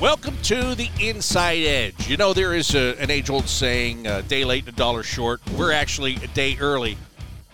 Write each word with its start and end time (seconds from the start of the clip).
Welcome 0.00 0.38
to 0.44 0.74
the 0.74 0.88
Inside 0.98 1.62
Edge. 1.62 2.08
You 2.08 2.16
know, 2.16 2.32
there 2.32 2.54
is 2.54 2.74
a, 2.74 2.98
an 2.98 3.10
age 3.10 3.28
old 3.28 3.46
saying, 3.46 4.06
a 4.06 4.22
day 4.22 4.46
late 4.46 4.64
and 4.66 4.72
a 4.74 4.76
dollar 4.76 5.02
short. 5.02 5.42
We're 5.58 5.72
actually 5.72 6.16
a 6.16 6.26
day 6.28 6.56
early. 6.58 6.96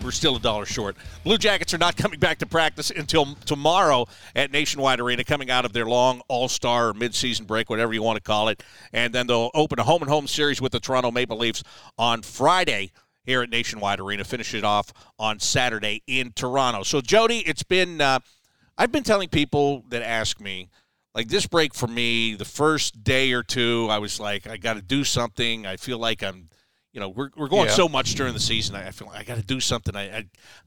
We're 0.00 0.12
still 0.12 0.36
a 0.36 0.38
dollar 0.38 0.64
short. 0.64 0.94
Blue 1.24 1.38
Jackets 1.38 1.74
are 1.74 1.78
not 1.78 1.96
coming 1.96 2.20
back 2.20 2.38
to 2.38 2.46
practice 2.46 2.92
until 2.92 3.34
tomorrow 3.46 4.06
at 4.36 4.52
Nationwide 4.52 5.00
Arena, 5.00 5.24
coming 5.24 5.50
out 5.50 5.64
of 5.64 5.72
their 5.72 5.86
long 5.86 6.22
All 6.28 6.46
Star 6.46 6.90
or 6.90 6.94
midseason 6.94 7.48
break, 7.48 7.68
whatever 7.68 7.92
you 7.92 8.04
want 8.04 8.16
to 8.16 8.22
call 8.22 8.46
it. 8.46 8.62
And 8.92 9.12
then 9.12 9.26
they'll 9.26 9.50
open 9.52 9.80
a 9.80 9.82
home 9.82 10.02
and 10.02 10.08
home 10.08 10.28
series 10.28 10.60
with 10.60 10.70
the 10.70 10.78
Toronto 10.78 11.10
Maple 11.10 11.38
Leafs 11.38 11.64
on 11.98 12.22
Friday 12.22 12.92
here 13.24 13.42
at 13.42 13.50
Nationwide 13.50 13.98
Arena, 13.98 14.22
finish 14.22 14.54
it 14.54 14.62
off 14.62 14.92
on 15.18 15.40
Saturday 15.40 16.00
in 16.06 16.30
Toronto. 16.30 16.84
So, 16.84 17.00
Jody, 17.00 17.40
it's 17.40 17.64
been, 17.64 18.00
uh, 18.00 18.20
I've 18.78 18.92
been 18.92 19.02
telling 19.02 19.30
people 19.30 19.84
that 19.88 20.02
ask 20.02 20.40
me, 20.40 20.68
like 21.16 21.28
this 21.28 21.46
break 21.46 21.74
for 21.74 21.86
me, 21.88 22.34
the 22.34 22.44
first 22.44 23.02
day 23.02 23.32
or 23.32 23.42
two, 23.42 23.88
I 23.90 23.98
was 23.98 24.20
like, 24.20 24.46
I 24.46 24.58
got 24.58 24.74
to 24.74 24.82
do 24.82 25.02
something. 25.02 25.66
I 25.66 25.76
feel 25.78 25.98
like 25.98 26.22
I'm, 26.22 26.48
you 26.92 27.00
know, 27.00 27.08
we're, 27.08 27.30
we're 27.36 27.48
going 27.48 27.66
Yeah. 27.68 27.74
so 27.74 27.88
much 27.88 28.14
during 28.14 28.34
the 28.34 28.40
season. 28.40 28.76
I, 28.76 28.88
I 28.88 28.90
feel 28.90 29.08
like 29.08 29.18
I 29.18 29.24
got 29.24 29.36
to 29.38 29.42
do 29.42 29.58
something. 29.58 29.96
I, 29.96 30.18
I 30.18 30.24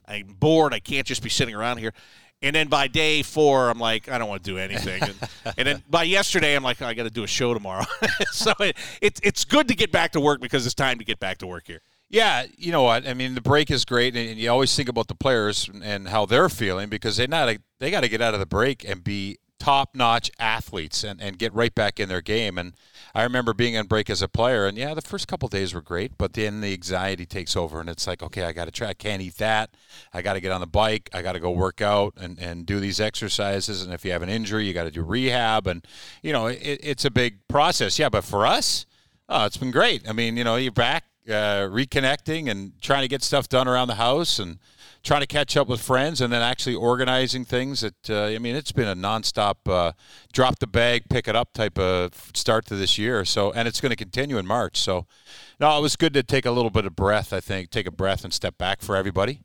I'm 0.07 0.35
bored. 0.40 0.73
I 0.73 0.80
can't 0.80 1.05
just 1.05 1.21
be 1.23 1.30
sitting 1.30 1.54
around 1.54 1.77
here. 1.77 1.93
And 2.41 2.55
then 2.55 2.67
by 2.67 2.88
day 2.88 3.21
four, 3.21 3.70
I'm 3.70 3.80
like, 3.80 4.09
I 4.09 4.17
don't 4.17 4.27
want 4.30 4.43
to 4.43 4.49
do 4.52 4.57
anything. 4.57 5.04
And, 5.04 5.16
and 5.57 5.67
then 5.67 5.84
by 5.90 6.04
yesterday, 6.04 6.55
I'm 6.55 6.63
like, 6.63 6.81
I 6.81 6.93
got 6.95 7.04
to 7.04 7.09
do 7.09 7.23
a 7.23 7.27
show 7.27 7.54
tomorrow. 7.54 7.85
so 8.31 8.54
it, 8.59 8.76
it, 9.02 9.20
it's 9.21 9.45
good 9.45 9.68
to 9.68 9.76
get 9.76 9.91
back 9.91 10.13
to 10.13 10.20
work 10.20 10.41
because 10.41 10.66
it's 10.66 10.73
time 10.76 10.98
to 10.99 11.05
get 11.05 11.20
back 11.20 11.38
to 11.40 11.48
work 11.48 11.68
here. 11.68 11.81
Yeah, 12.09 12.45
you 12.57 12.71
know 12.71 12.81
what? 12.81 13.07
I 13.07 13.13
mean, 13.13 13.35
the 13.35 13.41
break 13.41 13.70
is 13.70 13.85
great, 13.85 14.16
and 14.16 14.40
you 14.40 14.49
always 14.49 14.76
think 14.76 14.90
about 14.90 15.09
the 15.09 15.16
players 15.16 15.70
and 15.84 16.07
how 16.07 16.26
they're 16.26 16.49
feeling 16.49 16.90
because 16.90 17.18
they 17.18 17.27
not 17.27 17.55
they 17.79 17.91
got 17.91 18.02
to 18.02 18.09
get 18.09 18.20
out 18.20 18.34
of 18.34 18.40
the 18.40 18.48
break 18.48 18.84
and 18.84 19.04
be 19.04 19.38
top 19.59 19.95
notch 19.95 20.31
athletes 20.40 21.04
and, 21.04 21.22
and 21.22 21.38
get 21.38 21.54
right 21.54 21.73
back 21.76 21.99
in 21.99 22.09
their 22.09 22.22
game. 22.22 22.58
And 22.58 22.73
I 23.13 23.23
remember 23.23 23.54
being 23.54 23.76
on 23.77 23.88
break 23.88 24.10
as 24.10 24.21
a 24.21 24.27
player, 24.27 24.66
and 24.66 24.77
yeah, 24.77 24.93
the 24.93 25.01
first 25.01 25.27
couple 25.27 25.49
days 25.49 25.74
were 25.74 25.82
great, 25.82 26.18
but 26.18 26.34
then 26.34 26.62
the 26.62 26.74
anxiety 26.74 27.26
takes 27.26 27.55
over, 27.55 27.79
and 27.79 27.90
it's 27.90 28.07
like, 28.07 28.24
okay, 28.24 28.43
I 28.43 28.51
got 28.51 28.66
to 28.66 28.71
try. 28.71 28.90
I 28.90 28.93
can't 28.93 29.21
eat 29.21 29.38
that. 29.38 29.76
I 30.13 30.21
got 30.21 30.34
to 30.34 30.40
get 30.40 30.51
on 30.51 30.62
the 30.62 30.68
bike. 30.68 31.10
I 31.13 31.21
got 31.21 31.34
to 31.34 31.40
go 31.40 31.51
work 31.51 31.82
out 31.82 32.13
and, 32.18 32.40
and 32.40 32.66
do 32.66 32.79
these 32.79 32.99
exercises. 32.99 33.84
And 33.84 33.93
if 33.93 34.05
you 34.05 34.12
have 34.12 34.21
an 34.21 34.29
injury, 34.29 34.66
you 34.66 34.74
got 34.74 34.85
to 34.85 34.91
do 34.91 35.04
rehab. 35.04 35.68
And 35.68 35.85
you 36.23 36.32
know, 36.32 36.48
it, 36.48 36.60
it's 36.62 37.05
a 37.05 37.12
big 37.12 37.48
process. 37.48 37.99
Yeah, 37.99 38.10
but 38.10 38.23
for 38.23 38.46
us, 38.46 38.85
oh, 39.27 39.46
it's 39.46 39.57
been 39.57 39.71
great. 39.71 40.07
I 40.07 40.13
mean, 40.13 40.38
you 40.38 40.44
know, 40.44 40.55
you're 40.55 40.71
back 40.71 41.05
uh, 41.27 41.68
reconnecting 41.70 42.49
and 42.49 42.79
trying 42.82 43.01
to 43.01 43.07
get 43.07 43.23
stuff 43.23 43.49
done 43.49 43.68
around 43.68 43.88
the 43.88 43.96
house 43.96 44.40
and 44.40 44.57
trying 45.03 45.21
to 45.21 45.27
catch 45.27 45.55
up 45.55 45.67
with 45.67 45.81
friends 45.81 46.21
and 46.21 46.31
then 46.31 46.41
actually 46.41 46.75
organizing 46.75 47.45
things 47.45 47.81
that 47.81 48.09
uh, 48.09 48.25
I 48.25 48.39
mean 48.39 48.55
it's 48.55 48.71
been 48.71 48.87
a 48.87 48.95
nonstop 48.95 49.55
uh, 49.67 49.93
drop 50.33 50.59
the 50.59 50.67
bag 50.67 51.03
pick 51.09 51.27
it 51.27 51.35
up 51.35 51.53
type 51.53 51.77
of 51.77 52.31
start 52.33 52.65
to 52.67 52.75
this 52.75 52.97
year 52.97 53.25
so 53.25 53.51
and 53.51 53.67
it's 53.67 53.81
going 53.81 53.91
to 53.91 53.95
continue 53.95 54.37
in 54.37 54.45
March 54.45 54.77
so 54.77 55.05
no 55.59 55.77
it 55.77 55.81
was 55.81 55.95
good 55.95 56.13
to 56.13 56.23
take 56.23 56.45
a 56.45 56.51
little 56.51 56.71
bit 56.71 56.85
of 56.85 56.95
breath 56.95 57.33
I 57.33 57.39
think 57.39 57.70
take 57.70 57.87
a 57.87 57.91
breath 57.91 58.23
and 58.23 58.33
step 58.33 58.57
back 58.57 58.81
for 58.81 58.95
everybody 58.95 59.41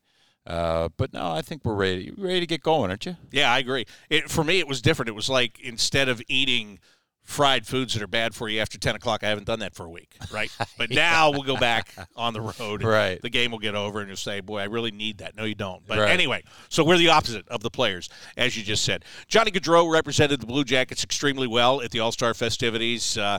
uh, 0.46 0.88
but 0.96 1.12
no 1.12 1.32
I 1.32 1.42
think 1.42 1.64
we're 1.64 1.74
ready 1.74 2.12
ready 2.16 2.40
to 2.40 2.46
get 2.46 2.62
going 2.62 2.90
aren't 2.90 3.06
you 3.06 3.16
Yeah, 3.30 3.52
I 3.52 3.58
agree. 3.58 3.86
It, 4.10 4.30
for 4.30 4.44
me, 4.44 4.58
it 4.58 4.68
was 4.68 4.82
different. 4.82 5.08
It 5.08 5.14
was 5.14 5.28
like 5.28 5.58
instead 5.60 6.08
of 6.08 6.22
eating 6.28 6.78
fried 7.24 7.66
foods 7.66 7.94
that 7.94 8.02
are 8.02 8.06
bad 8.06 8.34
for 8.34 8.48
you 8.48 8.60
after 8.60 8.78
10 8.78 8.94
o'clock, 8.96 9.24
I 9.24 9.28
haven't 9.28 9.46
done 9.46 9.60
that 9.60 9.74
for 9.74 9.86
a 9.86 9.88
week, 9.88 10.14
right? 10.30 10.50
But 10.78 10.90
now 10.90 11.30
we'll 11.30 11.42
go 11.42 11.56
back 11.56 11.88
on 12.16 12.32
the 12.34 12.40
road. 12.40 12.82
and 12.82 12.84
Right. 12.84 13.20
The 13.22 13.30
game 13.30 13.50
will 13.50 13.58
get 13.58 13.74
over, 13.74 14.00
and 14.00 14.08
you'll 14.08 14.16
say, 14.16 14.40
boy, 14.40 14.58
I 14.60 14.64
really 14.64 14.90
need 14.90 15.18
that. 15.18 15.34
No, 15.36 15.44
you 15.44 15.54
don't. 15.54 15.86
But 15.86 15.98
Right. 15.98 16.10
anyway, 16.10 16.42
so 16.68 16.84
we're 16.84 16.98
the 16.98 17.08
opposite 17.08 17.48
of 17.48 17.62
the 17.62 17.70
players, 17.70 18.08
as 18.36 18.56
you 18.56 18.62
just 18.62 18.84
said. 18.84 19.04
Johnny 19.26 19.50
Gaudreau 19.50 19.90
represented 19.90 20.40
the 20.40 20.46
Blue 20.46 20.64
Jackets 20.64 21.02
extremely 21.02 21.46
well 21.46 21.80
at 21.80 21.90
the 21.90 22.00
All 22.00 22.12
Star 22.12 22.34
festivities, 22.34 23.16
uh, 23.16 23.38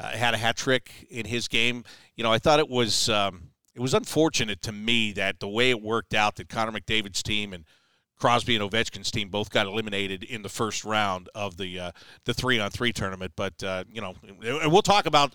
uh, 0.00 0.08
had 0.08 0.34
a 0.34 0.38
hat 0.38 0.56
trick 0.56 1.06
in 1.10 1.26
his 1.26 1.46
game. 1.48 1.84
You 2.16 2.24
know, 2.24 2.32
I 2.32 2.38
thought 2.38 2.58
it 2.58 2.68
was. 2.68 3.08
Um, 3.08 3.50
it 3.74 3.80
was 3.80 3.92
unfortunate 3.92 4.62
to 4.62 4.72
me 4.72 5.12
that 5.12 5.38
the 5.38 5.48
way 5.48 5.68
it 5.68 5.82
worked 5.82 6.14
out 6.14 6.36
that 6.36 6.48
Connor 6.48 6.72
McDavid's 6.72 7.22
team 7.22 7.52
and 7.52 7.66
Crosby 8.18 8.56
and 8.56 8.68
Ovechkin's 8.68 9.10
team 9.10 9.28
both 9.28 9.50
got 9.50 9.66
eliminated 9.66 10.22
in 10.22 10.42
the 10.42 10.48
first 10.48 10.84
round 10.84 11.28
of 11.34 11.56
the 11.56 11.78
uh, 11.78 11.90
the 12.24 12.34
three 12.34 12.58
on 12.58 12.70
three 12.70 12.92
tournament. 12.92 13.32
But 13.36 13.62
uh, 13.62 13.84
you 13.92 14.00
know, 14.00 14.14
and 14.42 14.72
we'll 14.72 14.82
talk 14.82 15.06
about 15.06 15.34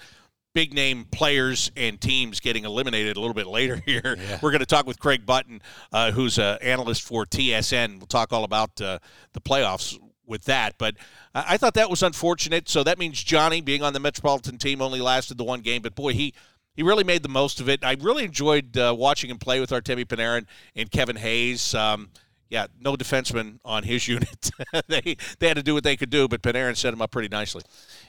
big 0.54 0.74
name 0.74 1.06
players 1.12 1.72
and 1.78 2.00
teams 2.02 2.40
getting 2.40 2.66
eliminated 2.66 3.18
a 3.18 3.20
little 3.20 3.34
bit 3.34 3.48
later 3.48 3.76
here. 3.86 4.18
We're 4.42 4.52
going 4.52 4.60
to 4.60 4.66
talk 4.66 4.86
with 4.86 5.00
Craig 5.00 5.26
Button, 5.26 5.62
uh, 5.92 6.12
who's 6.12 6.38
an 6.38 6.58
analyst 6.62 7.04
for 7.04 7.26
TSN. 7.26 7.98
We'll 7.98 8.08
talk 8.08 8.34
all 8.34 8.44
about 8.44 8.82
uh, 8.82 9.00
the 9.34 9.42
playoffs 9.42 9.98
with 10.26 10.46
that. 10.46 10.76
But 10.78 10.96
I 11.36 11.46
I 11.50 11.58
thought 11.58 11.76
that 11.76 11.90
was 11.90 12.02
unfortunate. 12.02 12.68
So 12.68 12.84
that 12.84 12.98
means 12.98 13.22
Johnny 13.24 13.62
being 13.62 13.84
on 13.84 13.94
the 13.94 14.00
Metropolitan 14.00 14.58
team 14.58 14.82
only 14.82 15.02
lasted 15.02 15.38
the 15.38 15.44
one 15.44 15.62
game. 15.62 15.82
But 15.82 15.96
boy, 15.96 16.14
he. 16.14 16.34
He 16.74 16.84
really 16.84 17.04
made 17.04 17.22
the 17.22 17.30
most 17.30 17.60
of 17.60 17.68
it. 17.68 17.84
I 17.84 17.98
really 18.00 18.24
enjoyed 18.24 18.78
uh, 18.78 18.96
watching 18.98 19.30
him 19.30 19.38
play 19.38 19.60
with 19.60 19.72
Artemi 19.72 20.06
Panarin 20.06 20.46
and 20.74 20.90
Kevin 20.90 21.18
Hayes. 21.18 21.76
Um, 21.76 22.12
yeah, 22.52 22.68
no 22.80 22.96
defenseman 22.96 23.60
on 23.66 23.84
his 23.84 24.08
unit. 24.08 24.52
they 24.88 25.16
they 25.40 25.48
had 25.48 25.58
to 25.58 25.64
do 25.64 25.74
what 25.74 25.84
they 25.84 25.96
could 25.96 26.12
do, 26.12 26.28
but 26.28 26.44
Panarin 26.44 26.76
set 26.76 26.94
him 26.94 27.02
up 27.02 27.10
pretty 27.10 27.30
nicely. 27.30 27.64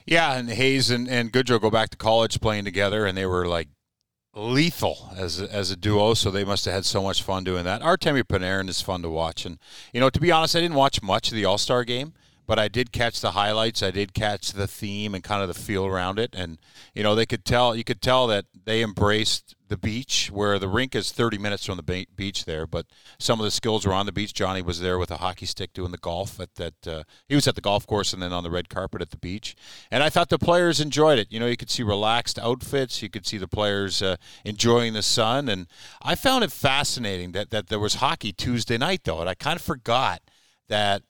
Yeah, 0.04 0.34
and 0.34 0.50
Hayes 0.50 0.90
and, 0.90 1.08
and 1.08 1.32
Gaudreau 1.32 1.60
go 1.60 1.70
back 1.70 1.90
to 1.90 1.96
college 1.96 2.40
playing 2.40 2.64
together, 2.64 3.06
and 3.06 3.16
they 3.16 3.24
were 3.24 3.46
like 3.46 3.68
lethal 4.34 5.12
as 5.16 5.40
a, 5.40 5.50
as 5.52 5.70
a 5.70 5.76
duo. 5.76 6.14
So 6.14 6.30
they 6.30 6.44
must 6.44 6.64
have 6.64 6.74
had 6.74 6.84
so 6.84 7.02
much 7.02 7.22
fun 7.22 7.44
doing 7.44 7.64
that. 7.64 7.82
Artemi 7.82 8.24
Panarin 8.24 8.68
is 8.68 8.82
fun 8.82 9.00
to 9.02 9.08
watch, 9.08 9.46
and 9.46 9.58
you 9.92 10.00
know, 10.00 10.10
to 10.10 10.20
be 10.20 10.32
honest, 10.32 10.56
I 10.56 10.60
didn't 10.60 10.76
watch 10.76 11.00
much 11.02 11.28
of 11.28 11.36
the 11.36 11.44
All 11.44 11.58
Star 11.58 11.84
game, 11.84 12.12
but 12.46 12.58
I 12.58 12.68
did 12.68 12.92
catch 12.92 13.20
the 13.20 13.32
highlights. 13.32 13.82
I 13.82 13.90
did 13.90 14.14
catch 14.14 14.52
the 14.52 14.66
theme 14.66 15.14
and 15.14 15.22
kind 15.22 15.42
of 15.42 15.48
the 15.48 15.54
feel 15.54 15.86
around 15.86 16.18
it, 16.18 16.34
and 16.34 16.58
you 16.94 17.02
know, 17.02 17.14
they 17.14 17.26
could 17.26 17.44
tell 17.44 17.74
you 17.74 17.84
could 17.84 18.02
tell 18.02 18.26
that 18.28 18.46
they 18.64 18.82
embraced 18.82 19.54
the 19.72 19.78
beach 19.78 20.30
where 20.30 20.58
the 20.58 20.68
rink 20.68 20.94
is 20.94 21.12
30 21.12 21.38
minutes 21.38 21.64
from 21.64 21.78
the 21.78 22.06
beach 22.14 22.44
there 22.44 22.66
but 22.66 22.84
some 23.18 23.40
of 23.40 23.44
the 23.44 23.50
skills 23.50 23.86
were 23.86 23.94
on 23.94 24.04
the 24.04 24.12
beach. 24.12 24.34
Johnny 24.34 24.60
was 24.60 24.80
there 24.80 24.98
with 24.98 25.10
a 25.10 25.16
hockey 25.16 25.46
stick 25.46 25.72
doing 25.72 25.92
the 25.92 25.96
golf 25.96 26.38
at 26.38 26.54
that 26.56 26.86
uh, 26.86 27.04
he 27.26 27.34
was 27.34 27.48
at 27.48 27.54
the 27.54 27.62
golf 27.62 27.86
course 27.86 28.12
and 28.12 28.22
then 28.22 28.34
on 28.34 28.42
the 28.42 28.50
red 28.50 28.68
carpet 28.68 29.00
at 29.00 29.08
the 29.08 29.16
beach. 29.16 29.56
And 29.90 30.02
i 30.02 30.10
thought 30.10 30.28
the 30.28 30.38
players 30.38 30.78
enjoyed 30.78 31.18
it. 31.18 31.28
You 31.30 31.40
know 31.40 31.46
you 31.46 31.56
could 31.56 31.70
see 31.70 31.82
relaxed 31.82 32.38
outfits. 32.38 33.00
You 33.00 33.08
could 33.08 33.26
see 33.26 33.38
the 33.38 33.48
players 33.48 34.02
uh, 34.02 34.16
enjoying 34.44 34.92
the 34.92 35.02
sun. 35.02 35.48
And 35.48 35.66
i 36.02 36.16
found 36.16 36.44
it 36.44 36.52
fascinating 36.52 37.32
that, 37.32 37.48
that 37.48 37.68
there 37.68 37.80
was 37.80 37.94
hockey 37.94 38.34
tuesday 38.34 38.76
night 38.76 39.04
though. 39.04 39.20
And 39.20 39.30
i 39.30 39.34
kind 39.34 39.56
of 39.56 39.62
forgot 39.62 40.20
that 40.68 41.02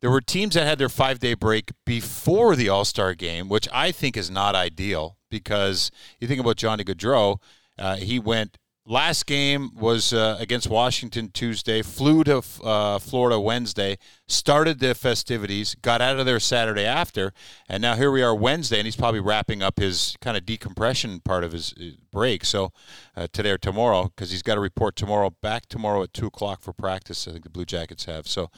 there 0.00 0.10
were 0.10 0.20
teams 0.20 0.54
that 0.54 0.66
had 0.66 0.78
their 0.78 0.88
five 0.88 1.18
day 1.18 1.34
break 1.34 1.72
before 1.84 2.54
the 2.56 2.68
All 2.68 2.84
Star 2.84 3.14
game, 3.14 3.48
which 3.48 3.68
I 3.72 3.92
think 3.92 4.16
is 4.16 4.30
not 4.30 4.54
ideal 4.54 5.16
because 5.30 5.90
you 6.20 6.28
think 6.28 6.40
about 6.40 6.56
Johnny 6.56 6.84
Gaudreau, 6.84 7.40
uh, 7.78 7.96
he 7.96 8.18
went. 8.18 8.58
Last 8.90 9.26
game 9.26 9.72
was 9.74 10.14
uh, 10.14 10.38
against 10.40 10.70
Washington 10.70 11.28
Tuesday, 11.30 11.82
flew 11.82 12.24
to 12.24 12.42
uh, 12.64 12.98
Florida 12.98 13.38
Wednesday, 13.38 13.98
started 14.26 14.78
the 14.78 14.94
festivities, 14.94 15.74
got 15.74 16.00
out 16.00 16.18
of 16.18 16.24
there 16.24 16.40
Saturday 16.40 16.86
after, 16.86 17.34
and 17.68 17.82
now 17.82 17.96
here 17.96 18.10
we 18.10 18.22
are 18.22 18.34
Wednesday, 18.34 18.78
and 18.78 18.86
he's 18.86 18.96
probably 18.96 19.20
wrapping 19.20 19.62
up 19.62 19.78
his 19.78 20.16
kind 20.22 20.38
of 20.38 20.46
decompression 20.46 21.20
part 21.20 21.44
of 21.44 21.52
his 21.52 21.74
uh, 21.74 21.96
break. 22.10 22.46
So 22.46 22.72
uh, 23.14 23.26
today 23.30 23.50
or 23.50 23.58
tomorrow, 23.58 24.04
because 24.04 24.30
he's 24.30 24.42
got 24.42 24.54
to 24.54 24.60
report 24.62 24.96
tomorrow, 24.96 25.34
back 25.42 25.66
tomorrow 25.66 26.02
at 26.02 26.14
2 26.14 26.28
o'clock 26.28 26.62
for 26.62 26.72
practice, 26.72 27.28
I 27.28 27.32
think 27.32 27.44
the 27.44 27.50
Blue 27.50 27.66
Jackets 27.66 28.06
have. 28.06 28.26
So 28.26 28.50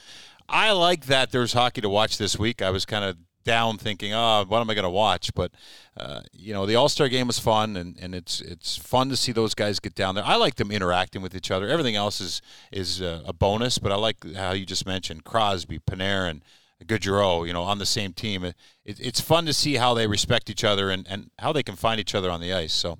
I 0.50 0.72
like 0.72 1.06
that 1.06 1.30
there's 1.30 1.52
hockey 1.52 1.80
to 1.80 1.88
watch 1.88 2.18
this 2.18 2.38
week. 2.38 2.60
I 2.60 2.70
was 2.70 2.84
kind 2.84 3.04
of 3.04 3.16
down 3.44 3.78
thinking, 3.78 4.12
oh, 4.12 4.44
what 4.46 4.60
am 4.60 4.68
I 4.68 4.74
going 4.74 4.84
to 4.84 4.90
watch? 4.90 5.32
But 5.34 5.52
uh, 5.96 6.20
you 6.32 6.52
know, 6.52 6.66
the 6.66 6.76
All 6.76 6.88
Star 6.88 7.08
game 7.08 7.26
was 7.26 7.38
fun, 7.38 7.76
and, 7.76 7.96
and 8.00 8.14
it's 8.14 8.40
it's 8.40 8.76
fun 8.76 9.08
to 9.10 9.16
see 9.16 9.32
those 9.32 9.54
guys 9.54 9.80
get 9.80 9.94
down 9.94 10.14
there. 10.14 10.24
I 10.24 10.36
like 10.36 10.56
them 10.56 10.70
interacting 10.70 11.22
with 11.22 11.34
each 11.34 11.50
other. 11.50 11.68
Everything 11.68 11.96
else 11.96 12.20
is 12.20 12.42
is 12.72 13.00
uh, 13.00 13.22
a 13.24 13.32
bonus, 13.32 13.78
but 13.78 13.92
I 13.92 13.96
like 13.96 14.16
how 14.34 14.52
you 14.52 14.66
just 14.66 14.86
mentioned 14.86 15.24
Crosby, 15.24 15.78
Panarin. 15.78 16.42
Gaudreau, 16.86 17.46
you 17.46 17.52
know, 17.52 17.64
on 17.64 17.78
the 17.78 17.84
same 17.84 18.14
team. 18.14 18.42
It, 18.42 18.56
it, 18.86 18.98
it's 19.00 19.20
fun 19.20 19.44
to 19.44 19.52
see 19.52 19.74
how 19.74 19.92
they 19.92 20.06
respect 20.06 20.48
each 20.48 20.64
other 20.64 20.88
and, 20.88 21.06
and 21.10 21.30
how 21.38 21.52
they 21.52 21.62
can 21.62 21.76
find 21.76 22.00
each 22.00 22.14
other 22.14 22.30
on 22.30 22.40
the 22.40 22.54
ice. 22.54 22.72
So 22.72 22.98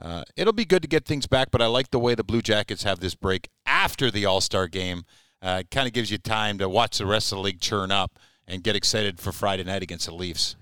uh, 0.00 0.22
it'll 0.34 0.54
be 0.54 0.64
good 0.64 0.80
to 0.80 0.88
get 0.88 1.04
things 1.04 1.26
back, 1.26 1.50
but 1.50 1.60
I 1.60 1.66
like 1.66 1.90
the 1.90 1.98
way 1.98 2.14
the 2.14 2.24
Blue 2.24 2.40
Jackets 2.40 2.84
have 2.84 3.00
this 3.00 3.14
break 3.14 3.50
after 3.66 4.10
the 4.10 4.24
All 4.24 4.40
Star 4.40 4.66
game. 4.66 5.04
Uh, 5.40 5.58
it 5.60 5.70
kind 5.70 5.86
of 5.86 5.92
gives 5.92 6.10
you 6.10 6.18
time 6.18 6.58
to 6.58 6.68
watch 6.68 6.98
the 6.98 7.06
rest 7.06 7.32
of 7.32 7.36
the 7.36 7.42
league 7.42 7.60
churn 7.60 7.90
up 7.90 8.18
and 8.46 8.62
get 8.62 8.74
excited 8.74 9.20
for 9.20 9.32
Friday 9.32 9.64
night 9.64 9.82
against 9.82 10.06
the 10.06 10.14
Leafs. 10.14 10.56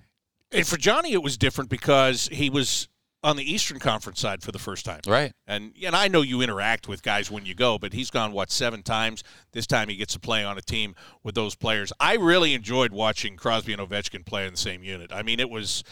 And 0.53 0.67
for 0.67 0.77
Johnny, 0.77 1.13
it 1.13 1.23
was 1.23 1.37
different 1.37 1.71
because 1.71 2.29
he 2.29 2.51
was 2.51 2.89
on 3.23 3.37
the 3.37 3.53
Eastern 3.53 3.79
Conference 3.79 4.21
side 4.21 4.43
for 4.43 4.53
the 4.53 4.59
first 4.59 4.85
time. 4.85 5.01
Right. 5.07 5.33
And 5.47 5.73
and 5.85 5.97
I 5.97 6.09
know 6.09 6.23
you 6.23 6.43
interact 6.43 6.87
with 6.87 7.03
guys 7.03 7.31
when 7.31 7.45
you 7.45 7.55
go, 7.55 7.79
but 7.79 7.93
he's 7.93 8.11
gone 8.11 8.33
what 8.33 8.51
seven 8.51 8.83
times. 8.83 9.25
This 9.53 9.67
time 9.67 9.89
he 9.89 9.97
gets 9.97 10.13
to 10.13 10.21
play 10.21 10.45
on 10.45 10.59
a 10.59 10.63
team 10.63 10.95
with 11.25 11.35
those 11.35 11.55
players. 11.55 11.93
I 11.99 12.15
really 12.15 12.55
enjoyed 12.55 12.93
watching 12.93 13.37
Crosby 13.37 13.73
and 13.73 13.83
Ovechkin 13.83 14.25
play 14.25 14.47
in 14.47 14.53
the 14.53 14.59
same 14.59 14.85
unit. 14.85 15.11
I 15.13 15.23
mean, 15.23 15.41
it 15.41 15.51
was 15.51 15.83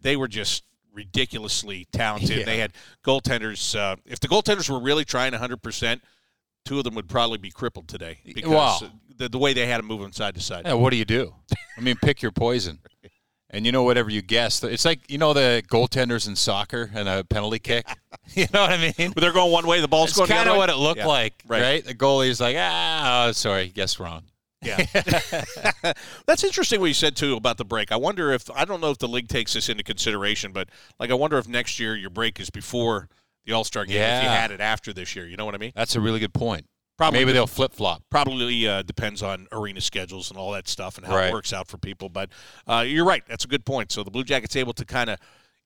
they 0.00 0.16
were 0.16 0.28
just 0.28 0.64
ridiculously 0.92 1.86
talented. 1.92 2.38
Yeah. 2.38 2.44
They 2.44 2.58
had 2.58 2.72
goaltenders. 3.04 3.76
Uh, 3.78 3.96
if 4.04 4.18
the 4.20 4.28
goaltenders 4.28 4.68
were 4.68 4.80
really 4.80 5.04
trying 5.04 5.32
100 5.32 5.62
percent, 5.62 6.02
two 6.64 6.78
of 6.78 6.84
them 6.84 6.94
would 6.94 7.08
probably 7.08 7.38
be 7.38 7.50
crippled 7.50 7.88
today 7.88 8.18
because 8.24 8.50
Wow. 8.50 8.78
the, 9.16 9.28
the 9.28 9.38
way 9.38 9.52
they 9.52 9.66
had 9.66 9.78
them 9.78 9.86
moving 9.86 10.12
side 10.12 10.34
to 10.34 10.40
side. 10.40 10.62
Yeah, 10.64 10.74
what 10.74 10.90
do 10.90 10.96
you 10.96 11.04
do? 11.04 11.34
I 11.76 11.80
mean, 11.80 11.96
pick 12.02 12.22
your 12.22 12.32
poison. 12.32 12.78
and 13.50 13.66
you 13.66 13.72
know 13.72 13.82
whatever 13.82 14.08
you 14.10 14.22
guess. 14.22 14.62
It's 14.64 14.84
like 14.84 15.00
you 15.10 15.18
know 15.18 15.32
the 15.34 15.62
goaltenders 15.70 16.26
in 16.26 16.36
soccer 16.36 16.90
and 16.94 17.08
a 17.08 17.22
penalty 17.24 17.58
kick. 17.58 17.86
you 18.34 18.46
know 18.52 18.62
what 18.62 18.72
I 18.72 18.92
mean? 18.98 19.12
But 19.12 19.20
they're 19.20 19.32
going 19.32 19.52
one 19.52 19.66
way, 19.66 19.80
the 19.80 19.88
ball's 19.88 20.10
It's 20.10 20.18
going 20.18 20.28
kind 20.30 20.48
of 20.48 20.56
what 20.56 20.70
it 20.70 20.76
looked 20.76 20.98
Yeah. 21.00 21.06
like, 21.06 21.42
Right. 21.46 21.62
right. 21.62 21.84
The 21.84 21.94
goalie's 21.94 22.40
like, 22.40 22.56
ah, 22.58 23.26
oh, 23.28 23.32
sorry, 23.32 23.68
guess 23.68 23.98
wrong. 24.00 24.22
Yeah. 24.64 24.76
That's 26.26 26.44
interesting 26.44 26.80
what 26.80 26.86
you 26.86 26.94
said 26.94 27.16
too 27.16 27.34
about 27.34 27.58
the 27.58 27.64
break. 27.64 27.90
I 27.92 27.96
wonder 27.96 28.32
if 28.32 28.48
I 28.54 28.64
don't 28.64 28.80
know 28.80 28.90
if 28.90 28.98
the 28.98 29.08
league 29.08 29.28
takes 29.28 29.52
this 29.54 29.68
into 29.68 29.82
consideration, 29.82 30.52
but 30.52 30.68
like 31.00 31.10
I 31.10 31.14
wonder 31.14 31.36
if 31.38 31.48
next 31.48 31.78
year 31.80 31.96
your 31.96 32.10
break 32.10 32.38
is 32.40 32.48
before 32.48 33.08
the 33.46 33.52
All 33.52 33.64
Star 33.64 33.84
game 33.84 33.96
yeah. 33.96 34.18
if 34.18 34.24
you 34.24 34.28
had 34.28 34.50
it 34.50 34.60
after 34.60 34.92
this 34.92 35.14
year. 35.16 35.26
You 35.26 35.36
know 35.36 35.44
what 35.44 35.54
I 35.54 35.58
mean? 35.58 35.72
That's 35.74 35.96
a 35.96 36.00
really 36.00 36.20
good 36.20 36.34
point. 36.34 36.66
Probably 36.98 37.20
Maybe 37.20 37.32
they'll 37.32 37.46
flip 37.46 37.72
flop. 37.72 38.02
probably 38.10 38.68
uh, 38.68 38.82
depends 38.82 39.22
on 39.22 39.48
arena 39.50 39.80
schedules 39.80 40.30
and 40.30 40.38
all 40.38 40.52
that 40.52 40.68
stuff 40.68 40.98
and 40.98 41.06
how 41.06 41.16
it 41.16 41.32
works 41.32 41.52
out 41.52 41.66
for 41.66 41.78
people. 41.78 42.08
But 42.08 42.30
uh, 42.66 42.84
you're 42.86 43.04
right. 43.06 43.24
That's 43.26 43.44
a 43.44 43.48
good 43.48 43.64
point. 43.64 43.90
So 43.90 44.02
the 44.04 44.10
Blue 44.10 44.24
Jackets 44.24 44.54
able 44.56 44.74
to 44.74 44.84
kind 44.84 45.10
of 45.10 45.18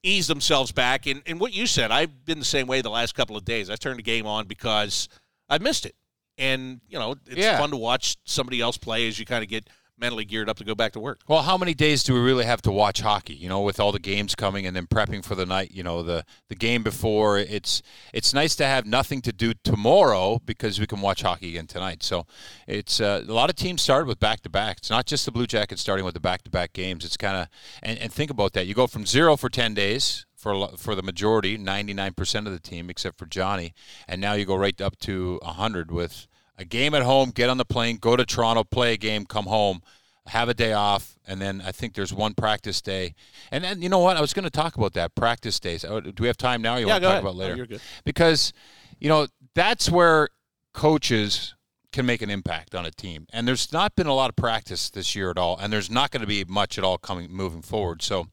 ease 0.03 0.29
themselves 0.29 0.73
back. 0.73 1.07
And, 1.07 1.23
and 1.27 1.41
what 1.41 1.53
you 1.53 1.67
said, 1.67 1.91
I've 1.91 2.25
been 2.25 2.39
the 2.39 2.45
same 2.45 2.67
way 2.69 2.81
the 2.81 2.91
last 2.91 3.15
couple 3.15 3.37
of 3.37 3.45
days. 3.45 3.69
I 3.69 3.77
turned 3.77 3.99
the 3.99 4.03
game 4.05 4.25
on 4.27 4.47
because 4.47 5.09
I 5.49 5.59
missed 5.59 5.85
it. 5.85 5.97
And, 6.39 6.81
you 6.89 6.99
know, 6.99 7.17
it's 7.27 7.37
Yeah. 7.37 7.59
fun 7.59 7.71
to 7.71 7.77
watch 7.77 8.17
somebody 8.25 8.61
else 8.61 8.77
play 8.79 9.09
as 9.09 9.19
you 9.19 9.27
kind 9.27 9.43
of 9.43 9.51
get 9.51 9.69
mentally 9.99 10.25
geared 10.25 10.49
up 10.49 10.59
to 10.59 10.65
go 10.65 10.75
back 10.75 10.93
to 10.93 11.01
work. 11.01 11.21
Well, 11.27 11.43
how 11.43 11.57
many 11.57 11.75
days 11.75 12.03
do 12.03 12.15
we 12.15 12.21
really 12.21 12.45
have 12.45 12.63
to 12.63 12.73
watch 12.73 13.01
hockey? 13.01 13.35
You 13.35 13.49
know, 13.49 13.61
with 13.61 13.81
all 13.81 13.93
the 13.93 13.99
games 13.99 14.35
coming 14.35 14.67
and 14.67 14.77
then 14.77 14.87
prepping 14.87 15.25
for 15.25 15.35
the 15.35 15.47
night. 15.47 15.71
You 15.73 15.83
know, 15.83 16.03
the 16.03 16.25
the 16.49 16.55
game 16.55 16.83
before. 16.83 17.39
It's 17.39 17.83
it's 18.13 18.35
nice 18.35 18.55
to 18.57 18.67
have 18.67 18.87
nothing 18.87 19.23
to 19.23 19.33
do 19.33 19.55
tomorrow 19.65 20.41
because 20.45 20.79
we 20.79 20.87
can 20.87 21.01
watch 21.01 21.23
hockey 21.23 21.51
again 21.51 21.67
tonight. 21.67 22.03
So, 22.03 22.27
it's 22.67 23.01
uh, 23.01 23.25
a 23.27 23.33
lot 23.33 23.51
of 23.51 23.57
teams 23.57 23.83
started 23.83 24.07
with 24.07 24.21
back 24.21 24.43
to 24.43 24.51
back. 24.51 24.79
It's 24.79 24.91
not 24.91 25.07
just 25.07 25.25
the 25.25 25.33
Blue 25.33 25.47
Jackets 25.47 25.81
starting 25.81 26.05
with 26.05 26.15
the 26.15 26.21
back 26.21 26.43
to 26.43 26.51
back 26.51 26.73
games. 26.73 27.05
It's 27.05 27.17
kind 27.17 27.37
of 27.37 27.49
and, 27.83 27.99
and 27.99 28.13
think 28.13 28.31
about 28.31 28.53
that. 28.55 28.67
You 28.67 28.75
go 28.75 28.87
from 28.87 29.07
zero 29.07 29.37
for 29.37 29.49
ten 29.49 29.75
days. 29.75 30.25
For, 30.37 30.69
for 30.77 30.95
the 30.95 31.03
majority, 31.03 31.59
99% 31.59 32.47
of 32.47 32.53
the 32.53 32.61
team, 32.61 32.89
except 32.89 33.19
for 33.19 33.27
Johnny, 33.27 33.75
and 34.07 34.21
now 34.21 34.35
you 34.35 34.45
go 34.45 34.55
right 34.55 34.81
up 34.81 34.97
to 34.99 35.41
100 35.43 35.91
with 35.91 36.29
a 36.59 36.65
game 36.65 36.95
at 36.95 37.03
home, 37.03 37.31
get 37.31 37.49
on 37.51 37.59
the 37.59 37.65
plane, 37.65 37.97
go 37.99 38.17
to 38.17 38.25
Toronto, 38.25 38.65
play 38.65 38.95
a 38.95 38.97
game, 38.97 39.27
come 39.27 39.47
home, 39.47 39.83
have 40.27 40.49
a 40.49 40.55
day 40.55 40.73
off, 40.73 41.19
and 41.27 41.41
then 41.41 41.63
I 41.65 41.71
think 41.73 41.95
there's 41.95 42.13
one 42.13 42.35
practice 42.35 42.81
day. 42.81 43.15
And 43.51 43.63
then 43.63 43.83
you 43.83 43.89
know 43.89 43.99
what? 43.99 44.17
I 44.17 44.21
was 44.21 44.33
going 44.33 44.45
to 44.45 44.51
talk 44.51 44.77
about 44.77 44.95
that 44.95 45.15
practice 45.15 45.61
days. 45.61 45.85
Oh, 45.85 46.01
Do 46.01 46.13
we 46.21 46.27
have 46.27 46.37
time 46.37 46.63
now? 46.63 46.75
Or 46.75 46.79
you 46.81 46.87
Yeah, 46.87 46.95
want 46.95 47.03
to 47.03 47.07
talk 47.07 47.13
ahead. 47.13 47.23
about 47.25 47.35
No, 47.35 47.41
later? 47.41 47.57
you're 47.57 47.67
good. 47.67 47.81
Because 48.05 48.53
you 48.99 49.09
know 49.09 49.27
that's 49.55 49.91
where 49.91 50.29
coaches 50.73 51.55
can 51.93 52.05
make 52.07 52.21
an 52.23 52.31
impact 52.31 52.75
on 52.75 52.85
a 52.85 52.91
team. 52.91 53.27
And 53.33 53.47
there's 53.49 53.73
not 53.73 53.95
been 53.97 54.07
a 54.07 54.15
lot 54.15 54.29
of 54.29 54.37
practice 54.37 54.91
this 54.91 55.15
year 55.15 55.31
at 55.31 55.39
all, 55.39 55.57
and 55.59 55.73
there's 55.73 55.91
not 55.91 56.11
going 56.11 56.21
to 56.21 56.27
be 56.27 56.45
much 56.45 56.77
at 56.79 56.85
all 56.85 56.99
coming 56.99 57.31
moving 57.31 57.63
forward. 57.63 58.03
So 58.03 58.27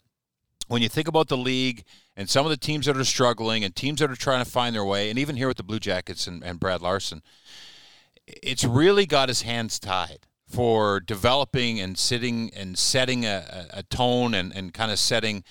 when 0.68 0.81
you 0.81 0.90
think 0.90 1.08
about 1.08 1.28
the 1.28 1.38
league 1.38 1.84
and 2.18 2.30
some 2.30 2.46
of 2.46 2.50
the 2.50 2.58
teams 2.58 2.86
that 2.88 2.98
are 2.98 3.04
struggling 3.06 3.64
and 3.64 3.76
teams 3.76 4.00
that 4.00 4.10
are 4.12 4.16
trying 4.16 4.44
to 4.44 4.50
find 4.50 4.76
their 4.76 4.84
way, 4.84 5.10
and 5.10 5.18
even 5.19 5.36
here 5.38 5.48
with 5.48 5.58
the 5.58 5.64
Blue 5.64 5.80
Jackets 5.80 6.28
and, 6.28 6.44
and 6.44 6.60
Brad 6.60 6.81
Larsen, 6.81 7.22
it's 8.28 8.64
really 8.64 9.06
got 9.06 9.30
his 9.30 9.42
hands 9.42 9.80
tied 9.80 10.28
for 10.48 11.00
developing 11.00 11.80
and 11.80 11.98
sitting 11.98 12.52
and 12.56 12.78
setting 12.78 13.25
a, 13.25 13.68
a, 13.72 13.84
tone 13.84 14.34
and, 14.34 14.56
and 14.56 14.74
kind 14.74 14.92
of 14.92 15.00
setting 15.00 15.44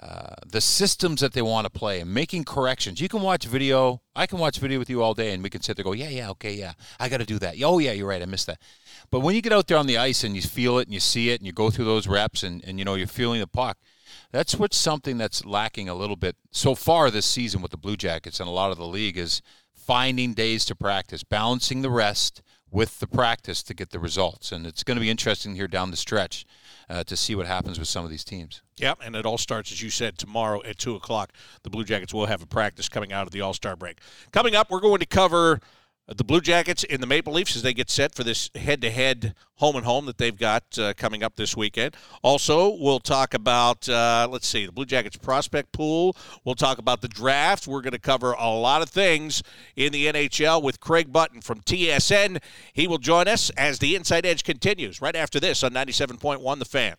uh, 0.00 0.34
the 0.44 0.60
systems 0.60 1.20
that 1.20 1.32
they 1.32 1.42
want 1.42 1.64
to 1.64 1.70
play 1.70 2.00
and 2.00 2.12
making 2.12 2.42
corrections. 2.42 3.00
You 3.00 3.08
can 3.08 3.22
watch 3.22 3.44
video. 3.44 4.02
I 4.16 4.26
can 4.26 4.38
watch 4.38 4.58
video 4.58 4.80
with 4.80 4.90
you 4.90 5.00
all 5.00 5.14
day, 5.14 5.32
and 5.32 5.44
we 5.44 5.50
can 5.50 5.62
sit 5.62 5.76
there 5.76 5.84
go, 5.84 5.92
yeah, 5.92 6.08
yeah, 6.08 6.30
okay, 6.30 6.54
yeah, 6.54 6.72
I 6.98 7.08
got 7.08 7.18
to 7.18 7.24
do 7.24 7.38
that. 7.38 7.54
Oh, 7.62 7.78
yeah, 7.78 7.92
you're 7.92 8.08
right, 8.08 8.20
I 8.20 8.24
missed 8.24 8.48
that. 8.48 8.60
But 9.12 9.20
when 9.20 9.36
you 9.36 9.42
get 9.42 9.52
out 9.52 9.68
there 9.68 9.76
on 9.76 9.86
the 9.86 9.98
ice 9.98 10.24
and 10.24 10.34
you 10.34 10.42
feel 10.42 10.78
it 10.78 10.88
and 10.88 10.94
you 10.94 10.98
see 10.98 11.30
it 11.30 11.40
and 11.40 11.46
you 11.46 11.52
go 11.52 11.70
through 11.70 11.84
those 11.84 12.08
reps 12.08 12.42
and, 12.42 12.64
and 12.64 12.80
you 12.80 12.84
know 12.84 12.94
you're 12.94 13.06
feeling 13.06 13.38
the 13.38 13.46
puck, 13.46 13.78
that's 14.32 14.56
what's 14.56 14.76
something 14.76 15.18
that's 15.18 15.44
lacking 15.44 15.88
a 15.88 15.94
little 15.94 16.16
bit 16.16 16.34
so 16.50 16.74
far 16.74 17.10
this 17.10 17.26
season 17.26 17.62
with 17.62 17.70
the 17.70 17.76
Blue 17.76 17.96
Jackets 17.96 18.40
and 18.40 18.48
a 18.48 18.52
lot 18.52 18.72
of 18.72 18.78
the 18.78 18.86
league 18.86 19.16
is 19.16 19.40
finding 19.92 20.32
days 20.32 20.64
to 20.64 20.74
practice, 20.74 21.22
balancing 21.22 21.82
the 21.82 21.90
rest 21.90 22.40
with 22.70 22.98
the 22.98 23.06
practice 23.06 23.62
to 23.62 23.74
get 23.74 23.90
the 23.90 23.98
results. 23.98 24.50
And 24.50 24.66
it's 24.66 24.82
going 24.82 24.96
to 24.96 25.02
be 25.02 25.10
interesting 25.10 25.54
here 25.54 25.68
down 25.68 25.90
the 25.90 25.98
stretch 25.98 26.46
uh, 26.88 27.04
to 27.04 27.14
see 27.14 27.34
what 27.34 27.46
happens 27.46 27.78
with 27.78 27.88
some 27.88 28.02
of 28.02 28.10
these 28.10 28.24
teams. 28.24 28.62
Yeah, 28.78 28.94
and 29.04 29.14
it 29.14 29.26
all 29.26 29.36
starts, 29.36 29.70
as 29.70 29.82
you 29.82 29.90
said, 29.90 30.16
tomorrow 30.16 30.62
at 30.64 30.78
2 30.78 30.94
o'clock. 30.94 31.34
The 31.62 31.68
Blue 31.68 31.84
Jackets 31.84 32.14
will 32.14 32.24
have 32.24 32.40
a 32.40 32.46
practice 32.46 32.88
coming 32.88 33.12
out 33.12 33.26
of 33.26 33.34
the 33.34 33.42
All 33.42 33.52
Star 33.52 33.76
break. 33.76 33.98
Coming 34.32 34.54
up, 34.54 34.70
we're 34.70 34.80
going 34.80 35.00
to 35.00 35.06
cover 35.06 35.60
the 36.08 36.24
Blue 36.24 36.40
Jackets 36.40 36.84
and 36.84 37.02
the 37.02 37.06
Maple 37.06 37.32
Leafs 37.32 37.56
as 37.56 37.62
they 37.62 37.72
get 37.72 37.88
set 37.88 38.14
for 38.14 38.24
this 38.24 38.50
head 38.54 38.80
to 38.82 38.90
head 38.90 39.34
home 39.54 39.76
and 39.76 39.84
home 39.84 40.06
that 40.06 40.18
they've 40.18 40.36
got 40.36 40.64
uh, 40.78 40.92
coming 40.94 41.22
up 41.22 41.36
this 41.36 41.56
weekend. 41.56 41.96
Also, 42.22 42.76
we'll 42.76 42.98
talk 42.98 43.34
about, 43.34 43.88
uh, 43.88 44.26
let's 44.30 44.46
see, 44.46 44.66
the 44.66 44.72
Blue 44.72 44.84
Jackets 44.84 45.16
prospect 45.16 45.72
pool. 45.72 46.16
We'll 46.44 46.56
talk 46.56 46.78
about 46.78 47.00
the 47.00 47.08
draft. 47.08 47.68
We're 47.68 47.82
going 47.82 47.92
to 47.92 48.00
cover 48.00 48.32
a 48.32 48.50
lot 48.50 48.82
of 48.82 48.88
things 48.88 49.42
in 49.76 49.92
the 49.92 50.06
NHL 50.06 50.62
with 50.62 50.80
Craig 50.80 51.12
Button 51.12 51.40
from 51.40 51.60
TSN. 51.60 52.42
He 52.72 52.88
will 52.88 52.98
join 52.98 53.28
us 53.28 53.50
as 53.50 53.78
the 53.78 53.94
Inside 53.94 54.26
Edge 54.26 54.42
continues 54.42 55.00
right 55.00 55.16
after 55.16 55.38
this 55.38 55.62
on 55.62 55.72
97.1 55.72 56.58
The 56.58 56.64
Fan. 56.64 56.96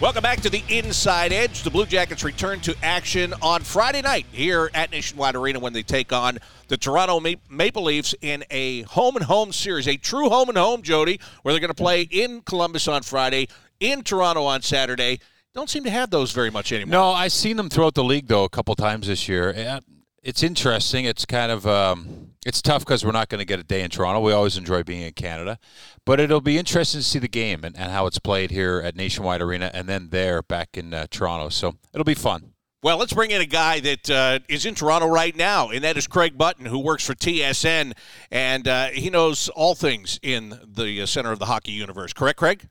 Welcome 0.00 0.22
back 0.22 0.40
to 0.40 0.50
the 0.50 0.62
Inside 0.68 1.32
Edge. 1.32 1.62
The 1.62 1.70
Blue 1.70 1.86
Jackets 1.86 2.24
return 2.24 2.58
to 2.60 2.74
action 2.82 3.32
on 3.40 3.62
Friday 3.62 4.02
night 4.02 4.26
here 4.32 4.68
at 4.74 4.90
Nationwide 4.90 5.36
Arena 5.36 5.60
when 5.60 5.72
they 5.72 5.84
take 5.84 6.12
on 6.12 6.38
the 6.66 6.76
Toronto 6.76 7.20
Maple 7.48 7.84
Leafs 7.84 8.12
in 8.20 8.44
a 8.50 8.82
home 8.82 9.14
and 9.14 9.24
home 9.24 9.52
series, 9.52 9.86
a 9.86 9.96
true 9.96 10.28
home 10.28 10.48
and 10.48 10.58
home, 10.58 10.82
Jody, 10.82 11.20
where 11.42 11.54
they're 11.54 11.60
going 11.60 11.68
to 11.68 11.74
play 11.74 12.02
in 12.02 12.42
Columbus 12.42 12.88
on 12.88 13.02
Friday, 13.02 13.46
in 13.78 14.02
Toronto 14.02 14.42
on 14.42 14.62
Saturday. 14.62 15.20
Don't 15.54 15.70
seem 15.70 15.84
to 15.84 15.90
have 15.90 16.10
those 16.10 16.32
very 16.32 16.50
much 16.50 16.72
anymore. 16.72 16.90
No, 16.90 17.10
I've 17.10 17.32
seen 17.32 17.56
them 17.56 17.70
throughout 17.70 17.94
the 17.94 18.04
league 18.04 18.26
though 18.26 18.44
a 18.44 18.48
couple 18.50 18.74
times 18.74 19.06
this 19.06 19.28
year. 19.28 19.80
It's 20.24 20.42
interesting. 20.42 21.04
It's 21.04 21.24
kind 21.24 21.52
of 21.52 21.66
um, 21.68 22.33
it's 22.44 22.60
tough 22.62 22.84
because 22.84 23.04
we're 23.04 23.12
not 23.12 23.28
going 23.28 23.38
to 23.38 23.44
get 23.44 23.58
a 23.58 23.64
day 23.64 23.82
in 23.82 23.90
Toronto. 23.90 24.20
We 24.20 24.32
always 24.32 24.56
enjoy 24.56 24.82
being 24.82 25.02
in 25.02 25.12
Canada, 25.12 25.58
but 26.04 26.20
it'll 26.20 26.40
be 26.40 26.58
interesting 26.58 27.00
to 27.00 27.04
see 27.04 27.18
the 27.18 27.28
game 27.28 27.64
and, 27.64 27.76
and 27.76 27.90
how 27.90 28.06
it's 28.06 28.18
played 28.18 28.50
here 28.50 28.80
at 28.84 28.96
Nationwide 28.96 29.40
Arena 29.40 29.70
and 29.72 29.88
then 29.88 30.08
there 30.10 30.42
back 30.42 30.76
in 30.76 30.92
uh, 30.92 31.06
Toronto. 31.10 31.48
So 31.48 31.76
it'll 31.92 32.04
be 32.04 32.14
fun. 32.14 32.54
Well, 32.82 32.98
let's 32.98 33.14
bring 33.14 33.30
in 33.30 33.40
a 33.40 33.46
guy 33.46 33.80
that 33.80 34.10
uh, 34.10 34.40
is 34.46 34.66
in 34.66 34.74
Toronto 34.74 35.08
right 35.08 35.34
now, 35.34 35.70
and 35.70 35.82
that 35.84 35.96
is 35.96 36.06
Craig 36.06 36.36
Button, 36.36 36.66
who 36.66 36.78
works 36.78 37.06
for 37.06 37.14
TSN, 37.14 37.94
and 38.30 38.68
uh, 38.68 38.88
he 38.88 39.08
knows 39.08 39.48
all 39.48 39.74
things 39.74 40.20
in 40.22 40.60
the 40.66 41.00
uh, 41.00 41.06
center 41.06 41.32
of 41.32 41.38
the 41.38 41.46
hockey 41.46 41.72
universe. 41.72 42.12
Correct, 42.12 42.38
Craig? 42.38 42.68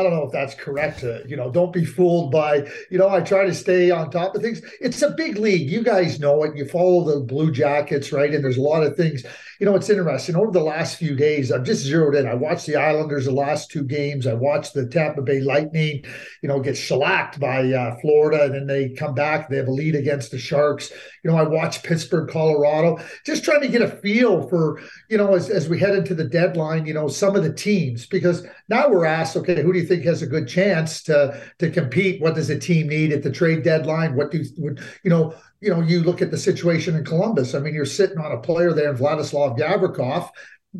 I 0.00 0.02
don't 0.02 0.12
know 0.12 0.24
if 0.24 0.32
that's 0.32 0.54
correct. 0.54 1.04
Uh, 1.04 1.18
you 1.26 1.36
know, 1.36 1.50
don't 1.50 1.72
be 1.72 1.84
fooled 1.84 2.32
by, 2.32 2.66
you 2.90 2.98
know, 2.98 3.08
I 3.08 3.20
try 3.20 3.44
to 3.44 3.54
stay 3.54 3.90
on 3.90 4.10
top 4.10 4.34
of 4.34 4.42
things. 4.42 4.62
It's 4.80 5.02
a 5.02 5.10
big 5.10 5.36
league. 5.36 5.70
You 5.70 5.82
guys 5.82 6.18
know 6.18 6.42
it. 6.44 6.56
You 6.56 6.66
follow 6.66 7.04
the 7.04 7.20
Blue 7.20 7.52
Jackets, 7.52 8.12
right? 8.12 8.34
And 8.34 8.42
there's 8.42 8.56
a 8.56 8.62
lot 8.62 8.82
of 8.82 8.96
things. 8.96 9.24
You 9.60 9.66
know, 9.66 9.76
it's 9.76 9.90
interesting. 9.90 10.36
Over 10.36 10.52
the 10.52 10.60
last 10.60 10.96
few 10.96 11.14
days, 11.14 11.52
I've 11.52 11.64
just 11.64 11.82
zeroed 11.82 12.14
in. 12.14 12.26
I 12.26 12.32
watched 12.32 12.64
the 12.64 12.76
Islanders 12.76 13.26
the 13.26 13.32
last 13.32 13.70
two 13.70 13.82
games. 13.82 14.26
I 14.26 14.32
watched 14.32 14.72
the 14.72 14.86
Tampa 14.86 15.20
Bay 15.20 15.40
Lightning, 15.40 16.02
you 16.40 16.48
know, 16.48 16.60
get 16.60 16.78
shellacked 16.78 17.38
by 17.38 17.70
uh, 17.70 17.96
Florida, 18.00 18.44
and 18.44 18.54
then 18.54 18.66
they 18.66 18.88
come 18.88 19.14
back. 19.14 19.50
They 19.50 19.58
have 19.58 19.68
a 19.68 19.70
lead 19.70 19.96
against 19.96 20.30
the 20.30 20.38
Sharks. 20.38 20.90
You 21.22 21.30
know, 21.30 21.36
I 21.36 21.42
watched 21.42 21.84
Pittsburgh, 21.84 22.30
Colorado, 22.30 23.04
just 23.26 23.44
trying 23.44 23.60
to 23.60 23.68
get 23.68 23.82
a 23.82 23.88
feel 23.88 24.48
for, 24.48 24.80
you 25.10 25.18
know, 25.18 25.34
as, 25.34 25.50
as 25.50 25.68
we 25.68 25.78
head 25.78 25.94
into 25.94 26.14
the 26.14 26.24
deadline, 26.24 26.86
you 26.86 26.94
know, 26.94 27.08
some 27.08 27.36
of 27.36 27.42
the 27.42 27.52
teams, 27.52 28.06
because 28.06 28.46
now 28.70 28.88
we're 28.88 29.04
asked, 29.04 29.36
okay, 29.36 29.60
who 29.62 29.72
do 29.72 29.80
you 29.80 29.84
think 29.84 30.04
has 30.04 30.22
a 30.22 30.26
good 30.26 30.48
chance 30.48 31.02
to 31.02 31.42
to 31.58 31.70
compete? 31.70 32.22
What 32.22 32.36
does 32.36 32.48
a 32.48 32.58
team 32.58 32.86
need 32.86 33.12
at 33.12 33.22
the 33.22 33.30
trade 33.30 33.64
deadline? 33.64 34.14
What 34.14 34.30
do 34.30 34.42
you 34.62 35.10
know? 35.10 35.34
You 35.60 35.70
know, 35.74 35.82
you 35.82 36.00
look 36.00 36.22
at 36.22 36.30
the 36.30 36.38
situation 36.38 36.96
in 36.96 37.04
Columbus. 37.04 37.54
I 37.54 37.58
mean, 37.58 37.74
you're 37.74 37.84
sitting 37.84 38.16
on 38.16 38.32
a 38.32 38.40
player 38.40 38.72
there 38.72 38.90
in 38.90 38.96
Vladislav 38.96 39.58
Gavrikov, 39.58 40.30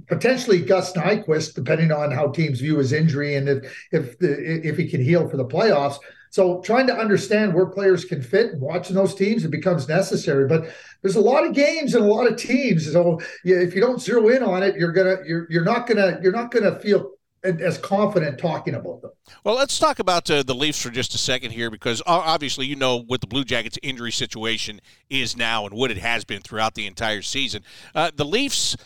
potentially 0.07 0.63
Gus 0.63 0.95
Nyquist, 0.95 1.55
depending 1.55 1.93
on 1.93 2.11
how 2.11 2.29
teams 2.29 2.61
view 2.61 2.79
his 2.79 2.93
injury 2.93 3.35
and 3.35 3.49
if 3.49 3.89
if 3.93 4.19
the, 4.19 4.67
if 4.67 4.79
he 4.79 4.89
can 4.89 5.03
heal 5.03 5.29
for 5.29 5.37
the 5.37 5.45
playoffs. 5.45 5.99
So 6.31 6.61
trying 6.61 6.87
to 6.87 6.97
understand 6.97 7.55
where 7.55 7.67
players 7.67 8.05
can 8.05 8.23
fit 8.23 8.53
and 8.53 8.61
watching 8.61 8.95
those 8.95 9.17
teams, 9.17 9.45
it 9.45 9.51
becomes 9.51 9.89
necessary. 9.89 10.47
But 10.47 10.73
there's 11.03 11.17
a 11.17 11.21
lot 11.21 11.45
of 11.45 11.55
games 11.55 11.95
and 11.95 12.05
a 12.05 12.09
lot 12.09 12.31
of 12.31 12.37
teams. 12.39 12.91
So 12.91 13.21
if 13.43 13.75
you 13.75 13.81
don't 13.81 14.01
zero 14.01 14.29
in 14.29 14.45
on 14.45 14.63
it, 14.63 14.77
you're 14.77 14.93
gonna 14.93 15.17
you're 15.27 15.49
you're 15.51 15.65
not 15.65 15.89
gonna 15.89 16.21
you're 16.23 16.33
not 16.33 16.53
gonna 16.53 16.79
feel 16.79 17.11
as 17.43 17.79
confident 17.79 18.39
talking 18.39 18.75
about 18.75 19.03
them. 19.03 19.11
Well, 19.45 19.55
let's 19.55 19.79
talk 19.79 19.99
about 19.99 20.31
uh, 20.31 20.43
the 20.43 20.55
Leafs 20.55 20.83
for 20.83 20.91
just 20.91 21.15
a 21.15 21.19
second 21.19 21.53
here, 21.53 21.71
because 21.71 22.03
obviously 22.07 22.67
you 22.67 22.77
know 22.77 23.01
what 23.01 23.21
the 23.21 23.27
Blue 23.27 23.45
Jackets' 23.45 23.79
injury 23.83 24.13
situation 24.13 24.81
is 25.09 25.37
now 25.37 25.67
and 25.67 25.75
what 25.75 25.91
it 25.91 25.99
has 25.99 26.25
been 26.25 26.43
throughout 26.43 26.75
the 26.75 26.87
entire 26.87 27.23
season. 27.23 27.63
Uh, 27.95 28.11
the 28.15 28.25
Leafs. 28.25 28.77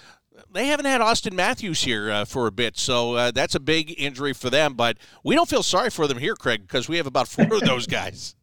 They 0.53 0.67
haven't 0.67 0.87
had 0.87 1.01
Auston 1.01 1.33
Matthews 1.33 1.83
here 1.83 2.11
uh, 2.11 2.25
for 2.25 2.47
a 2.47 2.53
bit, 2.53 2.77
so 2.77 3.15
uh, 3.15 3.31
that's 3.31 3.55
a 3.55 3.61
big 3.61 3.95
injury 3.99 4.33
for 4.33 4.51
them. 4.51 4.75
But 4.75 4.99
we 5.25 5.35
don't 5.35 5.49
feel 5.49 5.63
sorry 5.63 5.91
for 5.91 6.07
them 6.07 6.19
here, 6.19 6.35
Craig, 6.35 6.63
because 6.63 6.89
we 6.89 6.97
have 6.97 7.07
about 7.07 7.29
four 7.29 7.55
of 7.55 7.61
those 7.61 7.87
guys. 7.89 8.35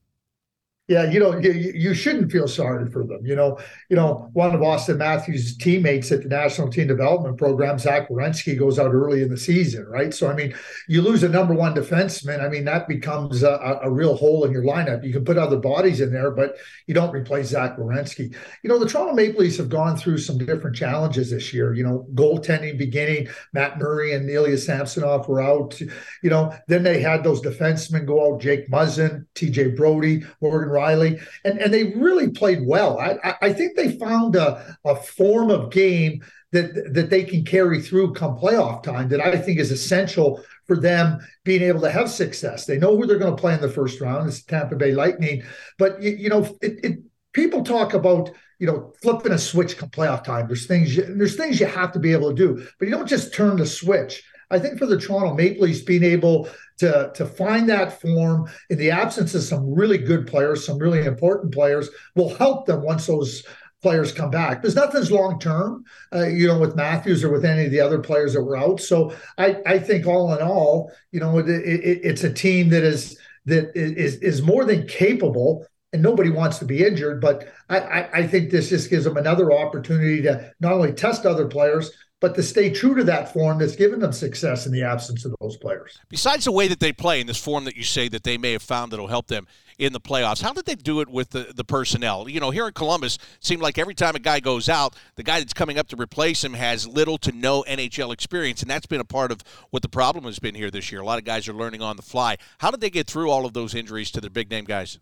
Yeah, 0.88 1.10
you 1.10 1.22
know, 1.22 1.38
you, 1.38 1.52
you 1.52 1.94
shouldn't 1.94 2.32
feel 2.32 2.50
sorry 2.50 2.92
for 2.92 3.06
them. 3.06 3.26
You 3.26 3.36
know, 3.36 3.60
you 3.90 3.96
know, 3.96 4.30
one 4.34 4.54
of 4.54 4.60
Auston 4.60 4.98
Matthews' 4.98 5.56
teammates 5.56 6.12
at 6.12 6.24
the 6.24 6.28
National 6.28 6.70
Team 6.70 6.88
Development 6.88 7.38
Program, 7.38 7.80
Zach 7.80 8.10
Werenski, 8.10 8.60
goes 8.60 8.78
out 8.78 8.92
early 8.92 9.22
in 9.22 9.30
the 9.30 9.38
season, 9.38 9.86
right? 9.86 10.14
So, 10.14 10.30
I 10.30 10.34
mean, 10.34 10.54
you 10.90 11.02
lose 11.02 11.24
a 11.24 11.30
number 11.30 11.54
one 11.54 11.76
defenseman. 11.76 12.44
I 12.44 12.50
mean, 12.50 12.66
that 12.66 12.90
becomes 12.90 13.44
a, 13.44 13.80
a 13.84 13.90
real 13.90 14.18
hole 14.18 14.44
in 14.44 14.52
your 14.52 14.64
lineup. 14.64 15.06
You 15.06 15.14
can 15.14 15.24
put 15.24 15.38
other 15.38 15.56
bodies 15.56 16.02
in 16.02 16.12
there, 16.12 16.32
but 16.32 16.58
you 16.88 16.94
don't 16.94 17.16
replace 17.16 17.50
Zach 17.50 17.78
Werenski. 17.78 18.36
You 18.64 18.70
know, 18.70 18.80
the 18.80 18.88
Toronto 18.88 19.14
Maple 19.14 19.42
Leafs 19.42 19.58
have 19.58 19.70
gone 19.70 19.96
through 19.96 20.18
some 20.18 20.40
different 20.40 20.76
challenges 20.76 21.30
this 21.30 21.54
year. 21.54 21.74
You 21.74 21.84
know, 21.84 22.08
goaltending 22.16 22.78
beginning, 22.78 23.30
Matt 23.54 23.78
Murray 23.78 24.14
and 24.14 24.30
Ilya 24.30 24.58
Samsonov 24.58 25.30
were 25.30 25.42
out. 25.42 25.80
You 25.80 26.30
know, 26.30 26.54
then 26.68 26.84
they 26.84 27.02
had 27.02 27.24
those 27.24 27.40
defensemen 27.40 28.06
go 28.06 28.34
out, 28.34 28.42
Jake 28.42 28.70
Muzzin, 28.70 29.26
TJ 29.36 29.78
Brodie, 29.78 30.26
Morgan 30.42 30.72
Rielly, 30.82 31.22
and, 31.46 31.60
and 31.60 31.74
they 31.74 31.84
really 31.96 32.30
played 32.30 32.66
well. 32.66 33.00
I, 33.00 33.36
I 33.42 33.54
think 33.54 33.76
they 33.76 33.98
found 33.98 34.36
a, 34.36 34.78
a 34.86 34.96
form 34.96 35.50
of 35.50 35.72
game 35.72 36.24
that 36.52 36.94
that 36.94 37.10
they 37.10 37.24
can 37.24 37.46
carry 37.46 37.82
through 37.82 38.14
come 38.14 38.38
playoff 38.38 38.84
time 38.84 39.10
that 39.10 39.22
I 39.22 39.38
think 39.38 39.60
is 39.60 39.72
essential 39.72 40.44
for 40.68 40.76
them 40.76 41.20
being 41.44 41.62
able 41.62 41.82
to 41.82 41.92
have 41.92 42.10
success. 42.10 42.66
They 42.66 42.78
know 42.78 42.96
who 42.96 43.06
they're 43.06 43.20
going 43.20 43.36
to 43.36 43.42
play 43.42 43.54
in 43.54 43.62
the 43.62 43.70
first 43.70 44.02
round. 44.02 44.28
It's 44.28 44.44
Tampa 44.44 44.76
Bay 44.76 44.94
Lightning, 44.94 45.44
but 45.78 46.02
you, 46.02 46.12
you 46.12 46.30
know, 46.30 46.44
it, 46.62 46.80
it, 46.84 47.00
people 47.34 47.64
talk 47.64 47.94
about 47.94 48.32
you 48.60 48.68
know 48.68 48.94
flipping 49.02 49.32
a 49.32 49.38
switch 49.38 49.78
come 49.78 49.90
playoff 49.90 50.24
time. 50.24 50.48
There's 50.48 50.68
things 50.68 50.96
you, 50.96 51.04
there's 51.04 51.38
things 51.38 51.60
you 51.60 51.66
have 51.68 51.92
to 51.94 52.00
be 52.00 52.12
able 52.14 52.30
to 52.30 52.36
do, 52.36 52.68
but 52.80 52.88
you 52.88 52.94
don't 52.94 53.08
just 53.08 53.34
turn 53.34 53.58
the 53.58 53.66
switch. 53.66 54.24
I 54.52 54.60
think 54.60 54.78
for 54.78 54.86
the 54.86 55.00
Toronto 55.00 55.34
Maple 55.34 55.66
Leafs 55.66 55.82
being 55.82 56.04
able 56.04 56.50
to, 56.80 57.12
to 57.16 57.26
find 57.26 57.70
that 57.70 58.02
form 58.02 58.50
in 58.70 58.78
the 58.78 58.92
absence 58.92 59.34
of 59.34 59.44
some 59.44 59.74
really 59.74 59.98
good 59.98 60.28
players, 60.28 60.66
some 60.66 60.78
really 60.78 61.06
important 61.06 61.54
players, 61.54 61.90
will 62.16 62.36
help 62.36 62.66
them 62.66 62.82
once 62.84 63.08
those 63.08 63.44
players 63.82 64.12
come 64.12 64.30
back. 64.30 64.62
Because 64.62 64.76
nothing's 64.76 65.12
long 65.12 65.40
term, 65.40 65.84
uh, 66.14 66.28
you 66.28 66.48
know, 66.48 66.60
with 66.60 66.76
Matthews 66.76 67.24
or 67.24 67.32
with 67.32 67.46
any 67.46 67.66
of 67.66 67.72
the 67.72 67.80
other 67.80 68.00
players 68.00 68.34
that 68.34 68.44
were 68.44 68.58
out. 68.58 68.80
So 68.80 69.16
I, 69.38 69.58
I 69.66 69.80
think 69.80 70.06
all 70.06 70.34
in 70.36 70.42
all, 70.42 70.92
you 71.12 71.20
know, 71.20 71.38
it, 71.40 71.50
it, 71.50 72.00
it's 72.04 72.24
a 72.24 72.34
team 72.34 72.70
that 72.70 72.84
is 72.84 73.18
that 73.46 73.72
is 73.76 74.18
is 74.18 74.42
more 74.42 74.66
than 74.66 74.88
capable. 74.88 75.66
And 75.94 76.02
nobody 76.02 76.30
wants 76.30 76.58
to 76.60 76.66
be 76.66 76.86
injured, 76.86 77.20
but 77.20 77.52
I, 77.68 77.80
I, 77.80 78.10
I 78.20 78.28
think 78.28 78.50
this 78.50 78.70
just 78.70 78.90
gives 78.90 79.04
them 79.04 79.18
another 79.18 79.52
opportunity 79.52 80.22
to 80.22 80.50
not 80.62 80.72
only 80.72 80.94
test 80.94 81.26
other 81.26 81.48
players, 81.48 81.92
but 82.22 82.36
to 82.36 82.44
stay 82.44 82.70
true 82.70 82.96
to 82.96 83.04
that 83.04 83.34
form 83.34 83.58
that's 83.58 83.76
given 83.76 84.00
them 84.00 84.14
success 84.14 84.66
in 84.68 84.72
the 84.72 84.84
absence 84.84 85.26
of 85.26 85.36
those 85.42 85.58
players. 85.58 86.00
Besides 86.08 86.46
the 86.46 86.52
way 86.52 86.68
that 86.68 86.80
they 86.80 86.94
play 86.94 87.20
in 87.20 87.28
this 87.28 87.44
form 87.44 87.66
that 87.66 87.76
you 87.76 87.84
say 87.84 88.08
that 88.10 88.24
they 88.24 88.38
may 88.38 88.54
have 88.54 88.62
found 88.62 88.92
that'll 88.92 89.08
help 89.08 89.28
them 89.28 89.48
in 89.80 89.92
the 89.92 90.00
playoffs, 90.00 90.42
how 90.42 90.54
did 90.54 90.66
they 90.66 90.76
do 90.76 91.02
it 91.02 91.10
with 91.10 91.32
the, 91.32 91.52
the 91.56 91.64
personnel? 91.64 92.30
You 92.30 92.40
know, 92.40 92.52
here 92.52 92.68
in 92.68 92.74
Columbus, 92.74 93.16
it 93.16 93.22
seemed 93.40 93.64
like 93.64 93.80
every 93.80 93.96
time 93.96 94.16
a 94.16 94.20
guy 94.20 94.40
goes 94.40 94.70
out, 94.70 94.96
the 95.16 95.24
guy 95.24 95.40
that's 95.40 95.54
coming 95.54 95.80
up 95.80 95.88
to 95.88 95.96
replace 95.96 96.44
him 96.44 96.54
has 96.54 96.88
little 96.88 97.18
to 97.20 97.32
no 97.32 97.64
NHL 97.64 98.14
experience, 98.14 98.62
and 98.62 98.70
that's 98.70 98.86
been 98.86 99.02
a 99.02 99.06
part 99.06 99.32
of 99.32 99.42
what 99.72 99.82
the 99.82 99.90
problem 99.90 100.26
has 100.26 100.38
been 100.38 100.54
here 100.54 100.70
this 100.70 100.92
year. 100.92 101.02
A 101.02 101.06
lot 101.06 101.18
of 101.18 101.26
guys 101.26 101.50
are 101.50 101.54
learning 101.54 101.82
on 101.82 101.96
the 101.96 102.04
fly. 102.04 102.38
How 102.60 102.70
did 102.70 102.82
they 102.82 102.92
get 102.92 103.08
through 103.08 103.32
all 103.32 103.48
of 103.48 103.54
those 103.54 103.74
injuries 103.74 104.12
to 104.12 104.22
their 104.22 104.30
big 104.30 104.52
name 104.52 104.66
guys? 104.66 105.00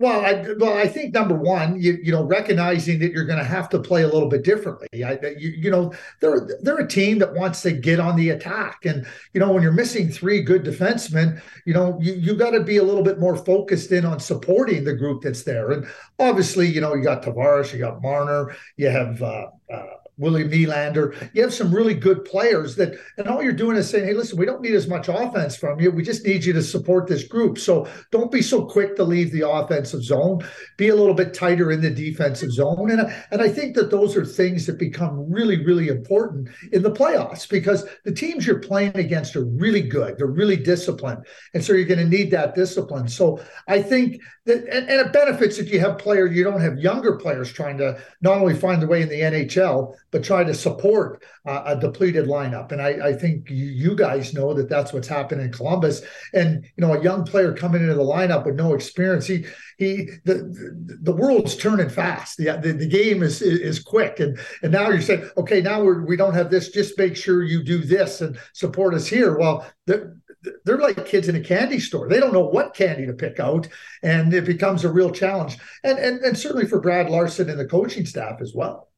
Well, 0.00 0.24
I, 0.24 0.44
well, 0.58 0.76
I 0.76 0.88
think 0.88 1.14
number 1.14 1.36
one, 1.36 1.80
you 1.80 1.96
you 2.02 2.10
know, 2.10 2.24
recognizing 2.24 2.98
that 2.98 3.12
you're 3.12 3.24
going 3.24 3.38
to 3.38 3.44
have 3.44 3.68
to 3.68 3.78
play 3.78 4.02
a 4.02 4.08
little 4.08 4.28
bit 4.28 4.42
differently. 4.42 5.04
I, 5.04 5.12
you, 5.38 5.50
you 5.50 5.70
know, 5.70 5.92
they're 6.20 6.48
they're 6.62 6.80
a 6.80 6.88
team 6.88 7.20
that 7.20 7.32
wants 7.32 7.62
to 7.62 7.70
get 7.70 8.00
on 8.00 8.16
the 8.16 8.30
attack, 8.30 8.84
and 8.86 9.06
you 9.32 9.40
know, 9.40 9.52
when 9.52 9.62
you're 9.62 9.70
missing 9.72 10.08
three 10.10 10.42
good 10.42 10.64
defensemen, 10.64 11.40
you 11.64 11.74
know, 11.74 11.96
you 12.02 12.14
you 12.14 12.34
got 12.34 12.50
to 12.50 12.64
be 12.64 12.78
a 12.78 12.82
little 12.82 13.04
bit 13.04 13.20
more 13.20 13.36
focused 13.36 13.92
in 13.92 14.04
on 14.04 14.18
supporting 14.18 14.82
the 14.82 14.94
group 14.94 15.22
that's 15.22 15.44
there. 15.44 15.70
And 15.70 15.86
obviously, 16.18 16.66
you 16.66 16.80
know, 16.80 16.94
you 16.94 17.04
got 17.04 17.22
Tavares, 17.22 17.72
you 17.72 17.78
got 17.78 18.02
Marner, 18.02 18.56
you 18.76 18.88
have. 18.88 19.22
Uh, 19.22 19.46
uh, 19.72 19.86
William 20.16 20.50
Nylander. 20.50 21.30
You 21.32 21.42
have 21.42 21.54
some 21.54 21.74
really 21.74 21.94
good 21.94 22.24
players 22.24 22.76
that, 22.76 22.94
and 23.18 23.28
all 23.28 23.42
you're 23.42 23.52
doing 23.52 23.76
is 23.76 23.90
saying, 23.90 24.06
hey, 24.06 24.14
listen, 24.14 24.38
we 24.38 24.46
don't 24.46 24.62
need 24.62 24.74
as 24.74 24.86
much 24.86 25.08
offense 25.08 25.56
from 25.56 25.80
you. 25.80 25.90
We 25.90 26.02
just 26.02 26.24
need 26.24 26.44
you 26.44 26.52
to 26.52 26.62
support 26.62 27.06
this 27.06 27.24
group. 27.24 27.58
So 27.58 27.88
don't 28.10 28.30
be 28.30 28.42
so 28.42 28.64
quick 28.64 28.96
to 28.96 29.04
leave 29.04 29.32
the 29.32 29.48
offensive 29.48 30.02
zone. 30.02 30.46
Be 30.76 30.88
a 30.88 30.94
little 30.94 31.14
bit 31.14 31.34
tighter 31.34 31.72
in 31.72 31.80
the 31.80 31.90
defensive 31.90 32.52
zone. 32.52 32.90
And, 32.90 33.12
and 33.30 33.42
I 33.42 33.48
think 33.48 33.74
that 33.76 33.90
those 33.90 34.16
are 34.16 34.24
things 34.24 34.66
that 34.66 34.78
become 34.78 35.30
really, 35.30 35.64
really 35.64 35.88
important 35.88 36.48
in 36.72 36.82
the 36.82 36.92
playoffs 36.92 37.48
because 37.48 37.86
the 38.04 38.12
teams 38.12 38.46
you're 38.46 38.60
playing 38.60 38.96
against 38.96 39.36
are 39.36 39.44
really 39.44 39.82
good. 39.82 40.16
They're 40.18 40.26
really 40.26 40.56
disciplined. 40.56 41.24
And 41.54 41.64
so 41.64 41.72
you're 41.72 41.86
going 41.86 42.00
to 42.00 42.16
need 42.16 42.30
that 42.30 42.54
discipline. 42.54 43.08
So 43.08 43.40
I 43.66 43.82
think 43.82 44.20
that, 44.46 44.58
and, 44.64 44.88
and 44.88 45.00
it 45.06 45.12
benefits 45.12 45.58
if 45.58 45.72
you 45.72 45.80
have 45.80 45.98
players, 45.98 46.36
you 46.36 46.44
don't 46.44 46.60
have 46.60 46.78
younger 46.78 47.16
players 47.16 47.52
trying 47.52 47.78
to 47.78 47.98
not 48.20 48.38
only 48.38 48.54
find 48.54 48.80
their 48.80 48.88
way 48.88 49.02
in 49.02 49.08
the 49.08 49.20
NHL, 49.20 49.94
but 50.14 50.22
try 50.22 50.44
to 50.44 50.54
support 50.54 51.24
uh, 51.44 51.64
a 51.66 51.76
depleted 51.76 52.26
lineup. 52.26 52.70
And 52.70 52.80
I, 52.80 53.08
I 53.08 53.12
think 53.14 53.50
you, 53.50 53.66
you, 53.66 53.96
guys 53.96 54.32
know 54.32 54.54
that 54.54 54.68
that's 54.68 54.92
what's 54.92 55.08
happened 55.08 55.40
in 55.40 55.50
Columbus. 55.50 56.02
And 56.32 56.64
you 56.76 56.86
know, 56.86 56.94
a 56.94 57.02
young 57.02 57.24
player 57.24 57.52
coming 57.52 57.82
into 57.82 57.96
the 57.96 58.02
lineup 58.02 58.46
with 58.46 58.54
no 58.54 58.74
experience, 58.74 59.26
he 59.26 59.44
he 59.76 60.08
the 60.24 60.54
the 61.02 61.10
world's 61.10 61.56
turning 61.56 61.88
fast. 61.88 62.36
The 62.36 62.44
the, 62.62 62.74
the 62.74 62.86
game 62.86 63.24
is, 63.24 63.42
is 63.42 63.82
quick, 63.82 64.20
and 64.20 64.38
and 64.62 64.70
now 64.70 64.88
you're 64.88 65.00
saying, 65.00 65.28
okay, 65.36 65.60
now 65.60 65.82
we're 65.82 66.06
we 66.06 66.16
don't 66.16 66.34
have 66.34 66.48
this. 66.48 66.68
Just 66.68 66.96
make 66.96 67.16
sure 67.16 67.42
you 67.42 67.64
do 67.64 67.78
this 67.78 68.20
and 68.20 68.38
support 68.52 68.94
us 68.94 69.08
here. 69.08 69.36
Well, 69.36 69.66
the, 69.86 70.16
they're 70.64 70.78
like 70.78 71.06
kids 71.06 71.28
in 71.28 71.34
a 71.34 71.40
candy 71.40 71.80
store. 71.80 72.08
They 72.08 72.20
don't 72.20 72.32
know 72.32 72.46
what 72.46 72.76
candy 72.76 73.04
to 73.06 73.14
pick 73.14 73.40
out, 73.40 73.66
and 74.04 74.32
it 74.32 74.44
becomes 74.44 74.84
a 74.84 74.92
real 74.92 75.10
challenge. 75.10 75.58
And 75.82 75.98
and, 75.98 76.20
and 76.20 76.38
certainly 76.38 76.66
for 76.66 76.80
Brad 76.80 77.10
Larsen 77.10 77.50
and 77.50 77.58
the 77.58 77.66
coaching 77.66 78.06
staff 78.06 78.40
as 78.40 78.54
well. 78.54 78.90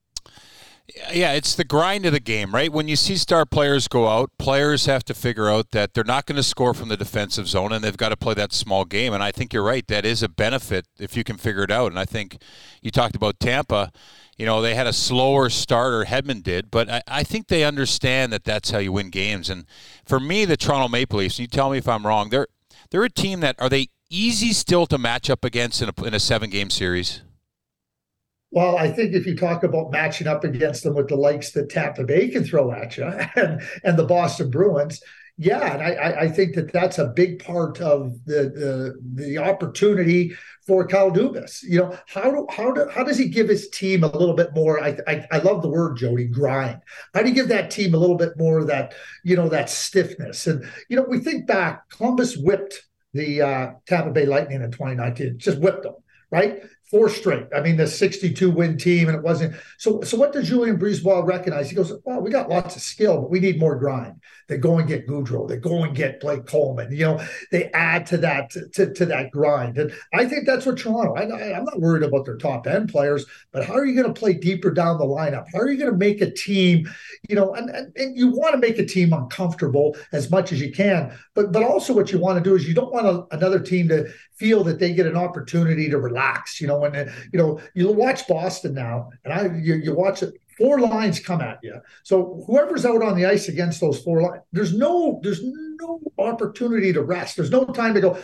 Yeah, 1.11 1.33
it's 1.33 1.53
the 1.53 1.65
grind 1.65 2.05
of 2.05 2.13
the 2.13 2.19
game, 2.21 2.55
right? 2.55 2.71
When 2.71 2.87
you 2.87 2.95
see 2.95 3.17
star 3.17 3.45
players 3.45 3.89
go 3.89 4.07
out, 4.07 4.31
players 4.39 4.85
have 4.85 5.03
to 5.05 5.13
figure 5.13 5.49
out 5.49 5.71
that 5.71 5.93
they're 5.93 6.05
not 6.05 6.25
going 6.25 6.37
to 6.37 6.43
score 6.43 6.73
from 6.73 6.87
the 6.87 6.95
defensive 6.95 7.49
zone 7.49 7.73
and 7.73 7.83
they've 7.83 7.97
got 7.97 8.09
to 8.09 8.15
play 8.15 8.33
that 8.35 8.53
small 8.53 8.85
game. 8.85 9.13
And 9.13 9.21
I 9.21 9.33
think 9.33 9.51
you're 9.51 9.63
right. 9.63 9.85
That 9.87 10.05
is 10.05 10.23
a 10.23 10.29
benefit 10.29 10.85
if 10.97 11.17
you 11.17 11.25
can 11.25 11.35
figure 11.35 11.63
it 11.63 11.71
out. 11.71 11.91
And 11.91 11.99
I 11.99 12.05
think 12.05 12.41
you 12.81 12.89
talked 12.89 13.17
about 13.17 13.37
Tampa. 13.41 13.91
You 14.37 14.45
know, 14.45 14.61
they 14.61 14.75
had 14.75 14.87
a 14.87 14.93
slower 14.93 15.49
starter, 15.49 16.05
Hedman 16.05 16.41
did, 16.41 16.71
but 16.71 16.89
I, 16.89 17.01
I 17.05 17.23
think 17.23 17.47
they 17.47 17.65
understand 17.65 18.31
that 18.31 18.45
that's 18.45 18.71
how 18.71 18.77
you 18.77 18.93
win 18.93 19.09
games. 19.09 19.49
And 19.49 19.65
for 20.05 20.21
me, 20.21 20.45
the 20.45 20.55
Toronto 20.55 20.87
Maple 20.87 21.19
Leafs, 21.19 21.37
you 21.37 21.47
tell 21.47 21.69
me 21.69 21.79
if 21.79 21.87
I'm 21.89 22.07
wrong, 22.07 22.29
they're, 22.29 22.47
they're 22.91 23.03
a 23.03 23.09
team 23.09 23.41
that 23.41 23.57
are 23.59 23.67
they 23.67 23.87
easy 24.09 24.53
still 24.53 24.85
to 24.85 24.97
match 24.97 25.29
up 25.29 25.43
against 25.43 25.81
in 25.81 25.89
a, 25.89 26.03
in 26.05 26.13
a 26.13 26.19
seven 26.19 26.49
game 26.49 26.69
series? 26.69 27.23
Well, 28.51 28.77
I 28.77 28.89
think 28.89 29.13
if 29.13 29.25
you 29.25 29.35
talk 29.35 29.63
about 29.63 29.91
matching 29.91 30.27
up 30.27 30.43
against 30.43 30.83
them 30.83 30.95
with 30.95 31.09
the 31.09 31.15
likes 31.15 31.51
that 31.51 31.69
Tampa 31.69 32.03
Bay 32.05 32.29
can 32.29 32.43
throw 32.45 32.71
at 32.71 32.97
you 32.97 33.03
and, 33.35 33.61
and 33.83 33.99
the 33.99 34.05
Boston 34.05 34.49
Bruins, 34.49 35.01
yeah, 35.39 35.73
and 35.73 35.83
I, 35.83 36.21
I 36.21 36.29
think 36.29 36.55
that 36.55 36.73
that's 36.73 36.97
a 36.97 37.09
big 37.09 37.43
part 37.43 37.79
of 37.79 38.25
the 38.25 38.95
the, 39.05 39.23
the 39.23 39.37
opportunity 39.37 40.33
for 40.65 40.87
Kyle 40.87 41.11
Dubas. 41.11 41.61
You 41.61 41.81
know, 41.81 41.99
how 42.07 42.31
do 42.31 42.47
how 42.49 42.71
do 42.71 42.87
how 42.89 43.03
does 43.03 43.19
he 43.19 43.27
give 43.27 43.47
his 43.47 43.69
team 43.69 44.03
a 44.03 44.07
little 44.07 44.33
bit 44.33 44.55
more? 44.55 44.83
I, 44.83 44.97
I 45.07 45.27
I 45.31 45.37
love 45.37 45.61
the 45.61 45.69
word 45.69 45.97
Jody 45.97 46.25
grind. 46.25 46.81
How 47.13 47.21
do 47.21 47.29
you 47.29 47.35
give 47.35 47.49
that 47.49 47.69
team 47.69 47.93
a 47.93 47.99
little 47.99 48.17
bit 48.17 48.35
more 48.37 48.57
of 48.57 48.67
that 48.67 48.95
you 49.23 49.35
know 49.35 49.47
that 49.49 49.69
stiffness? 49.69 50.47
And 50.47 50.65
you 50.89 50.97
know, 50.97 51.05
we 51.07 51.19
think 51.19 51.45
back, 51.45 51.87
Columbus 51.89 52.35
whipped 52.35 52.81
the 53.13 53.41
uh, 53.43 53.71
Tampa 53.85 54.09
Bay 54.09 54.25
Lightning 54.25 54.63
in 54.63 54.71
2019, 54.71 55.37
just 55.37 55.59
whipped 55.59 55.83
them 55.83 55.93
right? 56.31 56.61
Four 56.89 57.09
straight. 57.09 57.47
I 57.53 57.59
mean, 57.61 57.75
the 57.75 57.85
62 57.85 58.49
win 58.49 58.77
team, 58.77 59.09
and 59.09 59.17
it 59.17 59.23
wasn't. 59.23 59.55
So, 59.77 60.01
so 60.01 60.15
what 60.15 60.31
does 60.31 60.47
Julien 60.47 60.79
BriseBois 60.79 61.27
recognize? 61.27 61.69
He 61.69 61.75
goes, 61.75 61.91
"Well, 62.05 62.21
we 62.21 62.31
got 62.31 62.49
lots 62.49 62.77
of 62.77 62.81
skill, 62.81 63.21
but 63.21 63.29
we 63.29 63.41
need 63.41 63.59
more 63.59 63.75
grind." 63.75 64.21
They 64.47 64.57
go 64.57 64.79
and 64.79 64.87
get 64.87 65.07
Goodrow. 65.07 65.47
They 65.47 65.57
go 65.57 65.83
and 65.83 65.95
get 65.95 66.21
Blake 66.21 66.45
Coleman. 66.45 66.91
You 66.91 67.05
know, 67.05 67.27
they 67.51 67.65
add 67.71 68.05
to 68.07 68.17
that 68.17 68.51
to, 68.73 68.93
to 68.93 69.05
that 69.05 69.31
grind, 69.31 69.77
and 69.77 69.91
I 70.13 70.25
think 70.25 70.45
that's 70.45 70.65
what 70.65 70.77
Toronto. 70.77 71.15
I, 71.15 71.55
I'm 71.55 71.65
not 71.65 71.79
worried 71.79 72.03
about 72.03 72.25
their 72.25 72.37
top 72.37 72.65
end 72.65 72.89
players, 72.89 73.25
but 73.51 73.65
how 73.65 73.73
are 73.73 73.85
you 73.85 74.01
going 74.01 74.13
to 74.13 74.19
play 74.19 74.33
deeper 74.33 74.71
down 74.71 74.97
the 74.97 75.05
lineup? 75.05 75.45
How 75.51 75.59
are 75.59 75.69
you 75.69 75.77
going 75.77 75.91
to 75.91 75.97
make 75.97 76.21
a 76.21 76.31
team? 76.31 76.89
You 77.27 77.35
know, 77.35 77.53
and, 77.55 77.69
and, 77.69 77.95
and 77.97 78.17
you 78.17 78.29
want 78.29 78.53
to 78.53 78.59
make 78.59 78.79
a 78.79 78.85
team 78.85 79.11
uncomfortable 79.13 79.97
as 80.13 80.31
much 80.31 80.51
as 80.51 80.61
you 80.61 80.71
can, 80.71 81.17
but 81.33 81.51
but 81.51 81.63
also 81.63 81.93
what 81.93 82.11
you 82.11 82.19
want 82.19 82.37
to 82.37 82.49
do 82.49 82.55
is 82.55 82.67
you 82.67 82.73
don't 82.73 82.93
want 82.93 83.05
a, 83.05 83.35
another 83.35 83.59
team 83.59 83.89
to 83.89 84.09
feel 84.33 84.63
that 84.63 84.79
they 84.79 84.93
get 84.93 85.07
an 85.07 85.17
opportunity 85.17 85.89
to 85.89 85.99
relax. 85.99 86.61
You 86.61 86.67
know, 86.67 86.85
and 86.85 87.11
you 87.33 87.39
know 87.39 87.59
you 87.73 87.91
watch 87.91 88.27
Boston 88.27 88.73
now, 88.73 89.09
and 89.25 89.33
I 89.33 89.55
you, 89.57 89.75
you 89.75 89.93
watch 89.93 90.23
it. 90.23 90.33
Four 90.57 90.79
lines 90.79 91.19
come 91.19 91.41
at 91.41 91.59
you. 91.61 91.79
So 92.03 92.43
whoever's 92.47 92.85
out 92.85 93.03
on 93.03 93.15
the 93.15 93.25
ice 93.25 93.47
against 93.47 93.79
those 93.79 94.01
four 94.01 94.21
lines, 94.21 94.41
there's 94.51 94.73
no 94.73 95.19
there's 95.23 95.41
no 95.43 95.99
opportunity 96.17 96.91
to 96.93 97.03
rest. 97.03 97.35
There's 97.35 97.51
no 97.51 97.65
time 97.65 97.93
to 97.93 98.01
go. 98.01 98.17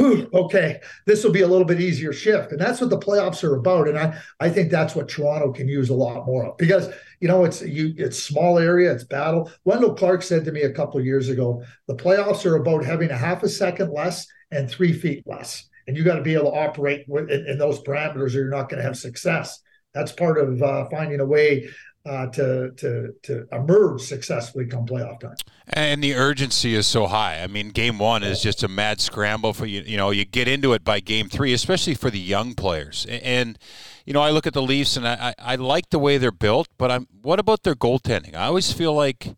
Okay, 0.00 0.80
this 1.06 1.24
will 1.24 1.32
be 1.32 1.40
a 1.40 1.46
little 1.48 1.66
bit 1.66 1.80
easier 1.80 2.12
shift. 2.12 2.52
And 2.52 2.60
that's 2.60 2.80
what 2.80 2.88
the 2.88 2.98
playoffs 2.98 3.42
are 3.42 3.56
about. 3.56 3.88
And 3.88 3.98
I, 3.98 4.16
I 4.38 4.48
think 4.48 4.70
that's 4.70 4.94
what 4.94 5.08
Toronto 5.08 5.52
can 5.52 5.66
use 5.66 5.88
a 5.90 5.94
lot 5.94 6.24
more 6.24 6.46
of 6.46 6.56
because, 6.56 6.88
you 7.20 7.26
know, 7.26 7.44
it's 7.44 7.62
you 7.62 7.94
it's 7.96 8.22
small 8.22 8.58
area, 8.60 8.92
it's 8.92 9.02
battle. 9.02 9.50
Wendel 9.64 9.94
Clark 9.94 10.22
said 10.22 10.44
to 10.44 10.52
me 10.52 10.62
a 10.62 10.72
couple 10.72 11.00
years 11.00 11.28
ago, 11.28 11.64
the 11.88 11.96
playoffs 11.96 12.46
are 12.46 12.56
about 12.56 12.84
having 12.84 13.10
a 13.10 13.16
half 13.16 13.42
a 13.42 13.48
second 13.48 13.92
less 13.92 14.26
and 14.52 14.70
three 14.70 14.92
feet 14.92 15.24
less. 15.26 15.68
and 15.88 15.96
you 15.96 16.04
got 16.04 16.16
to 16.16 16.22
be 16.22 16.34
able 16.34 16.52
to 16.52 16.58
operate 16.58 17.06
in, 17.08 17.58
those 17.58 17.82
parameters, 17.82 18.34
or 18.34 18.40
you're 18.40 18.50
not 18.50 18.68
going 18.68 18.76
to 18.76 18.86
have 18.86 18.96
success. 18.96 19.60
That's 19.94 20.12
part 20.12 20.38
of 20.38 20.62
uh, 20.62 20.88
finding 20.90 21.20
a 21.20 21.24
way 21.24 21.68
uh, 22.06 22.26
to 22.26 22.70
to 22.76 23.14
to 23.22 23.46
emerge 23.52 24.00
successfully 24.00 24.66
come 24.66 24.86
playoff 24.86 25.20
time. 25.20 25.36
And 25.66 26.02
the 26.02 26.14
urgency 26.14 26.74
is 26.74 26.86
so 26.86 27.06
high. 27.06 27.42
I 27.42 27.46
mean, 27.46 27.70
game 27.70 27.98
one 27.98 28.22
is 28.22 28.40
just 28.40 28.62
a 28.62 28.68
mad 28.68 29.00
scramble 29.00 29.52
for 29.52 29.66
you. 29.66 29.82
You 29.82 29.96
know, 29.96 30.10
you 30.10 30.24
get 30.24 30.48
into 30.48 30.72
it 30.72 30.84
by 30.84 31.00
game 31.00 31.28
three, 31.28 31.52
especially 31.52 31.94
for 31.94 32.10
the 32.10 32.18
young 32.18 32.54
players. 32.54 33.06
And 33.08 33.58
you 34.06 34.14
know, 34.14 34.22
I 34.22 34.30
look 34.30 34.46
at 34.46 34.54
the 34.54 34.62
Leafs 34.62 34.96
and 34.96 35.06
I, 35.06 35.34
I, 35.38 35.52
I 35.52 35.54
like 35.56 35.90
the 35.90 35.98
way 35.98 36.16
they're 36.16 36.30
built, 36.30 36.68
but 36.78 36.90
I'm 36.90 37.06
what 37.20 37.38
about 37.38 37.62
their 37.62 37.74
goaltending? 37.74 38.34
I 38.34 38.46
always 38.46 38.72
feel 38.72 38.94
like, 38.94 39.36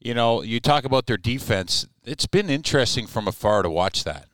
you 0.00 0.14
know, 0.14 0.42
you 0.42 0.58
talk 0.58 0.84
about 0.84 1.04
their 1.06 1.18
defense. 1.18 1.86
It's 2.04 2.26
been 2.26 2.48
interesting 2.48 3.06
from 3.06 3.28
afar 3.28 3.62
to 3.62 3.68
watch 3.68 4.04
that. 4.04 4.28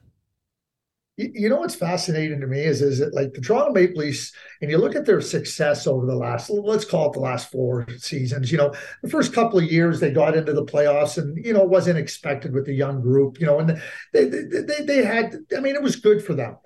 You 1.19 1.51
know 1.51 1.57
what's 1.57 1.75
fascinating 1.75 2.41
to 2.41 2.47
me 2.47 2.61
is 2.61 2.81
is 2.81 2.99
that 3.01 3.15
like 3.15 3.35
the 3.35 3.43
Toronto 3.43 3.71
Maple 3.71 4.01
Leafs, 4.01 4.33
and 4.63 4.71
you 4.71 4.79
look 4.79 4.97
at 4.97 5.05
their 5.05 5.21
success 5.21 5.87
over 5.87 6.07
the 6.07 6.15
last 6.15 6.49
let's 6.49 6.87
call 6.87 7.11
it 7.11 7.13
the 7.13 7.21
last 7.21 7.51
four 7.53 7.87
seasons. 7.99 8.51
You 8.51 8.57
know, 8.57 8.75
the 9.03 9.11
first 9.11 9.35
couple 9.35 9.59
of 9.59 9.71
years 9.71 10.01
they 10.01 10.11
got 10.11 10.35
into 10.35 10.55
the 10.55 10.65
playoffs, 10.65 11.19
and 11.19 11.45
you 11.45 11.53
know 11.53 11.65
it 11.65 11.69
wasn't 11.69 11.99
expected 11.99 12.55
with 12.55 12.65
the 12.65 12.73
young 12.73 13.03
group. 13.03 13.39
You 13.39 13.47
know, 13.47 13.59
and 13.59 13.83
they 14.15 14.25
they 14.25 14.63
they, 14.63 14.85
they 14.87 15.05
had. 15.05 15.37
I 15.55 15.61
mean, 15.61 15.75
it 15.75 15.83
was 15.83 15.97
good 15.97 16.25
for 16.25 16.33
them, 16.33 16.57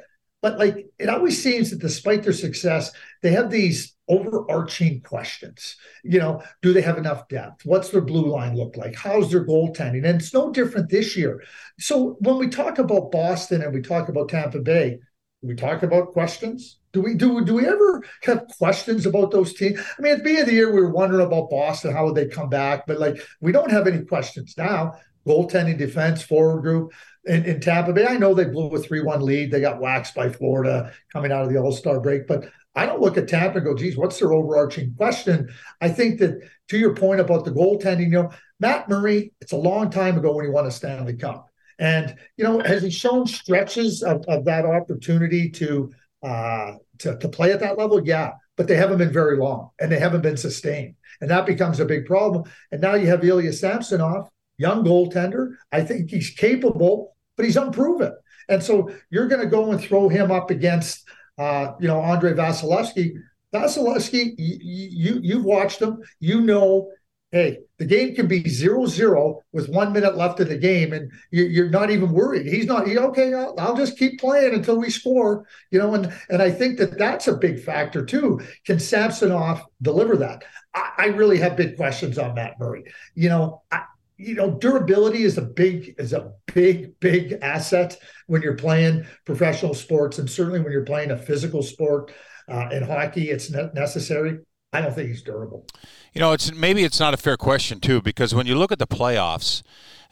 but 0.43 0.59
like 0.59 0.87
it 0.99 1.09
always 1.09 1.43
seems 1.43 1.71
that 1.71 1.81
despite 1.81 2.23
their 2.23 2.33
success, 2.33 2.93
they 3.23 3.33
have 3.33 3.51
these 3.51 3.97
overarching 4.09 5.01
questions. 5.01 5.77
You 6.05 6.19
know, 6.19 6.43
do 6.63 6.73
they 6.73 6.83
have 6.83 6.99
enough 6.99 7.29
depth? 7.29 7.65
What's 7.65 7.91
their 7.91 8.01
blue 8.01 8.29
line 8.29 8.57
look 8.57 8.77
like? 8.77 8.95
How's 8.95 9.31
their 9.31 9.45
goaltending? 9.45 10.07
And 10.07 10.21
it's 10.21 10.35
no 10.35 10.53
different 10.53 10.91
this 10.91 11.17
year. 11.17 11.43
So 11.79 12.17
when 12.21 12.39
we 12.39 12.49
talk 12.49 12.79
about 12.79 13.11
Boston 13.11 13.63
and 13.63 13.75
we 13.75 13.83
talk 13.83 14.09
about 14.09 14.29
Tampa 14.29 14.61
Bay, 14.61 14.99
we 15.43 15.55
talk 15.55 15.83
about 15.83 16.13
questions. 16.13 16.79
Do 16.93 17.01
we 17.03 17.15
do 17.15 17.45
do 17.45 17.55
we 17.55 17.67
ever 17.67 18.03
have 18.23 18.47
questions 18.57 19.07
about 19.07 19.31
those 19.31 19.53
teams? 19.55 19.79
I 19.79 20.03
mean, 20.03 20.13
at 20.13 20.19
the 20.19 20.25
beginning 20.25 20.43
of 20.43 20.49
the 20.49 20.55
year, 20.55 20.73
we 20.73 20.81
were 20.81 20.93
wondering 20.93 21.27
about 21.27 21.51
Boston, 21.51 21.93
how 21.93 22.07
would 22.07 22.15
they 22.15 22.27
come 22.27 22.49
back? 22.49 22.87
But 22.87 22.99
like, 22.99 23.21
we 23.41 23.53
don't 23.53 23.71
have 23.71 23.87
any 23.87 24.05
questions 24.05 24.55
now. 24.57 24.95
Goaltending, 25.27 25.79
defense, 25.79 26.23
forward 26.23 26.63
group 26.63 26.93
in, 27.25 27.45
in 27.45 27.61
Tampa 27.61 27.93
Bay. 27.93 28.07
I 28.07 28.17
know 28.17 28.35
they 28.35 28.45
blew 28.45 28.75
a 28.75 28.79
three-one 28.79 29.23
lead. 29.23 29.51
They 29.51 29.61
got 29.61 29.81
waxed 29.81 30.15
by 30.15 30.31
Florida 30.31 30.93
coming 31.13 31.33
out 31.33 31.45
of 31.45 31.53
the 31.53 31.59
All 31.59 31.73
Star 31.73 32.01
break, 32.01 32.27
but 32.27 32.49
I 32.75 32.85
don't 32.85 33.01
look 33.01 33.17
at 33.17 33.27
Tampa 33.27 33.57
and 33.57 33.67
go, 33.67 33.75
geez, 33.75 33.97
what's 33.97 34.19
their 34.19 34.35
overarching 34.35 34.95
question? 34.97 35.49
I 35.81 35.89
think 35.89 36.21
that 36.21 36.41
to 36.69 36.79
your 36.79 36.95
point 36.95 37.21
about 37.21 37.45
the 37.45 37.51
goaltending, 37.51 38.05
you 38.05 38.11
know, 38.11 38.31
Matt 38.61 38.89
Murray, 38.89 39.33
it's 39.41 39.53
a 39.53 39.57
long 39.57 39.91
time 39.91 40.19
ago 40.19 40.35
when 40.35 40.45
he 40.45 40.51
won 40.51 40.67
a 40.67 40.71
Stanley 40.71 41.17
Cup. 41.17 41.49
And, 41.79 42.17
you 42.37 42.45
know, 42.45 42.61
has 42.61 42.83
he 42.83 42.91
shown 42.91 43.27
stretches 43.27 44.03
of, 44.03 44.25
of 44.29 44.45
that 44.45 44.65
opportunity 44.65 45.51
to, 45.51 45.93
uh, 46.23 46.73
to 46.99 47.19
to 47.19 47.29
play 47.29 47.53
at 47.53 47.61
that 47.61 47.79
level? 47.79 48.07
Yeah, 48.07 48.33
but 48.57 48.67
they 48.67 48.77
haven't 48.77 48.99
been 48.99 49.13
very 49.13 49.37
long 49.37 49.71
and 49.79 49.91
they 49.91 49.99
haven't 49.99 50.23
been 50.23 50.37
sustained. 50.37 50.95
And 51.21 51.31
that 51.31 51.47
becomes 51.47 51.81
a 51.81 51.85
big 51.85 52.07
problem. 52.07 52.45
And 52.73 52.81
now 52.81 52.95
you 52.95 53.07
have 53.09 53.25
Ilya 53.25 53.53
Samsonov, 53.53 54.29
young 54.59 54.85
goaltender. 54.85 55.55
I 55.73 55.83
think 55.83 56.11
he's 56.11 56.31
capable, 56.31 57.17
but 57.37 57.45
he's 57.45 57.57
unproven. 57.57 58.13
And 58.49 58.63
so 58.63 58.91
you're 59.11 59.29
going 59.29 59.43
to 59.43 59.49
go 59.49 59.73
and 59.73 59.81
throw 59.81 60.09
him 60.09 60.31
up 60.31 60.51
against 60.51 61.07
uh, 61.39 61.73
you 61.81 61.89
know, 61.89 62.01
Andrei 62.01 62.33
Vasilevskiy. 62.33 63.15
Vasilevskiy, 63.55 64.35
you, 64.39 64.89
you 64.91 65.21
you've 65.23 65.45
watched 65.45 65.81
him. 65.81 66.03
You 66.19 66.41
know, 66.41 66.91
hey, 67.31 67.59
the 67.79 67.85
game 67.85 68.15
can 68.15 68.27
be 68.27 68.49
zero 68.49 68.87
zero 68.87 69.41
with 69.53 69.69
one 69.69 69.93
minute 69.93 70.17
left 70.17 70.41
in 70.41 70.49
the 70.49 70.57
game, 70.57 70.93
and 70.93 71.11
you, 71.31 71.65
are 71.65 71.71
not 71.71 71.91
even 71.91 72.11
worried. 72.13 72.47
He's 72.47 72.67
not. 72.67 72.87
He, 72.87 72.99
okay, 72.99 73.33
I'll, 73.35 73.55
I'll, 73.59 73.77
just 73.77 73.99
keep 73.99 74.19
playing 74.19 74.55
until 74.55 74.79
we 74.79 74.91
score. 74.91 75.47
You 75.71 75.79
know, 75.79 75.95
and 75.95 76.13
and 76.29 76.43
I 76.43 76.51
think 76.51 76.79
that 76.79 76.99
that's 76.99 77.29
a 77.29 77.37
big 77.37 77.63
factor 77.63 78.05
too. 78.05 78.41
Can 78.65 78.81
Samsonov 78.81 79.63
deliver 79.83 80.17
that? 80.17 80.45
I, 80.75 80.91
I 80.99 81.07
really 81.07 81.39
have 81.39 81.57
big 81.57 81.77
questions 81.77 82.19
on 82.19 82.35
Matt 82.35 82.59
Murray. 82.59 82.85
You 83.15 83.29
know, 83.29 83.63
I, 83.71 83.85
you 84.17 84.35
know 84.35 84.51
durability 84.51 85.23
is 85.23 85.39
a 85.39 85.43
big 85.43 85.95
is 85.99 86.13
a 86.13 86.33
big 86.55 86.99
big 87.01 87.39
asset 87.43 87.99
when 88.27 88.43
you're 88.43 88.57
playing 88.57 89.07
professional 89.25 89.75
sports 89.75 90.19
and 90.19 90.31
certainly 90.31 90.61
when 90.61 90.73
you're 90.73 90.85
playing 90.85 91.11
a 91.11 91.17
physical 91.17 91.63
sport 91.63 92.13
uh, 92.49 92.69
in 92.73 92.83
hockey 92.83 93.31
it's 93.31 93.51
necessary. 93.51 94.39
I 94.73 94.81
don't 94.81 94.95
think 94.95 95.09
he's 95.09 95.23
durable. 95.23 95.67
You 96.13 96.21
know 96.21 96.33
it's 96.33 96.53
maybe 96.53 96.85
it's 96.85 97.01
not 97.01 97.15
a 97.15 97.17
fair 97.17 97.37
question 97.37 97.81
too 97.81 98.01
because 98.01 98.35
when 98.35 98.47
you 98.47 98.57
look 98.57 98.73
at 98.73 98.79
the 98.79 98.87
playoffs 98.87 99.63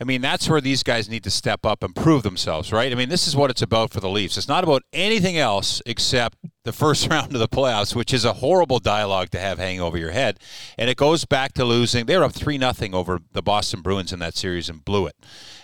I 0.00 0.04
mean, 0.04 0.20
that's 0.20 0.48
where 0.48 0.60
these 0.60 0.82
guys 0.82 1.08
need 1.08 1.24
to 1.24 1.30
step 1.30 1.64
up 1.64 1.82
and 1.82 1.94
prove 1.94 2.22
themselves, 2.22 2.72
right? 2.72 2.90
I 2.90 2.94
mean, 2.94 3.08
this 3.08 3.28
is 3.28 3.36
what 3.36 3.50
it's 3.50 3.62
about 3.62 3.90
for 3.90 4.00
the 4.00 4.08
Leafs. 4.08 4.36
It's 4.36 4.48
not 4.48 4.64
about 4.64 4.82
anything 4.92 5.38
else 5.38 5.80
except 5.86 6.38
the 6.64 6.72
first 6.72 7.08
round 7.10 7.32
of 7.32 7.38
the 7.38 7.48
playoffs, 7.48 7.94
which 7.94 8.12
is 8.12 8.24
a 8.24 8.34
horrible 8.34 8.80
dialogue 8.80 9.30
to 9.30 9.38
have 9.38 9.58
hanging 9.58 9.80
over 9.80 9.96
your 9.96 10.10
head. 10.10 10.40
And 10.76 10.90
it 10.90 10.96
goes 10.96 11.24
back 11.24 11.52
to 11.54 11.64
losing. 11.64 12.06
They 12.06 12.16
were 12.16 12.24
up 12.24 12.32
3 12.32 12.58
nothing 12.58 12.94
over 12.94 13.20
the 13.32 13.42
Boston 13.42 13.82
Bruins 13.82 14.12
in 14.12 14.18
that 14.18 14.36
series 14.36 14.68
and 14.68 14.84
blew 14.84 15.06
it. 15.06 15.14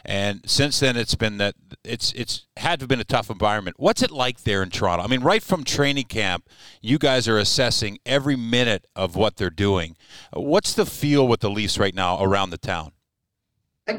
And 0.04 0.48
since 0.48 0.80
then, 0.80 0.96
it's 0.96 1.14
been 1.14 1.38
that 1.38 1.54
it's 1.84 2.12
it's 2.12 2.46
had 2.56 2.80
to 2.80 2.84
have 2.84 2.88
been 2.88 3.00
a 3.00 3.04
tough 3.04 3.30
environment. 3.30 3.76
What's 3.78 4.02
it 4.02 4.10
like 4.10 4.44
there 4.44 4.62
in 4.62 4.70
Toronto? 4.70 5.04
I 5.04 5.08
mean, 5.08 5.20
right 5.20 5.42
from 5.42 5.64
training 5.64 6.04
camp, 6.04 6.48
you 6.80 6.98
guys 6.98 7.28
are 7.28 7.38
assessing 7.38 7.98
every 8.06 8.36
minute 8.36 8.86
of 8.96 9.14
what 9.14 9.36
they're 9.36 9.50
doing. 9.50 9.96
What's 10.32 10.72
the 10.72 10.86
feel 10.86 11.28
with 11.28 11.40
the 11.40 11.50
Leafs 11.50 11.78
right 11.78 11.94
now 11.94 12.22
around 12.22 12.50
the 12.50 12.58
town? 12.58 12.92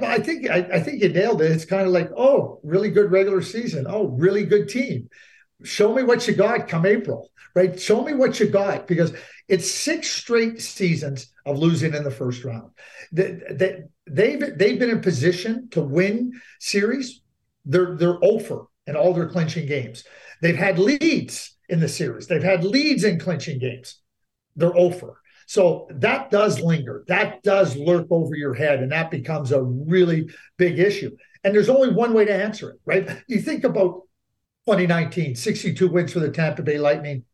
I, 0.01 0.19
think 0.19 0.49
I, 0.49 0.58
I 0.73 0.80
think 0.80 1.01
you 1.01 1.10
nailed 1.10 1.41
it. 1.41 1.51
It's 1.51 1.65
kind 1.65 1.86
of 1.86 1.93
like, 1.93 2.10
oh, 2.15 2.60
really 2.63 2.89
good 2.89 3.12
regular 3.12 3.41
season. 3.41 3.86
Oh, 3.88 4.08
really 4.08 4.45
good 4.45 4.69
team. 4.69 5.10
Show 5.63 5.93
me 5.93 6.04
what 6.04 6.27
you 6.27 6.34
got 6.34 6.67
come 6.67 6.86
April, 6.86 7.30
right? 7.56 7.80
Show 7.80 8.04
me 8.04 8.13
what 8.13 8.39
you 8.39 8.47
got 8.47 8.88
because 8.88 9.13
it's 9.47 9.69
six 9.69 10.10
straight 10.10 10.62
seasons 10.62 11.32
of 11.45 11.60
losing 11.60 11.93
in 11.93 12.04
the 12.04 12.12
first 12.12 12.43
round. 12.43 12.71
They, 13.12 13.39
they, 13.51 13.84
they've 14.08 14.58
they've 14.58 14.80
been 14.80 14.89
in 14.89 15.01
position 15.01 15.69
to 15.71 15.82
win 15.82 16.39
series. 16.60 17.21
They're 17.65 17.95
they're 17.95 18.23
over 18.23 18.65
in 18.88 18.95
all 18.95 19.13
their 19.13 19.30
clinching 19.30 19.67
games. 19.67 20.04
They've 20.41 20.56
had 20.56 20.80
leads 20.80 21.56
in 21.69 21.80
the 21.80 21.88
series. 21.88 22.27
They've 22.27 22.41
had 22.41 22.63
leads 22.63 23.04
in 23.04 23.19
clinching 23.19 23.60
games. 23.60 23.99
They're 24.56 24.75
over. 24.75 25.21
So 25.52 25.86
that 25.90 26.32
does 26.32 26.62
linger. 26.62 27.04
That 27.10 27.44
does 27.44 27.76
lurk 27.76 28.08
over 28.10 28.36
your 28.36 28.54
head, 28.54 28.80
and 28.80 28.90
that 28.94 29.12
becomes 29.12 29.52
a 29.52 29.62
really 29.62 30.30
big 30.56 30.80
issue. 30.80 31.18
And 31.44 31.54
there's 31.54 31.68
only 31.68 31.90
one 31.90 32.14
way 32.14 32.24
to 32.24 32.34
answer 32.34 32.70
it, 32.70 32.80
right? 32.86 33.22
You 33.28 33.42
think 33.42 33.66
about 33.66 34.04
2019, 34.66 35.36
62 35.36 35.90
wins 35.90 36.14
for 36.14 36.22
the 36.22 36.32
Tampa 36.32 36.64
Bay 36.64 36.80
Lightning, 36.80 37.26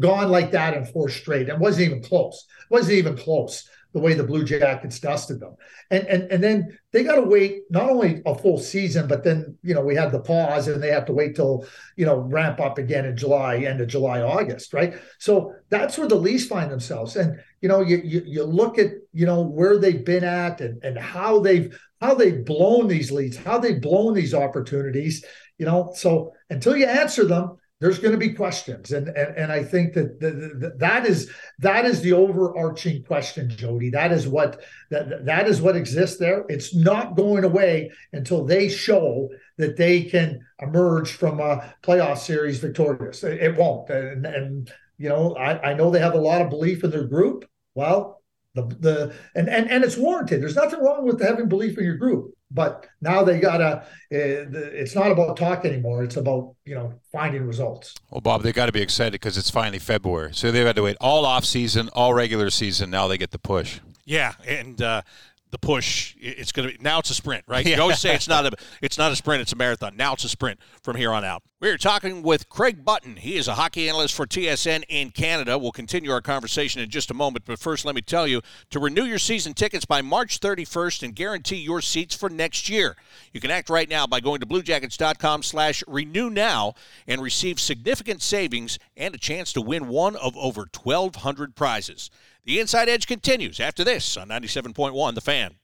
gone 0.00 0.32
like 0.32 0.50
that 0.50 0.76
in 0.76 0.84
four 0.84 1.10
straight, 1.10 1.48
and 1.48 1.60
wasn't 1.60 1.86
even 1.86 2.02
close. 2.02 2.44
Wasn't 2.70 2.92
even 2.92 3.16
close 3.16 3.68
the 3.92 4.00
way 4.00 4.14
the 4.14 4.24
Blue 4.24 4.44
Jackets 4.44 5.00
dusted 5.00 5.40
them. 5.40 5.56
And 5.90 6.06
and 6.06 6.22
and 6.30 6.42
then 6.42 6.78
they 6.92 7.02
got 7.02 7.16
to 7.16 7.22
wait 7.22 7.62
not 7.70 7.90
only 7.90 8.22
a 8.24 8.34
full 8.34 8.58
season, 8.58 9.08
but 9.08 9.24
then 9.24 9.58
you 9.62 9.74
know 9.74 9.80
we 9.80 9.94
had 9.94 10.12
the 10.12 10.20
pause 10.20 10.68
and 10.68 10.82
they 10.82 10.90
have 10.90 11.06
to 11.06 11.12
wait 11.12 11.34
till 11.34 11.66
you 11.96 12.06
know 12.06 12.18
ramp 12.18 12.60
up 12.60 12.78
again 12.78 13.04
in 13.04 13.16
July, 13.16 13.58
end 13.58 13.80
of 13.80 13.88
July, 13.88 14.22
August, 14.22 14.72
right? 14.72 14.94
So 15.18 15.54
that's 15.68 15.98
where 15.98 16.08
the 16.08 16.14
Leafs 16.14 16.46
find 16.46 16.70
themselves. 16.70 17.16
And 17.16 17.40
you 17.60 17.68
know 17.68 17.80
you 17.80 18.00
you, 18.04 18.22
you 18.26 18.44
look 18.44 18.78
at 18.78 18.92
you 19.12 19.26
know 19.26 19.42
where 19.42 19.78
they've 19.78 20.04
been 20.04 20.24
at 20.24 20.60
and 20.60 20.82
and 20.82 20.98
how 20.98 21.40
they've 21.40 21.78
how 22.00 22.14
they've 22.14 22.44
blown 22.44 22.88
these 22.88 23.12
leads, 23.12 23.36
how 23.36 23.58
they've 23.58 23.80
blown 23.80 24.14
these 24.14 24.34
opportunities. 24.34 25.24
You 25.58 25.66
know, 25.66 25.92
so 25.94 26.32
until 26.48 26.74
you 26.74 26.86
answer 26.86 27.26
them, 27.26 27.58
there's 27.80 27.98
going 27.98 28.12
to 28.12 28.18
be 28.18 28.32
questions. 28.32 28.92
And 28.92 29.08
and, 29.08 29.36
and 29.36 29.52
i 29.52 29.62
think 29.62 29.94
that 29.94 30.20
the, 30.20 30.30
the, 30.30 30.74
that 30.78 31.06
is 31.06 31.30
that 31.58 31.84
is 31.84 32.00
the 32.00 32.12
overarching 32.12 33.02
question 33.04 33.50
jody. 33.50 33.90
That 33.90 34.12
is 34.12 34.26
what 34.26 34.62
that 34.90 35.26
that 35.26 35.48
is 35.48 35.60
what 35.60 35.76
exists 35.76 36.18
there. 36.18 36.44
It's 36.48 36.74
not 36.74 37.16
going 37.16 37.44
away 37.44 37.90
until 38.12 38.44
they 38.44 38.68
show 38.68 39.28
that 39.58 39.76
they 39.76 40.04
can 40.04 40.40
emerge 40.60 41.12
from 41.12 41.40
a 41.40 41.74
playoff 41.82 42.18
series 42.18 42.58
victorious. 42.58 43.22
It, 43.24 43.56
won't. 43.56 43.90
And, 43.90 44.24
and 44.24 44.72
you 45.00 45.08
know 45.08 45.34
I, 45.34 45.70
I 45.70 45.74
know 45.74 45.90
they 45.90 45.98
have 45.98 46.14
a 46.14 46.20
lot 46.30 46.42
of 46.42 46.50
belief 46.50 46.84
in 46.84 46.90
their 46.90 47.08
group. 47.08 47.44
Well 47.74 48.22
the 48.54 48.62
the 48.62 49.14
and 49.34 49.48
and 49.48 49.68
and 49.68 49.82
it's 49.82 49.96
warranted. 49.96 50.40
There's 50.40 50.56
nothing 50.56 50.80
wrong 50.80 51.04
with 51.04 51.20
having 51.20 51.48
belief 51.48 51.76
in 51.78 51.84
your 51.84 51.96
group 51.96 52.34
but 52.50 52.86
now 53.00 53.22
they 53.22 53.38
gotta 53.38 53.78
uh, 53.78 53.84
it's 54.10 54.94
not 54.94 55.10
about 55.10 55.36
talk 55.36 55.64
anymore. 55.64 56.02
It's 56.02 56.16
about 56.16 56.54
you 56.64 56.74
know 56.74 56.94
finding 57.12 57.46
results. 57.46 57.94
Well 58.10 58.20
bob 58.20 58.42
they 58.42 58.52
got 58.52 58.66
to 58.66 58.72
be 58.72 58.82
excited 58.82 59.12
because 59.12 59.38
it's 59.38 59.50
finally 59.50 59.78
february. 59.78 60.34
So 60.34 60.50
they've 60.50 60.66
had 60.66 60.76
to 60.76 60.82
wait 60.82 60.96
all 61.00 61.24
off 61.24 61.44
season 61.44 61.88
all 61.92 62.12
regular 62.14 62.50
season. 62.50 62.90
Now 62.90 63.06
they 63.06 63.18
get 63.18 63.30
the 63.30 63.38
push. 63.38 63.80
Yeah 64.04 64.34
and 64.46 64.82
uh, 64.82 65.02
the 65.50 65.58
push 65.58 66.14
it's 66.18 66.52
going 66.52 66.68
to 66.68 66.76
be 66.76 66.82
now 66.82 66.98
it's 66.98 67.10
a 67.10 67.14
sprint 67.14 67.44
right? 67.46 67.66
Yeah. 67.66 67.76
you 67.76 67.82
always 67.82 67.98
say 67.98 68.14
it's 68.14 68.28
not 68.28 68.46
a 68.46 68.52
it's 68.80 68.98
not 68.98 69.12
a 69.12 69.16
sprint 69.16 69.42
it's 69.42 69.52
a 69.52 69.56
marathon. 69.56 69.96
Now 69.96 70.12
it's 70.14 70.24
a 70.24 70.28
sprint 70.28 70.60
from 70.82 70.96
here 70.96 71.12
on 71.12 71.24
out. 71.24 71.42
We're 71.60 71.76
talking 71.76 72.22
with 72.22 72.48
craig 72.48 72.84
button. 72.84 73.16
He 73.16 73.36
is 73.36 73.46
a 73.46 73.54
hockey 73.54 73.88
analyst 73.88 74.14
for 74.14 74.26
tsn 74.26 74.84
in 74.88 75.10
canada. 75.10 75.58
We'll 75.58 75.72
continue 75.72 76.10
our 76.10 76.20
conversation 76.20 76.80
in 76.80 76.90
just 76.90 77.10
a 77.10 77.14
moment 77.14 77.44
but 77.44 77.58
first 77.58 77.84
let 77.84 77.94
me 77.94 78.02
tell 78.02 78.26
you 78.26 78.40
to 78.70 78.78
renew 78.78 79.04
your 79.04 79.18
season 79.18 79.54
tickets 79.54 79.84
by 79.84 80.02
march 80.02 80.40
31st 80.40 81.02
and 81.02 81.14
guarantee 81.14 81.56
your 81.56 81.80
seats 81.80 82.14
for 82.14 82.28
next 82.28 82.68
year. 82.68 82.96
You 83.32 83.40
can 83.40 83.50
act 83.50 83.70
right 83.70 83.88
now 83.88 84.06
by 84.06 84.20
going 84.20 84.40
to 84.40 84.46
bluejackets.com 84.46 85.42
slash 85.42 85.82
renew 85.86 86.30
now 86.30 86.74
and 87.06 87.20
receive 87.20 87.60
significant 87.60 88.22
savings 88.22 88.78
and 88.96 89.14
a 89.14 89.18
chance 89.18 89.52
to 89.52 89.60
win 89.60 89.88
one 89.88 90.16
of 90.16 90.36
over 90.36 90.66
1200 90.72 91.54
prizes 91.54 92.10
the 92.44 92.60
Inside 92.60 92.88
Edge 92.88 93.06
continues 93.06 93.60
after 93.60 93.84
this 93.84 94.16
on 94.16 94.28
97.1 94.28 95.14
The 95.14 95.20
Fan. 95.20 95.54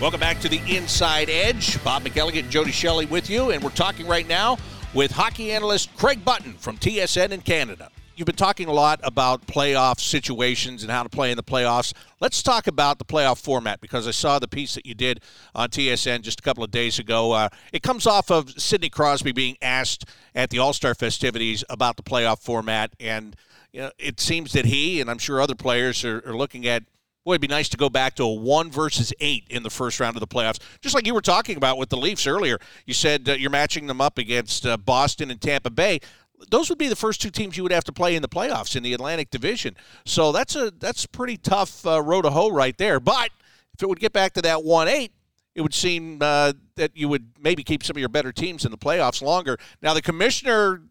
Welcome 0.00 0.20
back 0.20 0.40
to 0.40 0.48
the 0.48 0.60
Inside 0.66 1.30
Edge. 1.30 1.82
Bob 1.84 2.02
McElligott 2.02 2.40
and 2.40 2.50
Jody 2.50 2.72
Shelley 2.72 3.06
with 3.06 3.30
you, 3.30 3.50
and 3.50 3.62
we're 3.62 3.70
talking 3.70 4.06
right 4.06 4.26
now 4.26 4.58
with 4.94 5.12
hockey 5.12 5.52
analyst 5.52 5.94
Craig 5.96 6.24
Button 6.24 6.54
from 6.54 6.76
TSN 6.76 7.30
in 7.30 7.40
Canada. 7.42 7.90
You've 8.14 8.26
been 8.26 8.36
talking 8.36 8.68
a 8.68 8.72
lot 8.72 9.00
about 9.02 9.46
playoff 9.46 9.98
situations 9.98 10.82
and 10.82 10.92
how 10.92 11.02
to 11.02 11.08
play 11.08 11.30
in 11.30 11.36
the 11.36 11.42
playoffs. 11.42 11.94
Let's 12.20 12.42
talk 12.42 12.66
about 12.66 12.98
the 12.98 13.06
playoff 13.06 13.38
format 13.38 13.80
because 13.80 14.06
I 14.06 14.10
saw 14.10 14.38
the 14.38 14.48
piece 14.48 14.74
that 14.74 14.84
you 14.84 14.94
did 14.94 15.20
on 15.54 15.70
TSN 15.70 16.20
just 16.20 16.40
a 16.40 16.42
couple 16.42 16.62
of 16.62 16.70
days 16.70 16.98
ago. 16.98 17.32
Uh, 17.32 17.48
it 17.72 17.82
comes 17.82 18.06
off 18.06 18.30
of 18.30 18.50
Sidney 18.60 18.90
Crosby 18.90 19.32
being 19.32 19.56
asked 19.62 20.04
at 20.34 20.50
the 20.50 20.58
All 20.58 20.74
Star 20.74 20.94
festivities 20.94 21.64
about 21.70 21.96
the 21.96 22.02
playoff 22.02 22.40
format, 22.40 22.92
and 23.00 23.34
you 23.72 23.80
know, 23.80 23.90
it 23.98 24.20
seems 24.20 24.52
that 24.52 24.66
he 24.66 25.00
and 25.00 25.10
I'm 25.10 25.18
sure 25.18 25.40
other 25.40 25.54
players 25.54 26.04
are, 26.04 26.22
are 26.26 26.36
looking 26.36 26.66
at 26.66 26.84
Boy, 27.24 27.34
it'd 27.34 27.40
be 27.40 27.46
nice 27.46 27.68
to 27.68 27.76
go 27.76 27.88
back 27.88 28.16
to 28.16 28.24
a 28.24 28.32
one 28.32 28.68
versus 28.68 29.12
eight 29.20 29.44
in 29.48 29.62
the 29.62 29.70
first 29.70 30.00
round 30.00 30.16
of 30.16 30.20
the 30.20 30.26
playoffs, 30.26 30.58
just 30.80 30.92
like 30.92 31.06
you 31.06 31.14
were 31.14 31.20
talking 31.20 31.56
about 31.56 31.78
with 31.78 31.88
the 31.88 31.96
Leafs 31.96 32.26
earlier. 32.26 32.58
You 32.84 32.94
said 32.94 33.28
uh, 33.28 33.34
you're 33.34 33.48
matching 33.48 33.86
them 33.86 34.00
up 34.00 34.18
against 34.18 34.66
uh, 34.66 34.76
Boston 34.76 35.30
and 35.30 35.40
Tampa 35.40 35.70
Bay 35.70 36.00
those 36.50 36.68
would 36.68 36.78
be 36.78 36.88
the 36.88 36.96
first 36.96 37.20
two 37.20 37.30
teams 37.30 37.56
you 37.56 37.62
would 37.62 37.72
have 37.72 37.84
to 37.84 37.92
play 37.92 38.16
in 38.16 38.22
the 38.22 38.28
playoffs 38.28 38.76
in 38.76 38.82
the 38.82 38.92
Atlantic 38.92 39.30
Division. 39.30 39.76
So 40.04 40.32
that's 40.32 40.56
a 40.56 40.70
that's 40.70 41.06
pretty 41.06 41.36
tough 41.36 41.86
uh, 41.86 42.02
road 42.02 42.22
to 42.22 42.30
hoe 42.30 42.50
right 42.50 42.76
there. 42.76 43.00
But 43.00 43.30
if 43.74 43.82
it 43.82 43.88
would 43.88 44.00
get 44.00 44.12
back 44.12 44.32
to 44.34 44.42
that 44.42 44.64
one 44.64 44.88
eight, 44.88 45.12
it 45.54 45.60
would 45.60 45.74
seem 45.74 46.18
uh, 46.20 46.52
that 46.76 46.96
you 46.96 47.08
would 47.08 47.26
maybe 47.40 47.62
keep 47.62 47.82
some 47.82 47.96
of 47.96 48.00
your 48.00 48.08
better 48.08 48.32
teams 48.32 48.64
in 48.64 48.70
the 48.70 48.78
playoffs 48.78 49.22
longer. 49.22 49.58
Now 49.80 49.94
the 49.94 50.02
commissioner. 50.02 50.82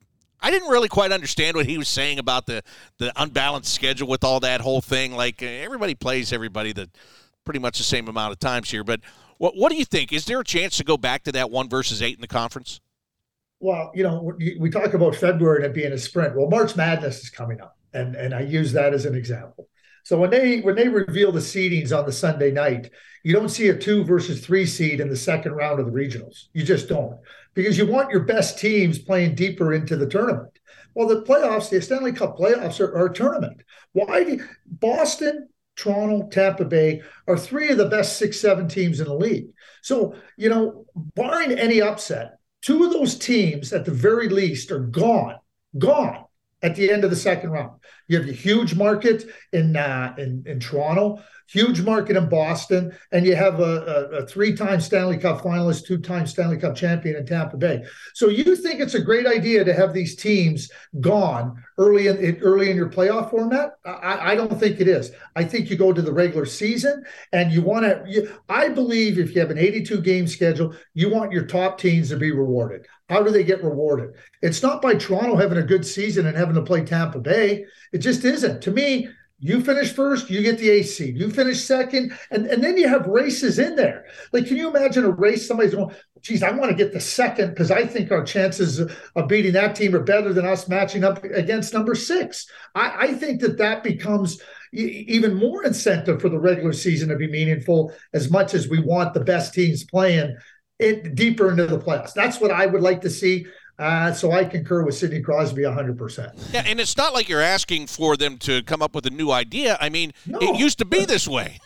I 0.43 0.49
didn't 0.49 0.69
really 0.69 0.87
quite 0.87 1.11
understand 1.11 1.55
what 1.55 1.67
he 1.67 1.77
was 1.77 1.87
saying 1.87 2.17
about 2.17 2.47
the, 2.47 2.63
the 2.97 3.13
unbalanced 3.15 3.71
schedule 3.71 4.07
with 4.07 4.23
all 4.23 4.39
that 4.39 4.59
whole 4.59 4.81
thing. 4.81 5.13
Like 5.13 5.43
everybody 5.43 5.93
plays 5.93 6.33
everybody 6.33 6.73
the 6.73 6.89
pretty 7.45 7.59
much 7.59 7.77
the 7.77 7.83
same 7.83 8.07
amount 8.07 8.31
of 8.31 8.39
times 8.39 8.71
here. 8.71 8.83
But 8.83 9.01
what 9.37 9.55
what 9.55 9.71
do 9.71 9.77
you 9.77 9.85
think? 9.85 10.11
Is 10.11 10.25
there 10.25 10.39
a 10.39 10.43
chance 10.43 10.77
to 10.77 10.83
go 10.83 10.97
back 10.97 11.23
to 11.23 11.31
that 11.33 11.51
one 11.51 11.69
versus 11.69 12.01
eight 12.01 12.15
in 12.15 12.21
the 12.21 12.27
conference? 12.27 12.81
Well, 13.61 13.91
you 13.93 14.03
know, 14.03 14.33
we 14.59 14.69
talk 14.69 14.93
about 14.93 15.15
February 15.15 15.57
and 15.57 15.65
it 15.65 15.73
being 15.73 15.93
a 15.93 15.97
sprint. 15.97 16.35
Well, 16.35 16.49
March 16.49 16.75
Madness 16.75 17.19
is 17.19 17.29
coming 17.29 17.61
up, 17.61 17.77
and 17.93 18.15
and 18.15 18.33
I 18.33 18.41
use 18.41 18.73
that 18.73 18.93
as 18.93 19.05
an 19.05 19.15
example. 19.15 19.69
So 20.03 20.17
when 20.17 20.31
they 20.31 20.61
when 20.61 20.75
they 20.75 20.87
reveal 20.87 21.31
the 21.31 21.39
seedings 21.39 21.97
on 21.97 22.05
the 22.05 22.11
Sunday 22.11 22.51
night, 22.51 22.89
you 23.23 23.33
don't 23.33 23.49
see 23.49 23.69
a 23.69 23.77
two 23.77 24.03
versus 24.03 24.43
three 24.43 24.65
seed 24.65 24.99
in 24.99 25.09
the 25.09 25.15
second 25.15 25.53
round 25.53 25.79
of 25.79 25.85
the 25.85 25.91
regionals. 25.91 26.47
You 26.53 26.63
just 26.63 26.89
don't 26.89 27.19
because 27.53 27.77
you 27.77 27.85
want 27.85 28.11
your 28.11 28.23
best 28.23 28.57
teams 28.57 28.97
playing 28.97 29.35
deeper 29.35 29.73
into 29.73 29.95
the 29.95 30.07
tournament. 30.07 30.57
Well, 30.95 31.07
the 31.07 31.21
playoffs, 31.21 31.69
the 31.69 31.81
Stanley 31.81 32.11
Cup 32.13 32.37
playoffs 32.37 32.79
are, 32.79 32.93
are 32.97 33.05
a 33.05 33.13
tournament. 33.13 33.63
Why 33.93 34.23
do 34.23 34.43
Boston, 34.65 35.49
Toronto, 35.75 36.27
Tampa 36.29 36.65
Bay 36.65 37.01
are 37.27 37.37
three 37.37 37.69
of 37.69 37.77
the 37.77 37.87
best 37.87 38.17
six, 38.17 38.39
seven 38.39 38.67
teams 38.67 38.99
in 38.99 39.07
the 39.07 39.13
league. 39.13 39.47
So, 39.81 40.15
you 40.37 40.49
know, 40.49 40.85
barring 40.95 41.51
any 41.51 41.81
upset, 41.81 42.37
Two 42.61 42.83
of 42.83 42.93
those 42.93 43.17
teams, 43.17 43.73
at 43.73 43.85
the 43.85 43.91
very 43.91 44.29
least, 44.29 44.71
are 44.71 44.79
gone, 44.79 45.37
gone 45.77 46.25
at 46.61 46.75
the 46.75 46.91
end 46.91 47.03
of 47.03 47.09
the 47.09 47.15
second 47.15 47.49
round. 47.49 47.79
You 48.07 48.19
have 48.19 48.29
a 48.29 48.33
huge 48.33 48.75
market 48.75 49.25
in 49.51 49.75
uh, 49.75 50.13
in 50.17 50.43
in 50.45 50.59
Toronto 50.59 51.21
huge 51.51 51.81
market 51.81 52.15
in 52.15 52.29
Boston, 52.29 52.95
and 53.11 53.25
you 53.25 53.35
have 53.35 53.59
a, 53.59 53.63
a, 53.63 54.17
a 54.17 54.25
three-time 54.25 54.79
Stanley 54.79 55.17
Cup 55.17 55.41
finalist, 55.41 55.85
two-time 55.85 56.25
Stanley 56.25 56.57
Cup 56.57 56.75
champion 56.75 57.17
in 57.17 57.25
Tampa 57.25 57.57
Bay. 57.57 57.83
So 58.13 58.29
you 58.29 58.55
think 58.55 58.79
it's 58.79 58.93
a 58.93 59.01
great 59.01 59.27
idea 59.27 59.63
to 59.63 59.73
have 59.73 59.93
these 59.93 60.15
teams 60.15 60.71
gone 61.01 61.61
early 61.77 62.07
in 62.07 62.37
early 62.41 62.69
in 62.69 62.77
your 62.77 62.89
playoff 62.89 63.29
format? 63.29 63.71
I, 63.85 64.31
I 64.31 64.35
don't 64.35 64.59
think 64.59 64.79
it 64.79 64.87
is. 64.87 65.11
I 65.35 65.43
think 65.43 65.69
you 65.69 65.75
go 65.75 65.91
to 65.91 66.01
the 66.01 66.13
regular 66.13 66.45
season, 66.45 67.03
and 67.33 67.51
you 67.51 67.61
want 67.61 67.85
to. 67.85 68.37
I 68.47 68.69
believe 68.69 69.19
if 69.19 69.35
you 69.35 69.41
have 69.41 69.51
an 69.51 69.57
82 69.57 70.01
game 70.01 70.27
schedule, 70.27 70.73
you 70.93 71.09
want 71.09 71.33
your 71.33 71.45
top 71.45 71.77
teams 71.77 72.09
to 72.09 72.17
be 72.17 72.31
rewarded. 72.31 72.87
How 73.09 73.21
do 73.21 73.29
they 73.29 73.43
get 73.43 73.61
rewarded? 73.61 74.11
It's 74.41 74.63
not 74.63 74.81
by 74.81 74.95
Toronto 74.95 75.35
having 75.35 75.57
a 75.57 75.63
good 75.63 75.85
season 75.85 76.27
and 76.27 76.37
having 76.37 76.55
to 76.55 76.61
play 76.61 76.85
Tampa 76.85 77.19
Bay. 77.19 77.65
It 77.91 77.97
just 77.97 78.23
isn't. 78.23 78.61
To 78.61 78.71
me, 78.71 79.09
you 79.43 79.59
finish 79.59 79.91
first, 79.91 80.29
you 80.29 80.43
get 80.43 80.59
the 80.59 80.69
ace 80.69 80.95
seed. 80.95 81.17
You 81.17 81.31
finish 81.31 81.63
second, 81.63 82.13
and, 82.29 82.45
and 82.45 82.63
then 82.63 82.77
you 82.77 82.87
have 82.87 83.07
races 83.07 83.57
in 83.57 83.75
there. 83.75 84.05
Like, 84.31 84.45
can 84.45 84.55
you 84.55 84.69
imagine 84.69 85.03
a 85.03 85.09
race? 85.09 85.47
Somebody's 85.47 85.73
going, 85.73 85.95
geez, 86.21 86.43
I 86.43 86.51
want 86.51 86.69
to 86.69 86.77
get 86.77 86.93
the 86.93 86.99
second 86.99 87.49
because 87.49 87.71
I 87.71 87.87
think 87.87 88.11
our 88.11 88.23
chances 88.23 88.79
of 88.79 89.27
beating 89.27 89.53
that 89.53 89.75
team 89.75 89.95
are 89.95 90.03
better 90.03 90.31
than 90.31 90.45
us 90.45 90.69
matching 90.69 91.03
up 91.03 91.23
against 91.23 91.73
number 91.73 91.95
six. 91.95 92.45
I, 92.75 93.07
I 93.07 93.13
think 93.13 93.41
that 93.41 93.57
that 93.57 93.83
becomes 93.83 94.39
even 94.73 95.33
more 95.33 95.65
incentive 95.65 96.21
for 96.21 96.29
the 96.29 96.39
regular 96.39 96.71
season 96.71 97.09
to 97.09 97.15
be 97.15 97.27
meaningful 97.27 97.91
as 98.13 98.29
much 98.29 98.53
as 98.53 98.69
we 98.69 98.79
want 98.79 99.15
the 99.15 99.19
best 99.21 99.55
teams 99.55 99.83
playing 99.83 100.37
it 100.77 101.15
deeper 101.15 101.49
into 101.49 101.65
the 101.65 101.79
playoffs. 101.79 102.13
That's 102.13 102.39
what 102.39 102.51
I 102.51 102.67
would 102.67 102.81
like 102.81 103.01
to 103.01 103.09
see. 103.09 103.45
Uh, 103.81 104.13
so 104.13 104.31
I 104.31 104.45
concur 104.45 104.83
with 104.83 104.93
Sidney 104.93 105.21
Crosby 105.21 105.63
100%. 105.63 106.53
Yeah, 106.53 106.63
and 106.67 106.79
it's 106.79 106.95
not 106.95 107.15
like 107.15 107.27
you're 107.27 107.41
asking 107.41 107.87
for 107.87 108.15
them 108.15 108.37
to 108.39 108.61
come 108.61 108.83
up 108.83 108.93
with 108.93 109.07
a 109.07 109.09
new 109.09 109.31
idea. 109.31 109.75
I 109.81 109.89
mean, 109.89 110.13
no. 110.27 110.37
it 110.39 110.59
used 110.59 110.77
to 110.77 110.85
be 110.85 111.03
this 111.03 111.27
way. 111.27 111.57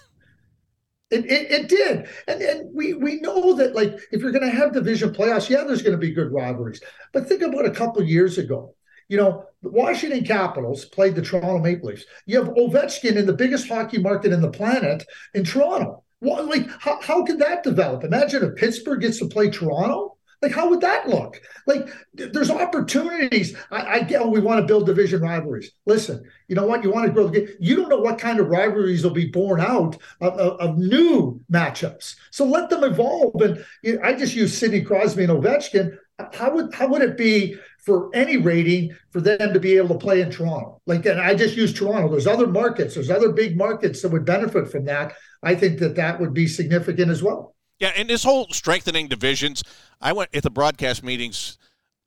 It, 1.12 1.26
it, 1.26 1.52
it, 1.52 1.68
did. 1.68 2.08
And, 2.26 2.42
and 2.42 2.74
we, 2.74 2.94
we 2.94 3.20
know 3.20 3.54
that, 3.56 3.76
like, 3.76 4.00
if 4.14 4.22
you're 4.22 4.32
going 4.32 4.50
to 4.50 4.58
have 4.58 4.72
division 4.72 5.14
playoffs, 5.14 5.50
yeah, 5.50 5.66
there's 5.66 5.82
going 5.82 5.92
to 5.92 5.98
be 5.98 6.14
good 6.14 6.32
rivalries. 6.32 6.82
But 7.12 7.28
think 7.28 7.42
about 7.42 7.66
a 7.66 7.72
couple 7.72 8.02
years 8.02 8.38
ago. 8.38 8.74
You 9.10 9.18
know, 9.18 9.46
the 9.62 9.70
Washington 9.70 10.24
Capitals 10.24 10.86
played 10.86 11.16
the 11.16 11.22
Toronto 11.22 11.60
Maple 11.60 11.90
Leafs. 11.90 12.06
You 12.26 12.42
have 12.42 12.54
Ovechkin 12.54 13.18
in 13.18 13.26
the 13.26 13.34
biggest 13.34 13.68
hockey 13.68 13.98
market 13.98 14.32
in 14.32 14.42
the 14.42 14.50
planet 14.50 15.04
in 15.34 15.44
Toronto. 15.44 16.06
Well, 16.22 16.48
like, 16.48 16.70
how, 16.80 17.02
how 17.02 17.26
could 17.26 17.40
that 17.40 17.64
develop? 17.64 18.06
Imagine 18.06 18.44
if 18.44 18.56
Pittsburgh 18.56 19.02
gets 19.02 19.20
to 19.20 19.28
play 19.28 19.50
Toronto. 19.50 20.15
Like, 20.42 20.52
how 20.52 20.70
would 20.70 20.82
that 20.82 21.08
look? 21.08 21.42
Like, 21.66 21.90
there's 22.14 22.52
opportunities. 22.52 23.56
I, 23.72 23.86
I 23.86 24.00
get, 24.04 24.22
oh, 24.22 24.30
we 24.30 24.40
want 24.40 24.60
to 24.60 24.66
build 24.66 24.86
division 24.86 25.22
rivalries. 25.22 25.72
Listen, 25.86 26.24
you 26.48 26.56
know 26.56 26.66
what? 26.66 26.84
You 26.84 26.92
want 26.92 27.08
to 27.08 27.12
grow 27.12 27.28
the 27.28 27.40
game. 27.40 27.50
You 27.60 27.76
don't 27.76 27.90
know 27.90 28.00
what 28.00 28.20
kind 28.20 28.40
of 28.40 28.48
rivalries 28.48 29.04
will 29.04 29.12
be 29.12 29.28
born 29.28 29.62
out 29.62 29.98
of, 30.22 30.34
of, 30.34 30.60
of 30.60 30.78
new 30.78 31.42
matchups. 31.52 32.16
So 32.32 32.46
let 32.46 32.70
them 32.70 32.84
evolve. 32.84 33.42
And 33.42 33.66
you 33.84 33.96
know, 33.96 34.02
I 34.04 34.14
just 34.14 34.36
use 34.36 34.58
Sidney 34.58 34.82
Crosby 34.82 35.24
and 35.24 35.34
Ovechkin. 35.34 35.98
How 36.34 36.54
would 36.54 36.74
how 36.74 36.88
would 36.88 37.02
it 37.02 37.18
be 37.18 37.58
for 37.80 38.10
any 38.14 38.38
rating 38.38 38.96
for 39.12 39.20
them 39.20 39.54
to 39.54 39.60
be 39.60 39.76
able 39.78 39.90
to 39.90 39.98
play 39.98 40.22
in 40.22 40.32
Toronto? 40.32 40.82
Like, 40.86 41.06
and 41.06 41.20
I 41.20 41.36
just 41.36 41.58
use 41.58 41.74
Toronto. 41.74 42.10
There's 42.10 42.28
other 42.28 42.48
markets. 42.48 42.94
There's 42.94 43.10
other 43.10 43.32
big 43.32 43.58
markets 43.58 44.02
that 44.02 44.10
would 44.10 44.26
benefit 44.26 44.70
from 44.70 44.86
that. 44.86 45.14
I 45.44 45.56
think 45.56 45.80
that 45.80 45.96
that 45.96 46.20
would 46.20 46.34
be 46.34 46.48
significant 46.48 47.12
as 47.12 47.22
well. 47.22 47.55
Yeah, 47.80 47.92
and 47.96 48.10
this 48.10 48.24
whole 48.24 48.48
strengthening 48.52 49.08
divisions, 49.08 49.64
I 50.00 50.14
went 50.14 50.34
at 50.34 50.44
the 50.44 50.50
broadcast 50.50 51.04
meetings. 51.04 51.58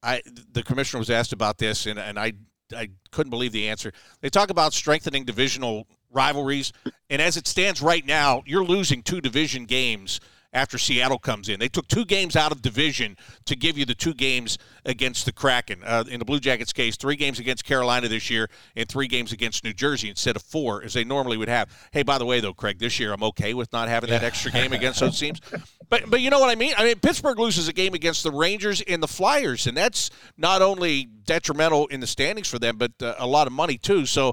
I 0.02 0.22
the 0.52 0.62
commissioner 0.62 0.98
was 0.98 1.10
asked 1.10 1.32
about 1.32 1.58
this, 1.58 1.86
and 1.86 1.98
and 1.98 2.18
I 2.18 2.32
I 2.74 2.90
couldn't 3.10 3.30
believe 3.30 3.52
the 3.52 3.68
answer. 3.68 3.92
They 4.20 4.30
talk 4.30 4.50
about 4.50 4.72
strengthening 4.72 5.24
divisional 5.24 5.86
rivalries, 6.10 6.72
and 7.10 7.20
as 7.20 7.36
it 7.36 7.46
stands 7.46 7.82
right 7.82 8.04
now, 8.06 8.42
you're 8.46 8.64
losing 8.64 9.02
two 9.02 9.20
division 9.20 9.66
games 9.66 10.20
after 10.52 10.78
Seattle 10.78 11.18
comes 11.18 11.48
in. 11.48 11.60
They 11.60 11.68
took 11.68 11.88
two 11.88 12.04
games 12.04 12.34
out 12.34 12.52
of 12.52 12.62
division 12.62 13.16
to 13.44 13.54
give 13.54 13.76
you 13.76 13.84
the 13.84 13.94
two 13.94 14.14
games 14.14 14.58
against 14.84 15.26
the 15.26 15.32
Kraken. 15.32 15.82
Uh, 15.84 16.04
in 16.08 16.18
the 16.18 16.24
Blue 16.24 16.40
Jackets 16.40 16.72
case, 16.72 16.96
three 16.96 17.16
games 17.16 17.38
against 17.38 17.64
Carolina 17.64 18.08
this 18.08 18.30
year 18.30 18.48
and 18.74 18.88
three 18.88 19.08
games 19.08 19.32
against 19.32 19.62
New 19.64 19.74
Jersey 19.74 20.08
instead 20.08 20.36
of 20.36 20.42
four 20.42 20.82
as 20.82 20.94
they 20.94 21.04
normally 21.04 21.36
would 21.36 21.48
have. 21.48 21.68
Hey, 21.92 22.02
by 22.02 22.18
the 22.18 22.24
way, 22.24 22.40
though, 22.40 22.54
Craig, 22.54 22.78
this 22.78 22.98
year 22.98 23.12
I'm 23.12 23.22
okay 23.24 23.54
with 23.54 23.72
not 23.72 23.88
having 23.88 24.10
that 24.10 24.22
extra 24.22 24.50
game 24.50 24.72
against 24.78 25.00
those 25.00 25.18
teams. 25.18 25.40
But 25.88 26.08
but 26.08 26.20
you 26.20 26.30
know 26.30 26.40
what 26.40 26.50
I 26.50 26.54
mean? 26.54 26.74
I 26.76 26.84
mean 26.84 26.98
Pittsburgh 26.98 27.38
loses 27.38 27.68
a 27.68 27.72
game 27.72 27.94
against 27.94 28.22
the 28.22 28.32
Rangers 28.32 28.80
and 28.82 29.02
the 29.02 29.08
Flyers, 29.08 29.66
and 29.66 29.76
that's 29.76 30.10
not 30.36 30.62
only 30.62 31.04
detrimental 31.04 31.86
in 31.88 32.00
the 32.00 32.06
standings 32.06 32.48
for 32.48 32.58
them, 32.58 32.76
but 32.76 32.92
uh, 33.02 33.14
a 33.18 33.26
lot 33.26 33.46
of 33.46 33.52
money 33.52 33.76
too. 33.76 34.06
So 34.06 34.32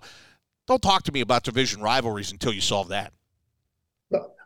don't 0.68 0.82
talk 0.82 1.04
to 1.04 1.12
me 1.12 1.22
about 1.22 1.44
division 1.44 1.82
rivalries 1.82 2.32
until 2.32 2.54
you 2.54 2.62
solve 2.62 2.90
that. 2.90 3.14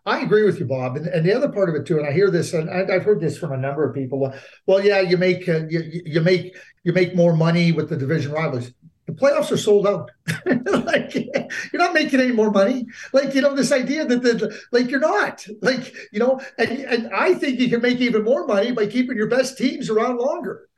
I 0.06 0.22
agree 0.22 0.44
with 0.44 0.60
you, 0.60 0.66
Bob. 0.66 0.96
And, 0.96 1.08
and 1.08 1.26
the 1.26 1.34
other 1.34 1.50
part 1.50 1.70
of 1.70 1.76
it 1.76 1.86
too, 1.86 1.98
and 1.98 2.08
I 2.08 2.12
hear 2.12 2.30
this, 2.30 2.54
and 2.54 2.70
I, 2.70 2.92
have 2.92 3.04
heard 3.04 3.20
this 3.20 3.38
from 3.38 3.52
a 3.52 3.58
number 3.58 3.88
of 3.88 3.94
people. 3.94 4.34
Well, 4.66 4.84
yeah, 4.84 5.02
you 5.02 5.18
make 5.18 5.48
uh, 5.48 5.68
you, 5.70 6.02
you 6.06 6.22
make 6.22 6.56
you 6.84 6.94
make 6.94 7.16
more 7.16 7.36
money 7.36 7.72
with 7.72 7.90
the 7.90 7.98
division 7.98 8.32
rivals. 8.32 8.72
the 9.06 9.14
playoffs 9.14 9.52
are 9.52 9.58
sold 9.58 9.88
out. 9.88 10.12
like 10.86 11.16
you're 11.16 11.82
not 11.82 11.94
making 11.94 12.20
any 12.20 12.32
more 12.32 12.52
money. 12.52 12.88
Like 13.14 13.34
you 13.36 13.42
know 13.42 13.56
this 13.56 13.72
idea 13.72 14.06
that 14.06 14.22
the 14.22 14.58
like 14.72 14.90
you're 14.90 15.00
not 15.00 15.46
like 15.62 15.94
you 16.12 16.20
know, 16.20 16.40
and 16.58 16.70
and 16.72 17.14
I 17.14 17.34
think 17.34 17.60
you 17.60 17.70
can 17.70 17.82
make 17.82 18.00
even 18.00 18.24
more 18.24 18.46
money 18.48 18.72
by 18.72 18.88
keeping 18.88 19.18
your 19.18 19.28
best 19.28 19.58
teams 19.58 19.90
around 19.90 20.18
longer. 20.18 20.70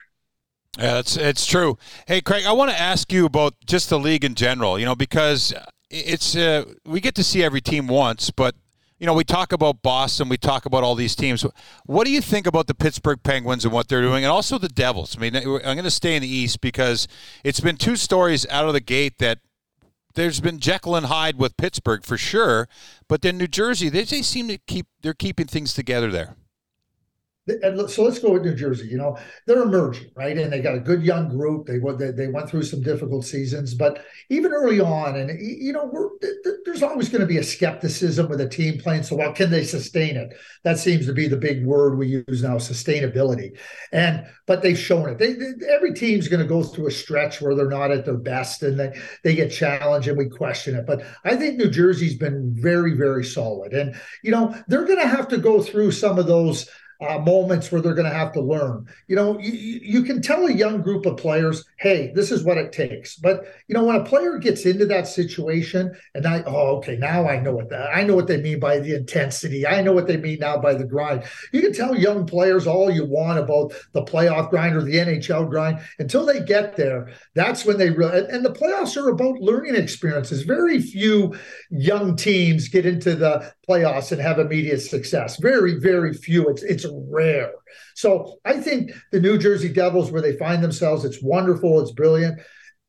Yeah, 0.78 0.94
that's 0.94 1.18
it's 1.18 1.46
true. 1.46 1.78
Hey, 2.08 2.22
Craig, 2.22 2.46
I 2.46 2.54
want 2.54 2.72
to 2.72 2.80
ask 2.80 3.12
you 3.12 3.26
about 3.26 3.54
just 3.66 3.90
the 3.90 4.00
league 4.00 4.24
in 4.24 4.36
general. 4.36 4.80
You 4.80 4.86
know, 4.86 4.96
because 4.96 5.54
it's 5.90 6.36
uh, 6.36 6.66
we 6.86 7.02
get 7.02 7.16
to 7.16 7.24
see 7.24 7.44
every 7.44 7.62
team 7.62 7.88
once, 7.88 8.32
but 8.32 8.56
you 9.02 9.08
know, 9.08 9.16
we 9.16 9.24
talk 9.24 9.52
about 9.52 9.82
Boston, 9.82 10.30
we 10.30 10.38
talk 10.38 10.68
about 10.68 10.84
all 10.84 10.94
these 10.94 11.16
teams. 11.16 11.44
What 11.88 12.06
do 12.06 12.12
you 12.12 12.22
think 12.22 12.46
about 12.46 12.68
the 12.68 12.76
Pittsburgh 12.76 13.18
Penguins 13.24 13.66
and 13.66 13.74
what 13.74 13.88
they're 13.88 14.04
doing, 14.04 14.24
and 14.24 14.32
also 14.32 14.60
the 14.60 14.70
Devils? 14.70 15.18
I 15.18 15.20
mean, 15.20 15.36
I'm 15.36 15.44
going 15.44 15.84
to 15.84 15.90
stay 15.90 16.16
in 16.16 16.22
the 16.22 16.28
East 16.28 16.62
because 16.62 17.08
it's 17.44 17.60
been 17.60 17.78
two 17.78 17.96
stories 17.96 18.46
out 18.52 18.68
of 18.68 18.74
the 18.74 18.80
gate 18.80 19.18
that 19.18 19.40
there's 20.14 20.40
been 20.40 20.60
Jekyll 20.60 20.96
and 20.96 21.08
Hyde 21.08 21.40
with 21.40 21.58
Pittsburgh 21.58 22.06
for 22.06 22.16
sure, 22.16 22.70
but 23.08 23.24
then 23.24 23.40
New 23.40 23.48
Jersey, 23.48 23.90
they, 23.90 24.04
they 24.04 24.22
seem 24.22 24.48
to 24.50 24.60
keep 24.60 24.86
they're 25.02 25.16
keeping 25.16 25.48
things 25.48 25.74
together 25.74 26.12
there 26.12 26.36
so 27.48 28.04
let's 28.04 28.20
go 28.20 28.34
with 28.34 28.44
New 28.44 28.54
Jersey. 28.54 28.88
You 28.88 28.98
know, 28.98 29.18
they're 29.48 29.64
emerging, 29.64 30.12
right? 30.16 30.38
And 30.38 30.54
they 30.54 30.62
got 30.62 30.76
a 30.76 30.80
good 30.80 31.02
young 31.02 31.30
group. 31.30 31.66
They 31.66 31.80
they, 31.98 32.12
they 32.12 32.28
went 32.28 32.50
through 32.50 32.64
some 32.64 32.82
difficult 32.82 33.26
seasons, 33.26 33.74
but 33.74 34.06
even 34.30 34.52
early 34.52 34.80
on, 34.80 35.16
and 35.16 35.32
you 35.42 35.74
know, 35.74 35.92
there's 36.66 36.84
always 36.84 37.10
going 37.10 37.22
to 37.22 37.28
be 37.28 37.40
a 37.40 37.44
skepticism 37.44 38.30
with 38.30 38.42
a 38.42 38.50
team 38.50 38.78
playing 38.78 39.04
so 39.04 39.16
well. 39.16 39.34
Can 39.34 39.50
they 39.50 39.64
sustain 39.64 40.18
it? 40.18 40.34
That 40.64 40.78
seems 40.78 41.08
to 41.08 41.14
be 41.14 41.28
the 41.28 41.38
big 41.38 41.66
word 41.66 41.98
we 41.98 42.24
use 42.28 42.44
now, 42.44 42.58
sustainability. 42.58 43.58
And 43.92 44.26
but 44.46 44.62
they've 44.62 44.78
shown 44.78 45.10
it. 45.10 45.18
They, 45.18 45.34
they 45.34 45.68
every 45.70 45.94
team's 45.94 46.28
going 46.28 46.44
to 46.44 46.48
go 46.48 46.62
through 46.62 46.88
a 46.88 46.92
stretch 46.92 47.42
where 47.42 47.56
they're 47.56 47.70
not 47.70 47.90
at 47.90 48.06
their 48.06 48.18
best, 48.18 48.62
and 48.62 48.80
they 48.80 48.94
they 49.24 49.34
get 49.34 49.52
challenged, 49.52 50.08
and 50.08 50.18
we 50.18 50.30
question 50.30 50.76
it. 50.76 50.86
But 50.86 51.04
I 51.26 51.36
think 51.36 51.58
New 51.58 51.72
Jersey's 51.72 52.18
been 52.18 52.54
very 52.56 52.96
very 52.96 53.26
solid, 53.26 53.74
and 53.74 53.96
you 54.24 54.30
know, 54.30 54.56
they're 54.68 54.86
going 54.86 55.02
to 55.02 55.08
have 55.08 55.28
to 55.30 55.38
go 55.38 55.60
through 55.60 55.92
some 55.92 56.20
of 56.20 56.28
those 56.28 56.70
uh, 57.02 57.18
moments 57.20 57.72
where 57.72 57.82
they're 57.82 57.96
going 57.96 58.10
to 58.10 58.16
have 58.16 58.32
to 58.34 58.42
learn. 58.42 58.86
You 59.08 59.16
know, 59.16 59.40
you, 59.40 59.52
you 59.52 60.04
can 60.04 60.22
tell 60.22 60.46
a 60.46 60.54
young 60.54 60.82
group 60.82 61.06
of 61.06 61.18
players, 61.18 61.66
hey, 61.80 62.12
this 62.14 62.32
is 62.32 62.44
what 62.44 62.58
it 62.58 62.72
takes. 62.72 63.16
But 63.16 63.46
you 63.68 63.74
know, 63.74 63.84
when 63.86 63.96
a 63.96 64.04
player 64.04 64.38
gets 64.38 64.66
into 64.66 64.86
that 64.88 65.08
situation, 65.08 65.92
and 66.14 66.28
I, 66.28 66.44
oh, 66.46 66.78
okay, 66.78 66.98
now 66.98 67.28
I 67.28 67.40
know 67.40 67.54
what 67.56 67.70
that 67.70 67.90
I 67.96 68.04
know 68.04 68.16
what 68.16 68.28
they 68.28 68.42
mean 68.42 68.60
by 68.60 68.80
the 68.80 68.96
intensity. 68.96 69.66
I 69.66 69.82
know 69.82 69.94
what 69.94 70.08
they 70.08 70.18
mean 70.18 70.40
now 70.40 70.58
by 70.58 70.76
the 70.76 70.84
grind. 70.84 71.24
You 71.52 71.62
can 71.62 71.74
tell 71.74 71.96
young 71.96 72.26
players 72.26 72.68
all 72.68 72.92
you 72.92 73.06
want 73.06 73.40
about 73.40 73.74
the 73.94 74.04
playoff 74.04 74.52
grind 74.52 74.76
or 74.76 74.84
the 74.84 74.96
NHL 74.96 75.50
grind 75.50 75.80
until 75.98 76.26
they 76.26 76.42
get 76.42 76.78
there. 76.78 77.12
That's 77.34 77.66
when 77.66 77.78
they 77.78 77.90
really. 77.90 78.20
And, 78.20 78.28
and 78.28 78.46
the 78.46 78.54
playoffs 78.54 78.96
are 79.02 79.10
about 79.10 79.40
learning 79.40 79.76
experiences. 79.76 80.44
Very 80.44 80.80
few 80.80 81.36
young 81.72 82.16
teams 82.16 82.68
get 82.68 82.86
into 82.86 83.16
the 83.16 83.52
playoffs 83.68 84.12
and 84.12 84.22
have 84.22 84.38
immediate 84.38 84.82
success. 84.82 85.38
Very, 85.38 85.80
very 85.80 86.14
few. 86.14 86.48
It's 86.50 86.62
it's 86.62 86.86
rare. 87.10 87.52
So 87.96 88.40
I 88.46 88.60
think 88.60 88.92
the 89.12 89.20
New 89.20 89.38
Jersey 89.38 89.70
Devils, 89.70 90.12
where 90.12 90.22
they 90.22 90.38
find 90.38 90.64
themselves, 90.64 91.06
it's 91.06 91.22
wonderful, 91.22 91.80
it's 91.82 91.92
brilliant. 91.92 92.40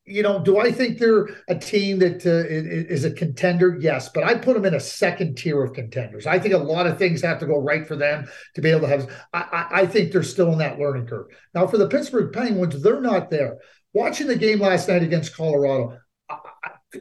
You 0.05 0.21
know, 0.21 0.43
do 0.43 0.59
I 0.59 0.69
think 0.69 0.99
they're 0.99 1.29
a 1.47 1.55
team 1.55 1.99
that 1.99 2.25
uh, 2.25 2.43
is 2.49 3.05
a 3.05 3.11
contender? 3.11 3.77
Yes, 3.79 4.09
but 4.13 4.25
I 4.25 4.35
put 4.35 4.55
them 4.55 4.65
in 4.65 4.73
a 4.73 4.79
second 4.79 5.37
tier 5.37 5.63
of 5.63 5.71
contenders. 5.71 6.27
I 6.27 6.39
think 6.39 6.53
a 6.53 6.57
lot 6.57 6.87
of 6.87 6.97
things 6.97 7.21
have 7.21 7.39
to 7.39 7.45
go 7.45 7.57
right 7.57 7.87
for 7.87 7.95
them 7.95 8.27
to 8.55 8.61
be 8.61 8.69
able 8.69 8.81
to 8.81 8.87
have. 8.87 9.09
I, 9.33 9.67
I 9.71 9.85
think 9.85 10.11
they're 10.11 10.23
still 10.23 10.51
in 10.51 10.57
that 10.57 10.77
learning 10.77 11.07
curve. 11.07 11.27
Now, 11.55 11.67
for 11.67 11.77
the 11.77 11.87
Pittsburgh 11.87 12.33
Penguins, 12.33 12.81
they're 12.81 12.99
not 12.99 13.29
there. 13.29 13.59
Watching 13.93 14.27
the 14.27 14.35
game 14.35 14.59
last 14.59 14.89
night 14.89 15.03
against 15.03 15.37
Colorado, 15.37 15.97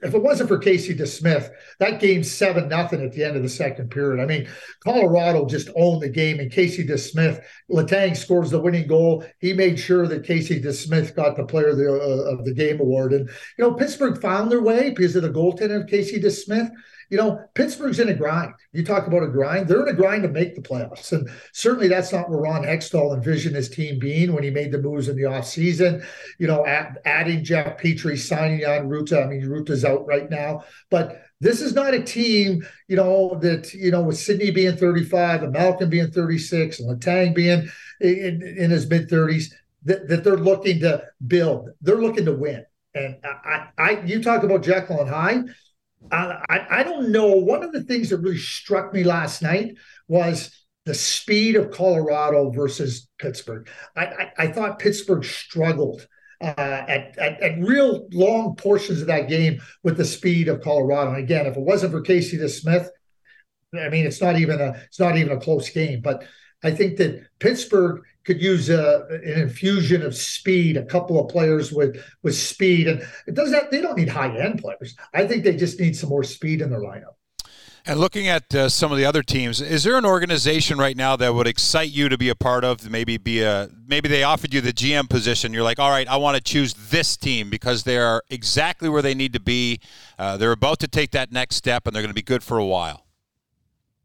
if 0.03 0.15
it 0.15 0.23
wasn't 0.23 0.49
for 0.49 0.59
Casey 0.59 0.95
DeSmith, 0.95 1.51
that 1.79 2.01
game's 2.01 2.31
seven 2.31 2.69
nothing 2.69 3.03
at 3.03 3.13
the 3.13 3.25
end 3.25 3.37
of 3.37 3.43
the 3.43 3.49
second 3.49 3.91
period. 3.91 4.23
I 4.23 4.27
mean, 4.27 4.49
Colorado 4.81 5.47
just 5.47 5.69
owned 5.77 6.03
the 6.03 6.09
game, 6.09 6.41
and 6.41 6.51
Casey 6.51 6.87
DeSmith, 6.87 7.43
Letang 7.71 8.17
scores 8.17 8.51
the 8.51 8.61
winning 8.61 8.87
goal. 8.87 9.25
He 9.39 9.53
made 9.53 9.79
sure 9.79 10.07
that 10.07 10.25
Casey 10.25 10.61
DeSmith 10.61 11.15
got 11.15 11.37
the 11.37 11.45
Player 11.45 11.69
of 11.69 11.77
the, 11.77 11.93
uh, 11.93 12.33
of 12.33 12.45
the 12.45 12.55
Game 12.55 12.81
award. 12.81 13.13
And 13.13 13.29
you 13.59 13.65
know, 13.65 13.75
Pittsburgh 13.75 14.21
found 14.21 14.51
their 14.51 14.63
way 14.63 14.91
because 14.91 15.17
of 15.17 15.23
the 15.23 15.31
goaltending 15.31 15.83
of 15.83 15.89
Casey 15.89 16.21
DeSmith 16.21 16.71
you 17.13 17.19
know, 17.19 17.45
Pittsburgh's 17.53 18.01
in 18.01 18.09
a 18.09 18.15
grind. 18.15 18.55
You 18.73 18.83
talk 18.83 19.07
about 19.07 19.23
a 19.23 19.29
grind, 19.29 19.69
they're 19.69 19.87
in 19.87 19.95
a 19.95 19.97
grind 19.97 20.23
to 20.23 20.31
make 20.31 20.55
the 20.55 20.63
playoffs. 20.63 21.13
And 21.13 21.29
certainly 21.53 21.87
that's 21.87 22.11
not 22.11 22.31
where 22.31 22.41
Ron 22.41 22.63
Hextall 22.63 23.15
envisioned 23.15 23.55
his 23.55 23.69
team 23.69 23.99
being 23.99 24.33
when 24.33 24.43
he 24.43 24.49
made 24.49 24.73
the 24.73 24.81
moves 24.81 25.11
in 25.11 25.17
the 25.17 25.25
offseason. 25.25 26.03
You 26.39 26.47
know, 26.47 26.65
adding 26.65 27.45
Jeff 27.45 27.79
Petry, 27.79 28.19
signing 28.19 28.65
on 28.65 28.89
Rutta. 28.89 29.23
I 29.23 29.29
mean, 29.29 29.43
Rutta's 29.43 29.85
out 29.85 30.07
right 30.07 30.31
now. 30.31 30.65
But 30.89 31.23
this 31.39 31.61
is 31.61 31.75
not 31.75 31.93
a 31.93 32.03
team, 32.03 32.67
you 32.89 32.97
know, 32.97 33.39
that, 33.43 33.75
you 33.75 33.91
know, 33.91 34.05
with 34.05 34.17
Sidney 34.17 34.51
being 34.51 34.79
35 34.79 35.43
and 35.43 35.53
Malkin 35.53 35.91
being 35.91 36.11
36 36.11 36.81
and 36.81 36.99
Letang 36.99 37.35
being 37.35 37.69
in, 38.01 38.41
in 38.57 38.71
his 38.71 38.89
mid 38.89 39.11
30s, 39.11 39.53
that, 39.85 40.09
that 40.09 40.25
they're 40.25 40.39
looking 40.39 40.81
to 40.81 41.05
build. 41.27 41.69
They're 41.83 42.01
looking 42.01 42.25
to 42.25 42.33
win. 42.33 42.65
And 42.95 43.17
I, 43.23 43.69
I, 43.77 44.01
you 44.07 44.23
talk 44.23 44.45
about 44.45 44.63
Jekyll 44.63 45.03
and 45.03 45.11
Hyde 45.11 45.45
I, 46.11 46.67
I 46.71 46.83
don't 46.83 47.11
know. 47.11 47.29
One 47.29 47.63
of 47.63 47.73
the 47.73 47.83
things 47.83 48.11
that 48.11 48.19
really 48.19 48.39
struck 48.39 48.93
me 48.93 49.05
last 49.05 49.43
night 49.43 49.77
was 50.09 50.51
the 50.85 50.95
speed 50.95 51.57
of 51.57 51.71
Colorado 51.71 52.51
versus 52.51 53.09
Pittsburgh. 53.19 53.69
I, 53.97 54.05
I, 54.07 54.33
I 54.39 54.47
thought 54.49 54.79
Pittsburgh 54.79 55.25
struggled 55.25 56.07
uh, 56.41 56.55
at, 56.57 57.17
at, 57.19 57.41
at 57.41 57.59
real 57.61 58.09
long 58.13 58.57
portions 58.57 59.01
of 59.01 59.07
that 59.07 59.29
game 59.29 59.61
with 59.85 59.97
the 59.97 60.05
speed 60.05 60.49
of 60.49 60.61
Colorado. 60.61 61.13
And 61.13 61.23
again, 61.23 61.47
if 61.47 61.57
it 61.57 61.63
wasn't 61.63 61.93
for 61.93 62.01
Casey 62.01 62.37
DeSmith, 62.37 62.89
I 63.75 63.89
mean, 63.89 64.07
it's 64.07 64.21
not 64.21 64.39
even 64.39 64.61
a 64.61 64.75
it's 64.87 65.01
not 65.01 65.17
even 65.17 65.37
a 65.37 65.41
close 65.41 65.71
game. 65.71 66.01
But 66.03 66.25
I 66.63 66.71
think 66.71 66.97
that 66.99 67.27
Pittsburgh 67.39 68.03
could 68.25 68.41
use 68.41 68.71
a, 68.71 69.07
an 69.11 69.41
infusion 69.41 70.03
of 70.03 70.15
speed, 70.15 70.77
a 70.77 70.85
couple 70.85 71.21
of 71.21 71.29
players 71.29 71.73
with 71.73 71.97
with 72.23 72.37
speed, 72.37 72.89
and 72.89 73.03
it 73.27 73.35
doesn't. 73.35 73.71
They 73.71 73.81
don't 73.81 73.97
need 73.97 74.09
high 74.09 74.37
end 74.37 74.61
players. 74.61 74.97
I 75.13 75.27
think 75.27 75.45
they 75.45 75.57
just 75.57 75.81
need 75.81 75.97
some 75.97 76.11
more 76.11 76.25
speed 76.25 76.61
in 76.61 76.71
their 76.71 76.81
lineup. 76.81 77.15
And 77.85 77.99
looking 77.99 78.29
at 78.29 78.55
uh, 78.55 78.69
some 78.69 78.93
of 78.93 78.99
the 78.99 79.05
other 79.05 79.25
teams, 79.25 79.61
is 79.61 79.83
there 79.83 79.99
an 79.99 80.05
organization 80.05 80.79
right 80.79 80.97
now 80.97 81.17
that 81.17 81.35
would 81.35 81.49
excite 81.49 81.91
you 81.91 82.09
to 82.09 82.17
be 82.17 82.29
a 82.29 82.35
part 82.37 82.63
of? 82.63 82.89
Maybe 82.89 83.17
be 83.17 83.43
a 83.43 83.71
maybe 83.89 84.09
they 84.09 84.23
offered 84.23 84.55
you 84.55 84.61
the 84.61 84.73
GM 84.73 85.11
position. 85.11 85.53
You're 85.53 85.65
like, 85.65 85.81
all 85.81 85.91
right, 85.91 86.07
I 86.07 86.17
want 86.17 86.37
to 86.37 86.43
choose 86.43 86.75
this 86.75 87.17
team 87.17 87.51
because 87.51 87.83
they 87.83 87.99
are 87.99 88.23
exactly 88.31 88.89
where 88.89 89.03
they 89.03 89.15
need 89.15 89.33
to 89.33 89.41
be. 89.41 89.81
Uh, 90.17 90.37
they're 90.37 90.53
about 90.53 90.79
to 90.81 90.89
take 90.89 91.11
that 91.11 91.33
next 91.33 91.57
step, 91.57 91.87
and 91.87 91.95
they're 91.95 92.03
going 92.03 92.11
to 92.11 92.15
be 92.15 92.23
good 92.23 92.45
for 92.45 92.57
a 92.57 92.65
while. 92.65 93.05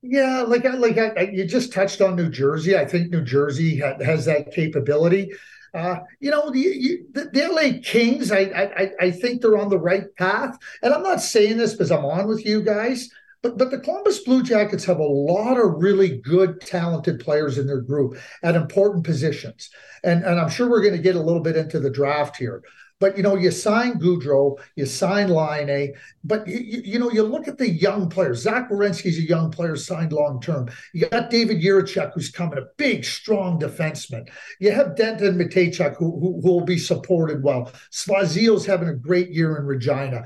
Yeah, 0.10 0.44
like 0.44 0.64
like 0.64 0.98
I, 0.98 1.30
you 1.34 1.46
just 1.46 1.74
touched 1.74 2.00
on 2.00 2.16
New 2.16 2.30
Jersey. 2.30 2.78
I 2.78 2.86
think 2.86 3.12
New 3.12 3.24
Jersey 3.24 3.80
ha, 3.80 3.96
has 4.04 4.26
that 4.26 4.54
capability. 4.54 5.32
Uh, 5.74 5.98
you 6.22 6.32
know, 6.32 6.50
the, 6.50 6.60
you, 6.60 7.06
the, 7.12 7.26
the 7.34 7.48
LA 7.48 7.82
Kings. 7.84 8.32
I, 8.32 8.40
I 8.40 8.92
I 9.02 9.12
think 9.12 9.42
they're 9.42 9.58
on 9.58 9.70
the 9.70 9.78
right 9.78 10.06
path, 10.16 10.58
and 10.82 10.94
I'm 10.94 11.04
not 11.04 11.22
saying 11.22 11.58
this 11.58 11.74
because 11.74 11.92
I'm 11.92 12.06
on 12.06 12.28
with 12.28 12.46
you 12.46 12.64
guys. 12.64 13.10
But, 13.44 13.58
but 13.58 13.70
the 13.70 13.80
Columbus 13.80 14.24
Blue 14.24 14.42
Jackets 14.42 14.86
have 14.86 14.98
a 15.00 15.04
lot 15.04 15.58
of 15.58 15.82
really 15.82 16.18
good, 16.18 16.60
talented 16.60 17.20
players 17.20 17.58
in 17.58 17.68
their 17.68 17.82
group 17.82 18.18
at 18.42 18.56
important 18.56 19.06
positions. 19.06 19.70
And, 20.04 20.24
and 20.24 20.40
I'm 20.40 20.50
sure 20.50 20.68
we're 20.70 20.82
going 20.82 20.96
to 20.96 21.02
get 21.02 21.16
a 21.16 21.22
little 21.22 21.44
bit 21.44 21.56
into 21.56 21.80
the 21.80 21.92
draft 21.92 22.36
here. 22.36 22.64
But 23.00 23.16
you 23.16 23.24
know, 23.24 23.36
you 23.36 23.52
sign 23.52 24.00
Gaudreau, 24.00 24.58
you 24.76 24.86
sign 24.86 25.30
Laine, 25.30 25.94
but 26.24 26.48
you, 26.48 26.82
you, 26.84 27.00
know, 27.00 27.12
you 27.12 27.24
look 27.24 27.48
at 27.48 27.58
the 27.58 27.70
young 27.70 28.10
players. 28.10 28.42
Zach 28.42 28.70
Werenski's 28.70 29.20
a 29.20 29.22
young 29.22 29.52
player 29.52 29.76
signed 29.76 30.14
long 30.14 30.42
term. 30.42 30.70
You 30.94 31.08
got 31.08 31.30
David 31.30 31.62
Jiricek, 31.62 32.14
who's 32.14 32.32
coming, 32.32 32.58
a 32.58 32.66
big, 32.78 33.06
strong 33.06 33.60
defenseman. 33.60 34.28
You 34.60 34.72
have 34.72 34.96
Denton 34.96 35.38
Mateychuk, 35.38 35.96
who, 35.98 36.20
who, 36.20 36.42
who 36.42 36.54
will 36.54 36.66
be 36.66 36.80
supported 36.80 37.44
well. 37.44 37.72
Svozil's 37.92 38.66
having 38.66 38.90
a 38.90 38.96
great 38.96 39.30
year 39.30 39.58
in 39.58 39.66
Regina. 39.66 40.26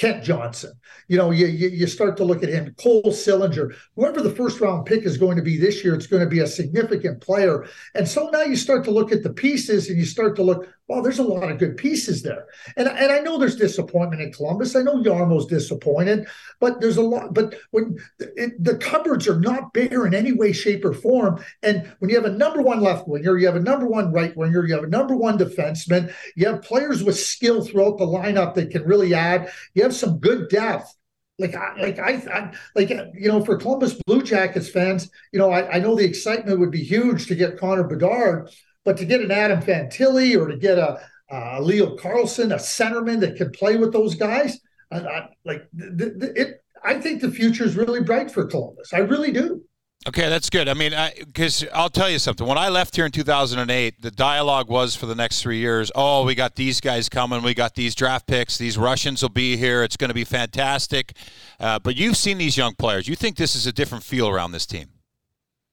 Kent 0.00 0.24
Johnson. 0.24 0.72
You 1.08 1.18
know, 1.18 1.30
you, 1.30 1.46
you, 1.46 1.68
you 1.68 1.86
start 1.86 2.16
to 2.16 2.24
look 2.24 2.42
at 2.42 2.48
him, 2.48 2.74
Cole 2.78 3.02
Sillinger, 3.08 3.74
whoever 3.96 4.22
the 4.22 4.30
first 4.30 4.58
round 4.58 4.86
pick 4.86 5.04
is 5.04 5.18
going 5.18 5.36
to 5.36 5.42
be 5.42 5.58
this 5.58 5.84
year, 5.84 5.94
it's 5.94 6.06
going 6.06 6.22
to 6.22 6.28
be 6.28 6.38
a 6.38 6.46
significant 6.46 7.20
player. 7.20 7.66
And 7.94 8.08
so 8.08 8.30
now 8.30 8.42
you 8.42 8.56
start 8.56 8.82
to 8.84 8.90
look 8.90 9.12
at 9.12 9.22
the 9.22 9.32
pieces 9.32 9.90
and 9.90 9.98
you 9.98 10.06
start 10.06 10.36
to 10.36 10.42
look, 10.42 10.66
well, 10.90 11.02
there's 11.02 11.20
a 11.20 11.22
lot 11.22 11.48
of 11.48 11.58
good 11.58 11.76
pieces 11.76 12.20
there. 12.20 12.46
And, 12.76 12.88
and 12.88 13.12
I 13.12 13.20
know 13.20 13.38
there's 13.38 13.54
disappointment 13.54 14.22
in 14.22 14.32
Columbus. 14.32 14.74
I 14.74 14.82
know 14.82 15.00
Jarmo's 15.04 15.46
disappointed, 15.46 16.26
but 16.58 16.80
there's 16.80 16.96
a 16.96 17.02
lot. 17.02 17.32
But 17.32 17.54
when 17.70 17.96
it, 18.18 18.62
the 18.62 18.76
cupboards 18.76 19.28
are 19.28 19.38
not 19.38 19.72
bare 19.72 20.04
in 20.04 20.14
any 20.14 20.32
way, 20.32 20.50
shape, 20.50 20.84
or 20.84 20.92
form. 20.92 21.44
And 21.62 21.92
when 22.00 22.10
you 22.10 22.16
have 22.16 22.24
a 22.24 22.36
number 22.36 22.60
one 22.60 22.80
left 22.80 23.06
winger, 23.06 23.38
you 23.38 23.46
have 23.46 23.54
a 23.54 23.60
number 23.60 23.86
one 23.86 24.12
right 24.12 24.36
winger, 24.36 24.66
you 24.66 24.74
have 24.74 24.82
a 24.82 24.88
number 24.88 25.14
one 25.14 25.38
defenseman, 25.38 26.12
you 26.34 26.48
have 26.48 26.62
players 26.62 27.04
with 27.04 27.16
skill 27.16 27.64
throughout 27.64 27.98
the 27.98 28.06
lineup 28.06 28.54
that 28.54 28.72
can 28.72 28.82
really 28.82 29.14
add, 29.14 29.52
you 29.74 29.84
have 29.84 29.94
some 29.94 30.18
good 30.18 30.48
depth 30.48 30.92
like 31.38 31.54
I, 31.54 31.74
like 31.80 31.98
I, 31.98 32.10
I, 32.30 32.52
like 32.74 32.90
you 32.90 33.28
know 33.28 33.42
for 33.42 33.56
Columbus 33.56 33.94
Blue 34.06 34.22
Jackets 34.22 34.68
fans, 34.68 35.08
you 35.32 35.38
know 35.38 35.50
I, 35.50 35.76
I 35.76 35.78
know 35.78 35.96
the 35.96 36.04
excitement 36.04 36.60
would 36.60 36.70
be 36.70 36.82
huge 36.82 37.28
to 37.28 37.34
get 37.34 37.56
Connor 37.58 37.84
Bedard, 37.84 38.50
but 38.84 38.96
to 38.98 39.04
get 39.04 39.20
an 39.20 39.30
Adam 39.30 39.60
Fantilli 39.60 40.38
or 40.40 40.48
to 40.48 40.56
get 40.56 40.78
a 40.78 41.00
uh, 41.32 41.60
Leo 41.60 41.96
Carlsson, 41.96 42.52
a 42.52 42.56
centerman 42.56 43.20
that 43.20 43.36
can 43.36 43.50
play 43.52 43.76
with 43.76 43.92
those 43.92 44.14
guys. 44.14 44.58
I, 44.90 44.98
I, 44.98 45.28
like 45.44 45.68
the, 45.72 46.10
the, 46.16 46.40
it, 46.40 46.64
I 46.82 46.94
think 46.94 47.20
the 47.20 47.30
future 47.30 47.64
is 47.64 47.76
really 47.76 48.02
bright 48.02 48.30
for 48.30 48.46
Columbus. 48.46 48.92
I 48.92 48.98
really 48.98 49.30
do. 49.30 49.62
Okay, 50.08 50.30
that's 50.30 50.48
good. 50.48 50.66
I 50.66 50.72
mean, 50.72 50.94
because 51.18 51.62
I'll 51.74 51.90
tell 51.90 52.08
you 52.08 52.18
something. 52.18 52.46
When 52.46 52.56
I 52.56 52.70
left 52.70 52.96
here 52.96 53.04
in 53.04 53.12
2008, 53.12 54.00
the 54.00 54.10
dialogue 54.10 54.70
was 54.70 54.96
for 54.96 55.04
the 55.04 55.14
next 55.14 55.42
three 55.42 55.58
years 55.58 55.92
oh, 55.94 56.24
we 56.24 56.34
got 56.34 56.56
these 56.56 56.80
guys 56.80 57.10
coming. 57.10 57.42
We 57.42 57.52
got 57.52 57.74
these 57.74 57.94
draft 57.94 58.26
picks. 58.26 58.56
These 58.56 58.78
Russians 58.78 59.20
will 59.20 59.28
be 59.28 59.58
here. 59.58 59.82
It's 59.82 59.98
going 59.98 60.08
to 60.08 60.14
be 60.14 60.24
fantastic. 60.24 61.12
Uh, 61.60 61.78
but 61.78 61.96
you've 61.96 62.16
seen 62.16 62.38
these 62.38 62.56
young 62.56 62.74
players. 62.74 63.08
You 63.08 63.14
think 63.14 63.36
this 63.36 63.54
is 63.54 63.66
a 63.66 63.72
different 63.72 64.02
feel 64.02 64.26
around 64.26 64.52
this 64.52 64.64
team? 64.64 64.88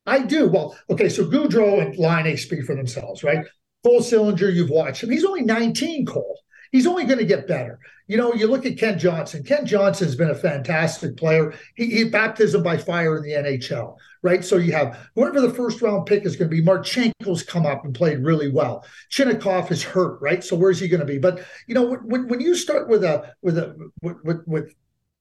I 0.08 0.20
do. 0.20 0.48
Well, 0.48 0.76
okay, 0.90 1.10
so 1.10 1.26
Gaudreau 1.26 1.82
and 1.82 1.96
Laine 1.98 2.38
speak 2.38 2.64
for 2.64 2.76
themselves, 2.76 3.24
right? 3.24 3.46
Cole 3.84 4.00
Sillinger, 4.00 4.54
you've 4.54 4.70
watched 4.70 5.04
him. 5.04 5.12
He's 5.12 5.26
only 5.26 5.42
19, 5.42 6.06
Cole. 6.06 6.40
He's 6.72 6.88
only 6.88 7.06
going 7.06 7.20
to 7.20 7.26
get 7.26 7.48
better. 7.48 7.80
You 8.08 8.18
know, 8.18 8.34
you 8.34 8.48
look 8.48 8.66
at 8.66 8.78
Kent 8.78 9.00
Johnson. 9.00 9.44
Kent 9.44 9.68
Johnson's 9.68 10.16
been 10.16 10.30
a 10.30 10.36
fantastic 10.36 11.18
player. 11.18 11.54
He, 11.76 11.88
he 11.88 12.04
baptism 12.06 12.64
by 12.64 12.78
fire 12.78 13.18
in 13.18 13.24
the 13.24 13.32
NHL, 13.32 13.98
right? 14.24 14.44
So 14.44 14.58
you 14.58 14.72
have 14.72 15.10
whoever 15.16 15.42
the 15.42 15.54
first 15.54 15.82
round 15.82 16.06
pick 16.06 16.26
is 16.26 16.36
going 16.36 16.50
to 16.50 16.56
be. 16.56 16.62
Marchenko's 16.62 17.44
come 17.44 17.66
up 17.66 17.84
and 17.84 17.94
played 17.94 18.20
really 18.20 18.50
well. 18.50 18.86
Chinakhov 19.12 19.72
is 19.72 19.84
hurt, 19.84 20.22
right? 20.22 20.44
So 20.44 20.56
where's 20.56 20.80
he 20.80 20.88
going 20.88 21.02
to 21.02 21.06
be? 21.06 21.20
But 21.20 21.44
you 21.68 21.76
know, 21.76 21.96
when, 21.96 22.28
when 22.28 22.40
you 22.40 22.56
start 22.56 22.88
with 22.88 23.04
a 23.04 23.34
with 23.42 23.58
a 23.58 23.76
with, 24.02 24.18
with, 24.24 24.42
with 24.46 24.74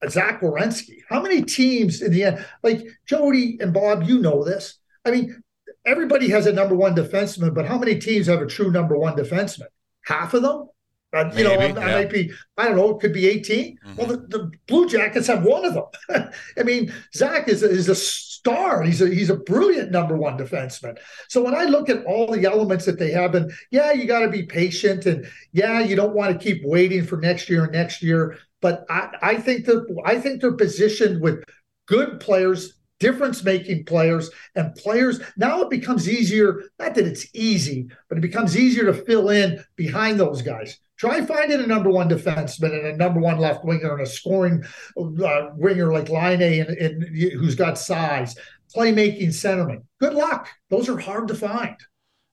Zach 0.09 0.41
Werenski, 0.41 0.97
how 1.09 1.21
many 1.21 1.41
teams 1.41 2.01
in 2.01 2.11
the 2.11 2.23
end? 2.23 2.45
Like 2.63 2.85
Jody 3.05 3.57
and 3.59 3.73
Bob, 3.73 4.03
you 4.03 4.19
know 4.19 4.43
this. 4.43 4.79
I 5.05 5.11
mean, 5.11 5.41
everybody 5.85 6.29
has 6.29 6.45
a 6.45 6.53
number 6.53 6.75
one 6.75 6.95
defenseman, 6.95 7.53
but 7.55 7.65
how 7.65 7.77
many 7.77 7.97
teams 7.97 8.27
have 8.27 8.41
a 8.41 8.45
true 8.45 8.71
number 8.71 8.97
one 8.97 9.15
defenseman? 9.15 9.67
Half 10.05 10.33
of 10.33 10.43
them. 10.43 10.67
Uh, 11.13 11.31
you 11.35 11.43
know, 11.43 11.53
I, 11.53 11.67
yeah. 11.67 11.79
I, 11.79 11.91
might 11.93 12.09
be, 12.09 12.31
I 12.57 12.65
don't 12.65 12.75
know, 12.75 12.89
it 12.89 12.99
could 12.99 13.13
be 13.13 13.27
18. 13.27 13.77
Mm-hmm. 13.77 13.95
Well, 13.95 14.07
the, 14.07 14.17
the, 14.27 14.51
Blue 14.67 14.89
Jackets 14.89 15.27
have 15.27 15.43
one 15.43 15.63
of 15.63 15.73
them. 15.73 16.31
I 16.57 16.63
mean, 16.63 16.93
Zach 17.15 17.47
is 17.47 17.63
a, 17.63 17.69
is 17.69 17.87
a 17.87 17.95
star. 17.95 18.83
He's 18.83 19.01
a 19.01 19.07
he's 19.07 19.29
a 19.29 19.35
brilliant 19.35 19.91
number 19.91 20.17
one 20.17 20.37
defenseman. 20.37 20.97
So 21.29 21.43
when 21.43 21.55
I 21.55 21.63
look 21.63 21.89
at 21.89 22.05
all 22.05 22.31
the 22.31 22.45
elements 22.45 22.85
that 22.85 22.99
they 22.99 23.11
have, 23.11 23.35
and 23.35 23.51
yeah, 23.71 23.93
you 23.93 24.05
got 24.05 24.19
to 24.19 24.29
be 24.29 24.43
patient, 24.43 25.05
and 25.05 25.25
yeah, 25.53 25.79
you 25.79 25.95
don't 25.95 26.13
want 26.13 26.33
to 26.33 26.43
keep 26.43 26.61
waiting 26.63 27.05
for 27.05 27.17
next 27.17 27.49
year 27.49 27.63
and 27.63 27.73
next 27.73 28.03
year. 28.03 28.37
But 28.61 28.85
I, 28.89 29.09
I 29.21 29.35
think 29.37 29.65
that 29.65 29.85
I 30.05 30.19
think 30.19 30.41
they're 30.41 30.53
positioned 30.53 31.21
with 31.21 31.43
good 31.87 32.19
players 32.19 32.77
difference 32.99 33.43
making 33.43 33.85
players 33.85 34.29
and 34.55 34.73
players. 34.75 35.19
Now 35.37 35.61
it 35.61 35.69
becomes 35.69 36.09
easier, 36.09 36.63
not 36.79 36.95
that 36.95 37.05
it's 37.05 37.27
easy, 37.33 37.87
but 38.09 38.17
it 38.17 38.21
becomes 38.21 38.57
easier 38.57 38.85
to 38.85 38.93
fill 38.93 39.29
in 39.29 39.63
behind 39.75 40.19
those 40.19 40.41
guys. 40.41 40.79
Try 40.97 41.23
finding 41.25 41.61
a 41.61 41.67
number 41.67 41.91
one 41.91 42.09
defenseman 42.09 42.73
and 42.73 42.87
a 42.87 42.97
number 42.97 43.19
one 43.19 43.37
left 43.37 43.63
winger 43.63 43.93
and 43.93 44.01
a 44.01 44.09
scoring 44.09 44.63
uh, 44.97 45.49
winger 45.55 45.93
like 45.93 46.09
Laine 46.09 46.61
and, 46.61 46.69
and 46.69 47.03
who's 47.33 47.53
got 47.53 47.77
size, 47.77 48.35
playmaking 48.75 49.27
centerman. 49.27 49.83
Good 49.99 50.15
luck. 50.15 50.49
Those 50.69 50.89
are 50.89 50.97
hard 50.97 51.27
to 51.27 51.35
find. 51.35 51.75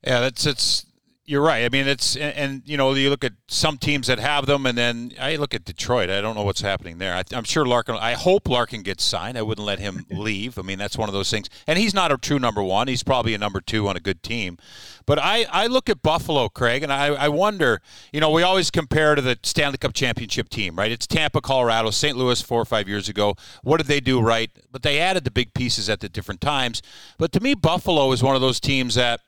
Yeah, 0.03 0.21
that's 0.21 0.47
it's 0.47 0.87
you're 1.27 1.43
right. 1.43 1.65
I 1.65 1.69
mean, 1.71 1.89
it's 1.89 2.17
and, 2.17 2.37
and, 2.37 2.63
you 2.67 2.77
know 2.77 2.93
you 2.93 3.09
look 3.09 3.25
at 3.25 3.33
some 3.49 3.79
teams 3.79 4.09
that 4.09 4.19
have 4.19 4.47
them, 4.47 4.67
and 4.67 4.77
then 4.77 5.13
I 5.19 5.37
look 5.37 5.55
at 5.55 5.65
Detroit. 5.65 6.11
I 6.11 6.21
don't 6.21 6.35
know 6.35 6.43
what's 6.43 6.61
happening 6.61 6.99
there. 6.99 7.15
I, 7.15 7.23
am 7.35 7.45
sure 7.45 7.65
Larkin. 7.65 7.97
I 7.97 8.13
hope 8.13 8.49
Larkin 8.49 8.83
gets 8.83 9.05
signed. 9.05 9.39
I 9.39 9.43
wouldn't 9.43 9.67
let 9.67 9.79
him 9.79 10.05
leave. 10.11 10.59
I 10.59 10.63
mean, 10.63 10.79
that's 10.79 10.99
one 10.99 11.09
of 11.09 11.15
those 11.15 11.31
things. 11.31 11.49
And 11.67 11.79
he's 11.79 11.95
not 11.95 12.13
a 12.13 12.19
true 12.19 12.39
number 12.39 12.63
one. 12.63 12.89
He's 12.89 13.03
probably 13.03 13.33
a 13.33 13.39
number 13.39 13.61
two 13.61 13.89
on 13.89 13.97
a 13.97 14.01
good 14.01 14.23
team. 14.23 14.59
But 15.07 15.19
I, 15.19 15.47
I 15.51 15.67
look 15.67 15.89
at 15.89 16.03
Buffalo, 16.03 16.49
Craig, 16.49 16.83
and 16.83 16.93
I, 16.93 17.07
I 17.07 17.29
wonder. 17.29 17.81
You 18.13 18.21
know, 18.21 18.31
we 18.31 18.43
always 18.43 18.71
compare 18.71 19.15
to 19.15 19.23
the 19.23 19.39
Stanley 19.43 19.79
Cup 19.79 19.95
championship 19.95 20.49
team, 20.51 20.77
right? 20.77 20.93
It's 20.93 21.07
Tampa, 21.07 21.41
Colorado, 21.41 21.91
St. 21.91 22.17
Louis 22.17 22.41
four 22.43 22.61
or 22.61 22.67
five 22.67 22.89
years 22.89 23.09
ago. 23.09 23.35
What 23.63 23.79
did 23.79 23.87
they 23.87 24.01
do 24.01 24.21
right? 24.21 24.51
But 24.71 24.83
they 24.83 24.99
added 24.99 25.25
the 25.25 25.31
big 25.31 25.55
pieces 25.55 25.89
at 25.89 26.01
the 26.01 26.09
different 26.09 26.41
times. 26.41 26.83
But 27.19 27.33
to 27.33 27.41
me, 27.41 27.55
Buffalo 27.55 28.13
is 28.13 28.23
one 28.23 28.35
of 28.35 28.41
those 28.41 28.61
teams 28.61 28.95
that 28.95 29.21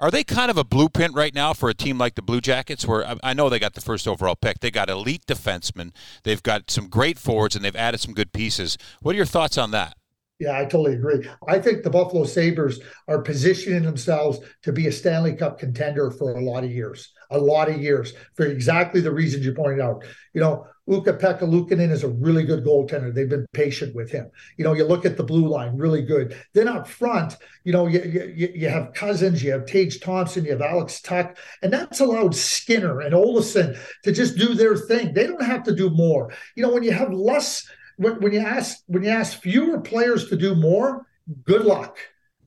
are 0.00 0.10
they 0.10 0.24
kind 0.24 0.50
of 0.50 0.56
a 0.56 0.64
blueprint 0.64 1.14
right 1.14 1.34
now 1.34 1.52
for 1.52 1.68
a 1.68 1.74
team 1.74 1.98
like 1.98 2.14
the 2.14 2.22
Blue 2.22 2.40
Jackets, 2.40 2.86
where 2.86 3.06
I 3.22 3.34
know 3.34 3.48
they 3.48 3.58
got 3.58 3.74
the 3.74 3.80
first 3.80 4.08
overall 4.08 4.34
pick? 4.34 4.60
They 4.60 4.70
got 4.70 4.88
elite 4.88 5.26
defensemen, 5.26 5.92
they've 6.24 6.42
got 6.42 6.70
some 6.70 6.88
great 6.88 7.18
forwards, 7.18 7.54
and 7.54 7.64
they've 7.64 7.76
added 7.76 8.00
some 8.00 8.14
good 8.14 8.32
pieces. 8.32 8.78
What 9.02 9.14
are 9.14 9.16
your 9.16 9.26
thoughts 9.26 9.58
on 9.58 9.70
that? 9.72 9.94
Yeah, 10.38 10.58
I 10.58 10.62
totally 10.64 10.94
agree. 10.94 11.28
I 11.46 11.58
think 11.58 11.82
the 11.82 11.90
Buffalo 11.90 12.24
Sabres 12.24 12.80
are 13.08 13.20
positioning 13.20 13.82
themselves 13.82 14.40
to 14.62 14.72
be 14.72 14.86
a 14.86 14.92
Stanley 14.92 15.34
Cup 15.34 15.58
contender 15.58 16.10
for 16.10 16.34
a 16.34 16.42
lot 16.42 16.64
of 16.64 16.70
years, 16.70 17.12
a 17.30 17.36
lot 17.36 17.68
of 17.68 17.78
years 17.78 18.14
for 18.32 18.46
exactly 18.46 19.02
the 19.02 19.12
reasons 19.12 19.44
you 19.44 19.52
pointed 19.52 19.80
out. 19.80 20.02
You 20.32 20.40
know, 20.40 20.66
Ukko-Pekka 20.90 21.42
Luukkonen 21.42 21.90
is 21.90 22.02
a 22.02 22.08
really 22.08 22.42
good 22.42 22.64
goaltender. 22.64 23.14
They've 23.14 23.28
been 23.28 23.46
patient 23.52 23.94
with 23.94 24.10
him. 24.10 24.30
You 24.56 24.64
know, 24.64 24.72
you 24.72 24.84
look 24.84 25.06
at 25.06 25.16
the 25.16 25.22
blue 25.22 25.48
line, 25.48 25.76
really 25.76 26.02
good. 26.02 26.36
Then 26.52 26.68
up 26.68 26.88
front, 26.88 27.36
you 27.64 27.72
know, 27.72 27.86
you, 27.86 28.02
you, 28.02 28.48
you 28.54 28.68
have 28.68 28.92
Cozens, 28.94 29.42
you 29.42 29.52
have 29.52 29.66
Tage 29.66 30.00
Thompson, 30.00 30.44
you 30.44 30.50
have 30.50 30.62
Alex 30.62 31.00
Tuch, 31.00 31.36
and 31.62 31.72
that's 31.72 32.00
allowed 32.00 32.34
Skinner 32.34 33.00
and 33.00 33.14
Olofsson 33.14 33.78
to 34.02 34.12
just 34.12 34.36
do 34.36 34.54
their 34.54 34.76
thing. 34.76 35.14
They 35.14 35.26
don't 35.26 35.42
have 35.42 35.62
to 35.64 35.74
do 35.74 35.90
more. 35.90 36.32
You 36.56 36.64
know, 36.64 36.72
when 36.72 36.82
you 36.82 36.92
have 36.92 37.12
less, 37.12 37.68
when, 37.96 38.20
when 38.20 38.32
you 38.32 38.40
ask 38.40 38.78
when 38.86 39.04
you 39.04 39.10
ask 39.10 39.40
fewer 39.40 39.80
players 39.80 40.28
to 40.28 40.36
do 40.36 40.54
more, 40.54 41.06
good 41.44 41.64
luck 41.64 41.98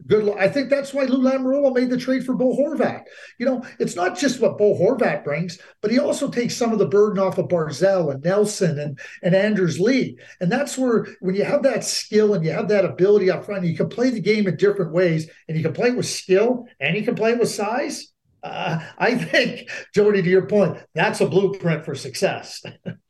good. 0.07 0.35
I 0.37 0.47
think 0.47 0.69
that's 0.69 0.93
why 0.93 1.03
Lou 1.03 1.23
Lamoriello 1.23 1.73
made 1.73 1.89
the 1.89 1.97
trade 1.97 2.25
for 2.25 2.33
Bo 2.33 2.55
Horvat. 2.55 3.03
You 3.39 3.45
know, 3.45 3.63
it's 3.79 3.95
not 3.95 4.17
just 4.17 4.39
what 4.39 4.57
Bo 4.57 4.75
Horvat 4.75 5.23
brings, 5.23 5.59
but 5.81 5.91
he 5.91 5.99
also 5.99 6.29
takes 6.29 6.55
some 6.55 6.71
of 6.71 6.79
the 6.79 6.87
burden 6.87 7.19
off 7.19 7.37
of 7.37 7.47
Barzal 7.47 8.13
and 8.13 8.23
Nelson 8.23 8.79
and 8.79 8.99
and 9.21 9.35
Anders 9.35 9.79
Lee. 9.79 10.17
And 10.39 10.51
that's 10.51 10.77
where 10.77 11.07
when 11.19 11.35
you 11.35 11.43
have 11.43 11.63
that 11.63 11.83
skill 11.83 12.33
and 12.33 12.43
you 12.45 12.51
have 12.51 12.69
that 12.69 12.85
ability 12.85 13.29
up 13.29 13.45
front, 13.45 13.65
you 13.65 13.75
can 13.75 13.89
play 13.89 14.09
the 14.09 14.21
game 14.21 14.47
in 14.47 14.57
different 14.57 14.93
ways, 14.93 15.29
and 15.47 15.57
you 15.57 15.63
can 15.63 15.73
play 15.73 15.91
with 15.91 16.05
skill 16.05 16.65
and 16.79 16.95
you 16.95 17.03
can 17.03 17.15
play 17.15 17.33
with 17.33 17.49
size. 17.49 18.13
Uh, 18.43 18.79
I 18.97 19.15
think, 19.25 19.69
Jody, 19.93 20.21
to 20.21 20.29
your 20.29 20.47
point, 20.47 20.77
that's 20.93 21.21
a 21.21 21.27
blueprint 21.27 21.85
for 21.85 21.95
success. 21.95 22.61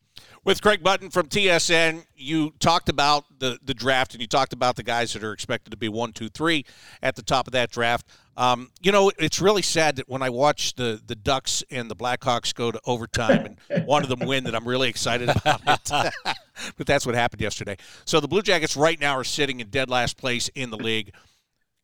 With 0.45 0.62
Craig 0.62 0.84
Button 0.84 1.10
from 1.10 1.27
TSN, 1.27 2.06
you 2.17 2.51
talked 2.60 2.89
about 2.89 3.23
the, 3.39 3.58
the 3.63 3.73
draft 3.73 4.13
and 4.13 4.19
you 4.19 4.27
talked 4.27 4.51
about 4.51 4.75
the 4.75 4.84
guys 4.84 5.13
that 5.13 5.23
are 5.23 5.32
expected 5.32 5.69
to 5.69 5.77
be 5.77 5.88
one, 5.88 6.12
two, 6.12 6.27
three 6.27 6.65
at 7.01 7.15
the 7.15 7.21
top 7.21 7.47
of 7.47 7.53
that 7.53 7.71
draft. 7.71 8.06
Um, 8.36 8.69
you 8.82 8.91
know, 8.91 9.10
it's 9.17 9.39
really 9.39 9.62
sad 9.62 9.95
that 9.95 10.10
when 10.10 10.21
I 10.21 10.29
watch 10.29 10.75
the, 10.75 10.99
the 11.06 11.15
Ducks 11.15 11.63
and 11.71 11.89
the 11.89 11.95
Blackhawks 11.95 12.53
go 12.53 12.71
to 12.71 12.82
overtime 12.86 13.56
and 13.69 13.86
one 13.86 14.03
of 14.03 14.10
them 14.10 14.27
win, 14.27 14.43
that 14.43 14.53
I'm 14.53 14.67
really 14.67 14.89
excited 14.89 15.29
about 15.29 15.62
it. 15.65 16.13
but 16.77 16.88
that's 16.88 17.06
what 17.06 17.15
happened 17.15 17.41
yesterday. 17.41 17.77
So 18.03 18.19
the 18.19 18.27
Blue 18.27 18.41
Jackets 18.41 18.75
right 18.75 18.99
now 18.99 19.13
are 19.17 19.23
sitting 19.23 19.62
in 19.62 19.69
dead 19.69 19.89
last 19.89 20.17
place 20.17 20.49
in 20.56 20.71
the 20.71 20.77
league. 20.77 21.13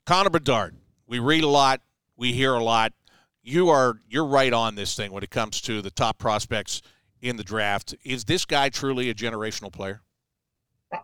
Connor 0.06 0.32
Bedard, 0.32 0.76
we 1.08 1.20
read 1.20 1.46
a 1.46 1.48
lot, 1.48 1.80
we 2.18 2.34
hear 2.34 2.56
a 2.56 2.64
lot. 2.64 2.92
You 3.42 3.70
are 3.70 4.02
you're 4.10 4.26
right 4.26 4.52
on 4.52 4.76
this 4.76 4.96
thing 4.96 5.14
when 5.14 5.24
it 5.24 5.30
comes 5.30 5.62
to 5.62 5.82
the 5.82 5.92
top 5.92 6.18
prospects 6.18 6.82
in 7.22 7.38
the 7.38 7.44
draft. 7.44 7.96
Is 8.04 8.26
this 8.26 8.46
guy 8.46 8.70
truly 8.70 9.10
a 9.10 9.14
generational 9.14 9.72
player? 9.72 10.02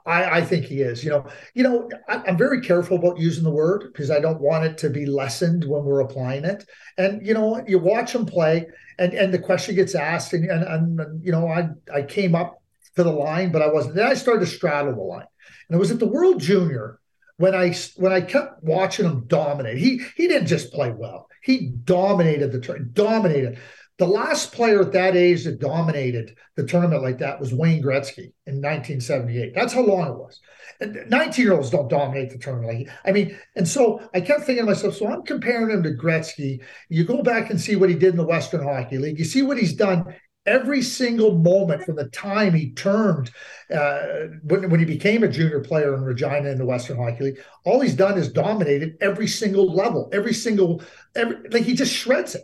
I, 0.05 0.39
I, 0.39 0.41
think 0.41 0.65
he 0.65 0.81
is. 0.81 1.03
You 1.03 1.11
know, 1.11 1.27
you 1.53 1.61
know, 1.61 1.89
I, 2.09 2.27
am 2.27 2.37
very 2.37 2.61
careful 2.61 2.97
about 2.97 3.19
using 3.19 3.43
the 3.43 3.51
word 3.51 3.91
because 3.91 4.09
I 4.09 4.19
don't 4.19 4.41
want 4.41 4.65
it 4.65 4.77
to 4.79 4.89
be 4.89 5.05
lessened 5.05 5.63
when 5.63 5.83
we're 5.83 5.99
applying 5.99 6.43
it. 6.43 6.65
And 6.97 7.25
you 7.25 7.35
know, 7.35 7.63
you 7.67 7.77
watch 7.77 8.15
him 8.15 8.25
play, 8.25 8.65
and 8.97 9.13
and 9.13 9.31
the 9.31 9.39
question 9.39 9.75
gets 9.75 9.93
asked, 9.93 10.33
and 10.33 10.49
and, 10.49 10.99
and 10.99 11.23
you 11.23 11.31
know, 11.31 11.47
I 11.47 11.69
I 11.93 12.01
came 12.01 12.33
up 12.33 12.63
to 12.95 13.03
the 13.03 13.11
line, 13.11 13.51
but 13.51 13.61
I 13.61 13.67
wasn't. 13.67 13.95
Then 13.95 14.07
I 14.07 14.15
started 14.15 14.39
to 14.39 14.51
straddle 14.51 14.95
the 14.95 15.01
line, 15.01 15.27
and 15.69 15.75
it 15.75 15.79
was 15.79 15.91
at 15.91 15.99
the 15.99 16.07
World 16.07 16.39
Junior 16.39 16.99
when 17.37 17.53
I 17.53 17.75
when 17.97 18.11
I 18.11 18.21
kept 18.21 18.63
watching 18.63 19.05
him 19.05 19.25
dominate. 19.27 19.77
He 19.77 20.01
he 20.15 20.27
didn't 20.27 20.47
just 20.47 20.73
play 20.73 20.91
well; 20.91 21.27
he 21.43 21.71
dominated 21.83 22.51
the 22.51 22.59
turn, 22.59 22.89
dominated. 22.93 23.59
The 23.97 24.05
last 24.05 24.51
player 24.51 24.81
at 24.81 24.91
that 24.91 25.15
age 25.15 25.45
that 25.45 25.59
dominated 25.59 26.35
the 26.55 26.65
tournament 26.65 27.01
like 27.01 27.19
that 27.19 27.39
was 27.39 27.53
Wayne 27.53 27.81
Gretzky 27.81 28.33
in 28.45 28.61
1978. 28.61 29.53
That's 29.55 29.73
how 29.73 29.85
long 29.85 30.07
it 30.09 30.17
was. 30.17 30.41
And 30.81 31.09
19 31.09 31.45
year 31.45 31.53
olds 31.53 31.69
don't 31.69 31.89
dominate 31.89 32.29
the 32.29 32.37
tournament. 32.37 32.79
Like, 32.79 32.89
I 33.05 33.11
mean, 33.13 33.37
and 33.55 33.65
so 33.65 34.01
I 34.13 34.19
kept 34.19 34.41
thinking 34.41 34.65
to 34.65 34.71
myself, 34.71 34.95
so 34.95 35.07
I'm 35.07 35.23
comparing 35.23 35.69
him 35.69 35.83
to 35.83 35.91
Gretzky. 35.91 36.61
You 36.89 37.05
go 37.05 37.23
back 37.23 37.49
and 37.49 37.59
see 37.59 37.77
what 37.77 37.89
he 37.89 37.95
did 37.95 38.11
in 38.11 38.17
the 38.17 38.25
Western 38.25 38.63
Hockey 38.63 38.97
League. 38.97 39.17
You 39.17 39.25
see 39.25 39.43
what 39.43 39.57
he's 39.57 39.73
done 39.73 40.13
every 40.45 40.81
single 40.81 41.37
moment 41.37 41.83
from 41.83 41.95
the 41.95 42.09
time 42.09 42.53
he 42.53 42.71
turned 42.71 43.31
uh, 43.73 44.01
when, 44.43 44.69
when 44.69 44.79
he 44.79 44.85
became 44.85 45.23
a 45.23 45.27
junior 45.27 45.59
player 45.59 45.95
in 45.95 46.01
Regina 46.01 46.49
in 46.49 46.57
the 46.57 46.65
Western 46.65 46.97
Hockey 46.97 47.23
League. 47.23 47.39
All 47.63 47.79
he's 47.79 47.95
done 47.95 48.17
is 48.17 48.31
dominated 48.31 48.97
every 49.01 49.27
single 49.27 49.73
level, 49.73 50.09
every 50.13 50.33
single, 50.33 50.83
every, 51.15 51.37
like 51.49 51.63
he 51.63 51.73
just 51.73 51.93
shreds 51.93 52.35
it. 52.35 52.43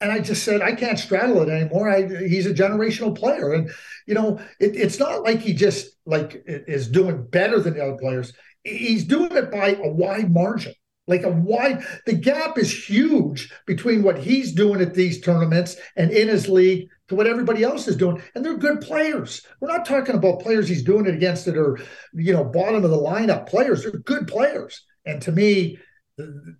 And 0.00 0.12
I 0.12 0.20
just 0.20 0.44
said, 0.44 0.60
I 0.60 0.74
can't 0.74 0.98
straddle 0.98 1.40
it 1.42 1.48
anymore. 1.48 1.88
I, 1.88 2.02
he's 2.28 2.46
a 2.46 2.52
generational 2.54 3.16
player. 3.16 3.54
And, 3.54 3.70
you 4.06 4.14
know, 4.14 4.38
it, 4.60 4.76
it's 4.76 4.98
not 4.98 5.22
like 5.22 5.40
he 5.40 5.54
just 5.54 5.96
like 6.04 6.42
is 6.46 6.88
doing 6.88 7.26
better 7.28 7.60
than 7.60 7.74
the 7.74 7.82
other 7.82 7.96
players. 7.98 8.32
He's 8.62 9.04
doing 9.04 9.32
it 9.32 9.50
by 9.50 9.70
a 9.82 9.88
wide 9.88 10.30
margin. 10.32 10.74
like 11.06 11.22
a 11.22 11.30
wide 11.30 11.82
the 12.04 12.12
gap 12.12 12.58
is 12.58 12.88
huge 12.88 13.52
between 13.66 14.02
what 14.02 14.18
he's 14.18 14.52
doing 14.52 14.80
at 14.80 14.94
these 14.94 15.20
tournaments 15.20 15.76
and 15.96 16.10
in 16.10 16.28
his 16.28 16.48
league 16.48 16.88
to 17.08 17.14
what 17.14 17.28
everybody 17.28 17.62
else 17.62 17.86
is 17.86 17.96
doing 17.96 18.20
and 18.34 18.44
they're 18.44 18.56
good 18.56 18.80
players 18.80 19.42
we're 19.60 19.68
not 19.68 19.86
talking 19.86 20.16
about 20.16 20.40
players 20.40 20.68
he's 20.68 20.82
doing 20.82 21.06
it 21.06 21.14
against 21.14 21.44
that 21.44 21.56
are 21.56 21.78
you 22.14 22.32
know 22.32 22.44
bottom 22.44 22.84
of 22.84 22.90
the 22.90 22.96
lineup 22.96 23.48
players 23.48 23.82
they're 23.82 23.92
good 23.92 24.26
players 24.26 24.84
and 25.04 25.22
to 25.22 25.30
me 25.30 25.78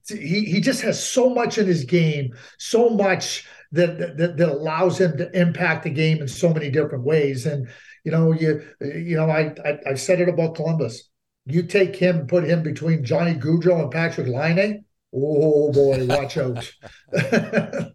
he, 0.08 0.44
he 0.44 0.60
just 0.60 0.82
has 0.82 1.02
so 1.02 1.30
much 1.30 1.58
in 1.58 1.66
his 1.66 1.84
game 1.84 2.34
so 2.58 2.90
much 2.90 3.48
that, 3.72 4.16
that 4.18 4.36
that 4.36 4.48
allows 4.48 5.00
him 5.00 5.16
to 5.16 5.30
impact 5.38 5.84
the 5.84 5.90
game 5.90 6.18
in 6.18 6.28
so 6.28 6.52
many 6.52 6.70
different 6.70 7.04
ways 7.04 7.46
and 7.46 7.68
you 8.04 8.12
know 8.12 8.32
you 8.32 8.62
you 8.80 9.16
know 9.16 9.30
i 9.30 9.54
i, 9.64 9.78
I 9.90 9.94
said 9.94 10.20
it 10.20 10.28
about 10.28 10.54
columbus 10.54 11.08
you 11.46 11.62
take 11.62 11.94
him, 11.94 12.26
put 12.26 12.44
him 12.44 12.62
between 12.62 13.04
Johnny 13.04 13.34
Gaudreau 13.34 13.82
and 13.82 13.90
Patrick 13.90 14.26
Laine. 14.26 14.84
Oh 15.14 15.72
boy, 15.72 16.04
watch 16.04 16.36
out! 16.36 16.72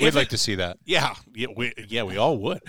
We'd 0.00 0.14
like 0.14 0.28
to 0.28 0.38
see 0.38 0.54
that. 0.54 0.78
Yeah, 0.84 1.14
yeah, 1.34 1.48
we, 1.54 1.72
yeah, 1.88 2.04
we 2.04 2.16
all 2.16 2.38
would. 2.38 2.60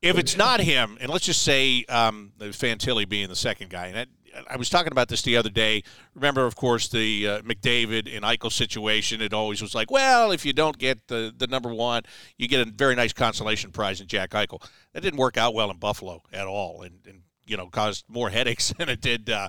If 0.00 0.16
it's 0.16 0.36
not 0.36 0.60
him, 0.60 0.96
and 0.98 1.10
let's 1.10 1.26
just 1.26 1.42
say 1.42 1.84
um, 1.90 2.32
Fantilli 2.40 3.06
being 3.06 3.28
the 3.28 3.36
second 3.36 3.68
guy, 3.68 3.88
and 3.88 3.98
I, 3.98 4.06
I, 4.48 4.56
was 4.56 4.68
talking 4.68 4.92
about 4.92 5.08
this 5.08 5.22
the 5.22 5.36
other 5.36 5.50
day. 5.50 5.82
Remember, 6.14 6.46
of 6.46 6.56
course, 6.56 6.88
the 6.88 7.28
uh, 7.28 7.42
McDavid 7.42 8.14
and 8.14 8.24
Eichel 8.24 8.52
situation. 8.52 9.20
It 9.20 9.32
always 9.32 9.62
was 9.62 9.74
like, 9.74 9.90
well, 9.90 10.30
if 10.32 10.44
you 10.44 10.52
don't 10.52 10.78
get 10.78 11.08
the 11.08 11.32
the 11.36 11.46
number 11.46 11.72
one, 11.72 12.02
you 12.36 12.48
get 12.48 12.66
a 12.66 12.70
very 12.70 12.94
nice 12.94 13.12
consolation 13.12 13.72
prize 13.72 14.00
in 14.00 14.06
Jack 14.06 14.30
Eichel. 14.30 14.62
That 14.92 15.02
didn't 15.02 15.18
work 15.18 15.36
out 15.36 15.54
well 15.54 15.70
in 15.70 15.78
Buffalo 15.78 16.22
at 16.32 16.46
all, 16.46 16.82
and, 16.82 17.00
and 17.06 17.22
you 17.46 17.56
know 17.56 17.66
caused 17.66 18.04
more 18.08 18.30
headaches 18.38 18.72
than 18.78 18.88
it 18.88 19.00
did 19.00 19.30
uh, 19.30 19.48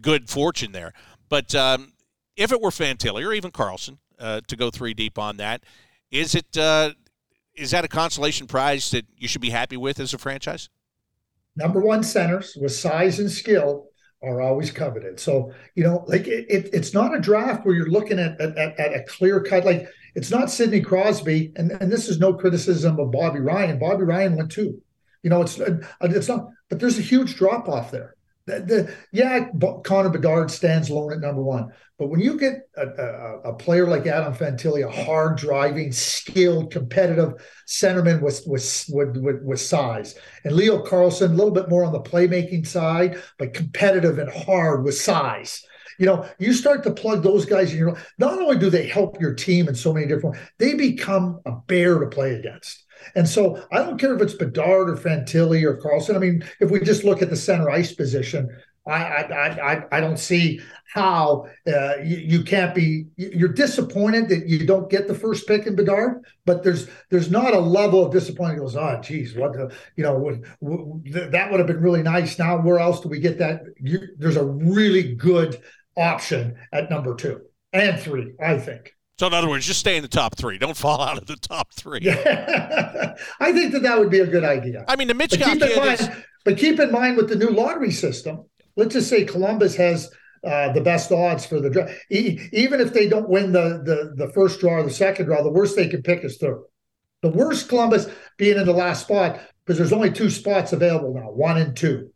good 0.00 0.28
fortune 0.28 0.72
there. 0.72 0.92
But 1.28 1.54
um, 1.54 1.92
if 2.36 2.52
it 2.52 2.60
were 2.60 2.70
Fantilli 2.70 3.26
or 3.26 3.32
even 3.32 3.50
Carlsson 3.50 3.98
uh, 4.18 4.40
to 4.46 4.56
go 4.56 4.70
three 4.70 4.94
deep 4.94 5.18
on 5.18 5.38
that, 5.38 5.62
is 6.10 6.34
it 6.34 6.56
uh, 6.56 6.92
is 7.54 7.70
that 7.70 7.84
a 7.84 7.88
consolation 7.88 8.46
prize 8.46 8.90
that 8.90 9.06
you 9.16 9.28
should 9.28 9.40
be 9.40 9.50
happy 9.50 9.76
with 9.76 9.98
as 10.00 10.12
a 10.14 10.18
franchise? 10.18 10.68
Number 11.56 11.80
one 11.80 12.02
centers 12.02 12.54
with 12.60 12.72
size 12.72 13.18
and 13.18 13.30
skill 13.30 13.88
are 14.22 14.40
always 14.40 14.70
coveted. 14.70 15.20
So 15.20 15.52
you 15.74 15.84
know, 15.84 16.04
like 16.06 16.26
it, 16.26 16.46
it, 16.48 16.70
it's 16.72 16.94
not 16.94 17.14
a 17.14 17.20
draft 17.20 17.64
where 17.64 17.74
you're 17.74 17.90
looking 17.90 18.18
at, 18.18 18.40
at, 18.40 18.56
at 18.58 18.94
a 18.94 19.04
clear 19.04 19.42
cut. 19.42 19.64
Like 19.64 19.88
it's 20.14 20.30
not 20.30 20.50
Sidney 20.50 20.80
Crosby, 20.80 21.52
and, 21.56 21.70
and 21.72 21.92
this 21.92 22.08
is 22.08 22.18
no 22.18 22.34
criticism 22.34 22.98
of 22.98 23.12
Bobby 23.12 23.40
Ryan. 23.40 23.78
Bobby 23.78 24.04
Ryan 24.04 24.36
went 24.36 24.50
too. 24.50 24.80
You 25.22 25.30
know, 25.30 25.42
it's 25.42 25.60
uh, 25.60 25.78
it's 26.02 26.28
not, 26.28 26.48
but 26.68 26.80
there's 26.80 26.98
a 26.98 27.02
huge 27.02 27.36
drop 27.36 27.68
off 27.68 27.90
there. 27.90 28.15
The, 28.46 28.60
the, 28.60 28.94
yeah, 29.10 29.48
Connor 29.82 30.10
Bedard 30.10 30.52
stands 30.52 30.88
alone 30.88 31.12
at 31.12 31.18
number 31.18 31.42
one, 31.42 31.72
but 31.98 32.08
when 32.08 32.20
you 32.20 32.38
get 32.38 32.68
a, 32.76 32.86
a, 32.86 33.40
a 33.50 33.54
player 33.54 33.88
like 33.88 34.06
Adam 34.06 34.34
Fantilli, 34.34 34.86
a 34.86 35.04
hard 35.04 35.36
driving, 35.36 35.90
skilled, 35.90 36.70
competitive 36.70 37.32
centerman 37.66 38.22
with 38.22 38.42
with, 38.46 38.86
with 38.88 39.42
with 39.42 39.60
size, 39.60 40.14
and 40.44 40.54
Leo 40.54 40.84
Carlsson, 40.84 41.32
a 41.32 41.34
little 41.34 41.50
bit 41.50 41.68
more 41.68 41.84
on 41.84 41.92
the 41.92 42.00
playmaking 42.00 42.66
side, 42.66 43.20
but 43.36 43.52
competitive 43.52 44.18
and 44.18 44.30
hard 44.30 44.84
with 44.84 44.96
size 44.96 45.62
you 45.98 46.06
know, 46.06 46.28
you 46.38 46.52
start 46.52 46.82
to 46.84 46.90
plug 46.90 47.22
those 47.22 47.46
guys 47.46 47.72
in 47.72 47.78
your 47.78 47.96
not 48.18 48.38
only 48.40 48.58
do 48.58 48.70
they 48.70 48.86
help 48.86 49.20
your 49.20 49.34
team 49.34 49.68
in 49.68 49.74
so 49.74 49.92
many 49.92 50.06
different 50.06 50.36
ways, 50.36 50.48
they 50.58 50.74
become 50.74 51.40
a 51.46 51.52
bear 51.52 51.98
to 51.98 52.06
play 52.06 52.34
against. 52.34 52.84
And 53.14 53.28
so 53.28 53.64
I 53.72 53.78
don't 53.78 53.98
care 53.98 54.14
if 54.14 54.22
it's 54.22 54.34
Bedard 54.34 54.90
or 54.90 54.96
Fantilli 54.96 55.62
or 55.64 55.76
Carlsson. 55.76 56.16
I 56.16 56.18
mean, 56.18 56.44
if 56.60 56.70
we 56.70 56.80
just 56.80 57.04
look 57.04 57.22
at 57.22 57.30
the 57.30 57.36
center 57.36 57.70
ice 57.70 57.92
position, 57.92 58.48
I 58.86 58.92
I 58.92 59.72
I, 59.72 59.82
I 59.92 60.00
don't 60.00 60.18
see 60.18 60.60
how 60.94 61.46
uh, 61.66 61.96
you, 62.02 62.16
you, 62.16 62.42
can't 62.42 62.74
be. 62.74 63.06
You're 63.16 63.52
disappointed 63.52 64.28
that 64.30 64.46
you 64.48 64.64
don't 64.64 64.88
get 64.88 65.08
the 65.08 65.14
first 65.14 65.46
pick 65.46 65.66
in 65.66 65.76
Bedard, 65.76 66.24
but 66.44 66.62
there's 66.62 66.88
there's 67.10 67.30
not 67.30 67.52
a 67.52 67.58
level 67.58 68.04
of 68.04 68.12
disappointment. 68.12 68.60
Goes, 68.60 68.76
oh, 68.76 69.00
geez, 69.02 69.34
what 69.34 69.52
the, 69.52 69.74
you 69.96 70.04
know, 70.04 70.14
what, 70.14 70.36
what, 70.60 71.32
that 71.32 71.50
would 71.50 71.60
have 71.60 71.66
been 71.66 71.82
really 71.82 72.02
nice. 72.02 72.38
Now, 72.38 72.60
where 72.60 72.78
else 72.78 73.00
do 73.00 73.08
we 73.08 73.18
get 73.18 73.38
that? 73.38 73.62
You, 73.78 74.00
there's 74.18 74.36
a 74.36 74.44
really 74.44 75.14
good 75.14 75.60
option 75.96 76.56
at 76.72 76.90
number 76.90 77.14
two 77.14 77.42
and 77.72 77.98
three, 78.00 78.32
I 78.40 78.58
think. 78.58 78.95
So 79.18 79.26
in 79.26 79.32
other 79.32 79.48
words, 79.48 79.66
just 79.66 79.80
stay 79.80 79.96
in 79.96 80.02
the 80.02 80.08
top 80.08 80.36
three. 80.36 80.58
Don't 80.58 80.76
fall 80.76 81.00
out 81.00 81.16
of 81.16 81.26
the 81.26 81.36
top 81.36 81.72
three. 81.72 82.00
Yeah. 82.02 83.14
I 83.40 83.52
think 83.52 83.72
that 83.72 83.82
that 83.82 83.98
would 83.98 84.10
be 84.10 84.20
a 84.20 84.26
good 84.26 84.44
idea. 84.44 84.84
I 84.88 84.96
mean, 84.96 85.08
the 85.08 85.14
Mitch 85.14 85.30
but 85.30 85.40
keep, 85.40 85.62
in 85.62 85.76
mind, 85.76 86.00
is... 86.00 86.08
but 86.44 86.58
keep 86.58 86.78
in 86.78 86.92
mind 86.92 87.16
with 87.16 87.28
the 87.30 87.36
new 87.36 87.48
lottery 87.48 87.90
system, 87.90 88.44
let's 88.76 88.92
just 88.92 89.08
say 89.08 89.24
Columbus 89.24 89.74
has 89.76 90.10
uh, 90.44 90.70
the 90.72 90.82
best 90.82 91.10
odds 91.10 91.46
for 91.46 91.60
the 91.60 91.70
draft. 91.70 91.94
E- 92.10 92.38
even 92.52 92.78
if 92.80 92.92
they 92.92 93.08
don't 93.08 93.28
win 93.28 93.52
the, 93.52 93.82
the 93.84 94.26
the 94.26 94.32
first 94.32 94.60
draw 94.60 94.74
or 94.74 94.82
the 94.82 94.90
second 94.90 95.26
draw, 95.26 95.42
the 95.42 95.50
worst 95.50 95.76
they 95.76 95.88
can 95.88 96.02
pick 96.02 96.22
is 96.22 96.36
third. 96.36 96.62
The 97.22 97.30
worst 97.30 97.70
Columbus 97.70 98.08
being 98.36 98.58
in 98.58 98.66
the 98.66 98.72
last 98.72 99.02
spot 99.02 99.40
because 99.64 99.78
there's 99.78 99.94
only 99.94 100.12
two 100.12 100.28
spots 100.28 100.74
available 100.74 101.14
now, 101.14 101.30
one 101.30 101.56
and 101.56 101.74
two. 101.74 102.10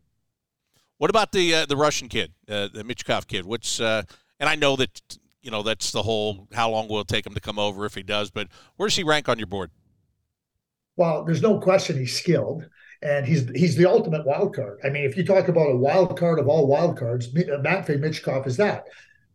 What 0.99 1.09
about 1.09 1.31
the 1.31 1.55
uh, 1.55 1.65
the 1.65 1.75
Russian 1.75 2.09
kid, 2.09 2.31
uh, 2.47 2.67
the 2.71 2.83
Michkov 2.83 3.25
kid? 3.25 3.43
What's 3.43 3.79
uh, 3.79 4.03
and 4.39 4.47
I 4.47 4.55
know 4.55 4.75
that 4.75 5.01
you 5.41 5.51
know 5.51 5.63
that's 5.63 5.91
the 5.91 6.03
whole 6.03 6.47
how 6.53 6.69
long 6.69 6.87
will 6.87 7.01
it 7.01 7.07
take 7.07 7.25
him 7.25 7.33
to 7.33 7.39
come 7.39 7.59
over 7.59 7.85
if 7.85 7.95
he 7.95 8.03
does 8.03 8.31
but 8.31 8.47
where 8.75 8.87
does 8.87 8.95
he 8.95 9.03
rank 9.03 9.29
on 9.29 9.37
your 9.37 9.47
board? 9.47 9.71
Well 10.95 11.23
there's 11.23 11.41
no 11.41 11.59
question 11.59 11.97
he's 11.97 12.17
skilled 12.17 12.67
and 13.01 13.25
he's 13.25 13.49
he's 13.51 13.75
the 13.75 13.89
ultimate 13.89 14.25
wild 14.25 14.55
card. 14.55 14.79
I 14.83 14.89
mean 14.89 15.05
if 15.05 15.17
you 15.17 15.25
talk 15.25 15.47
about 15.47 15.71
a 15.71 15.77
wild 15.77 16.17
card 16.17 16.39
of 16.39 16.47
all 16.47 16.67
wild 16.67 16.97
cards 16.97 17.27
uh, 17.27 17.57
matvey 17.61 17.97
michkov 17.97 18.47
is 18.47 18.57
that. 18.57 18.85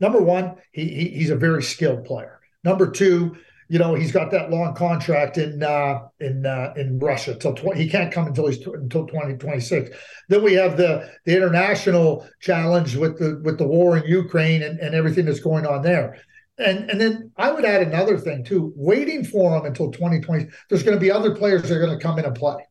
Number 0.01 0.21
one 0.23 0.57
he, 0.73 0.89
he 0.89 1.09
he's 1.09 1.31
a 1.31 1.37
very 1.37 1.63
skilled 1.63 2.05
player. 2.05 2.41
Number 2.65 2.91
two 2.91 3.37
you 3.69 3.79
know 3.79 3.95
he's 3.95 4.13
got 4.13 4.31
that 4.31 4.51
long 4.51 4.75
contract 4.75 5.39
in 5.39 5.63
uh, 5.63 6.01
in 6.21 6.47
uh, 6.47 6.73
in 6.77 6.99
Russia 6.99 7.35
till 7.35 7.55
20, 7.55 7.81
he 7.81 7.89
can't 7.89 8.13
come 8.13 8.27
until 8.27 8.47
he's 8.47 8.59
t- 8.59 8.73
until 8.73 9.07
2026. 9.07 9.91
then 10.29 10.43
we 10.43 10.55
have 10.55 10.77
the 10.77 11.11
the 11.25 11.37
international 11.37 12.27
challenge 12.41 12.97
with 12.97 13.19
the 13.19 13.41
with 13.43 13.59
the 13.59 13.67
war 13.67 13.97
in 13.97 14.05
Ukraine 14.05 14.63
and, 14.63 14.79
and 14.79 14.95
everything 14.95 15.25
that's 15.25 15.41
going 15.41 15.67
on 15.67 15.83
there. 15.83 16.21
And 16.59 16.91
and 16.91 17.01
then 17.01 17.33
I 17.37 17.51
would 17.51 17.65
add 17.65 17.83
another 17.83 18.19
thing 18.19 18.45
too, 18.45 18.73
waiting 18.77 19.25
for 19.25 19.57
him 19.57 19.67
until 19.67 19.91
2020. 19.91 20.47
There's 20.69 20.83
going 20.83 20.97
to 20.97 21.01
be 21.01 21.11
other 21.11 21.35
players 21.35 21.63
that 21.63 21.73
are 21.73 21.81
going 21.81 21.99
to 21.99 22.03
come 22.03 22.19
in 22.19 22.25
and 22.25 22.35
play. 22.35 22.67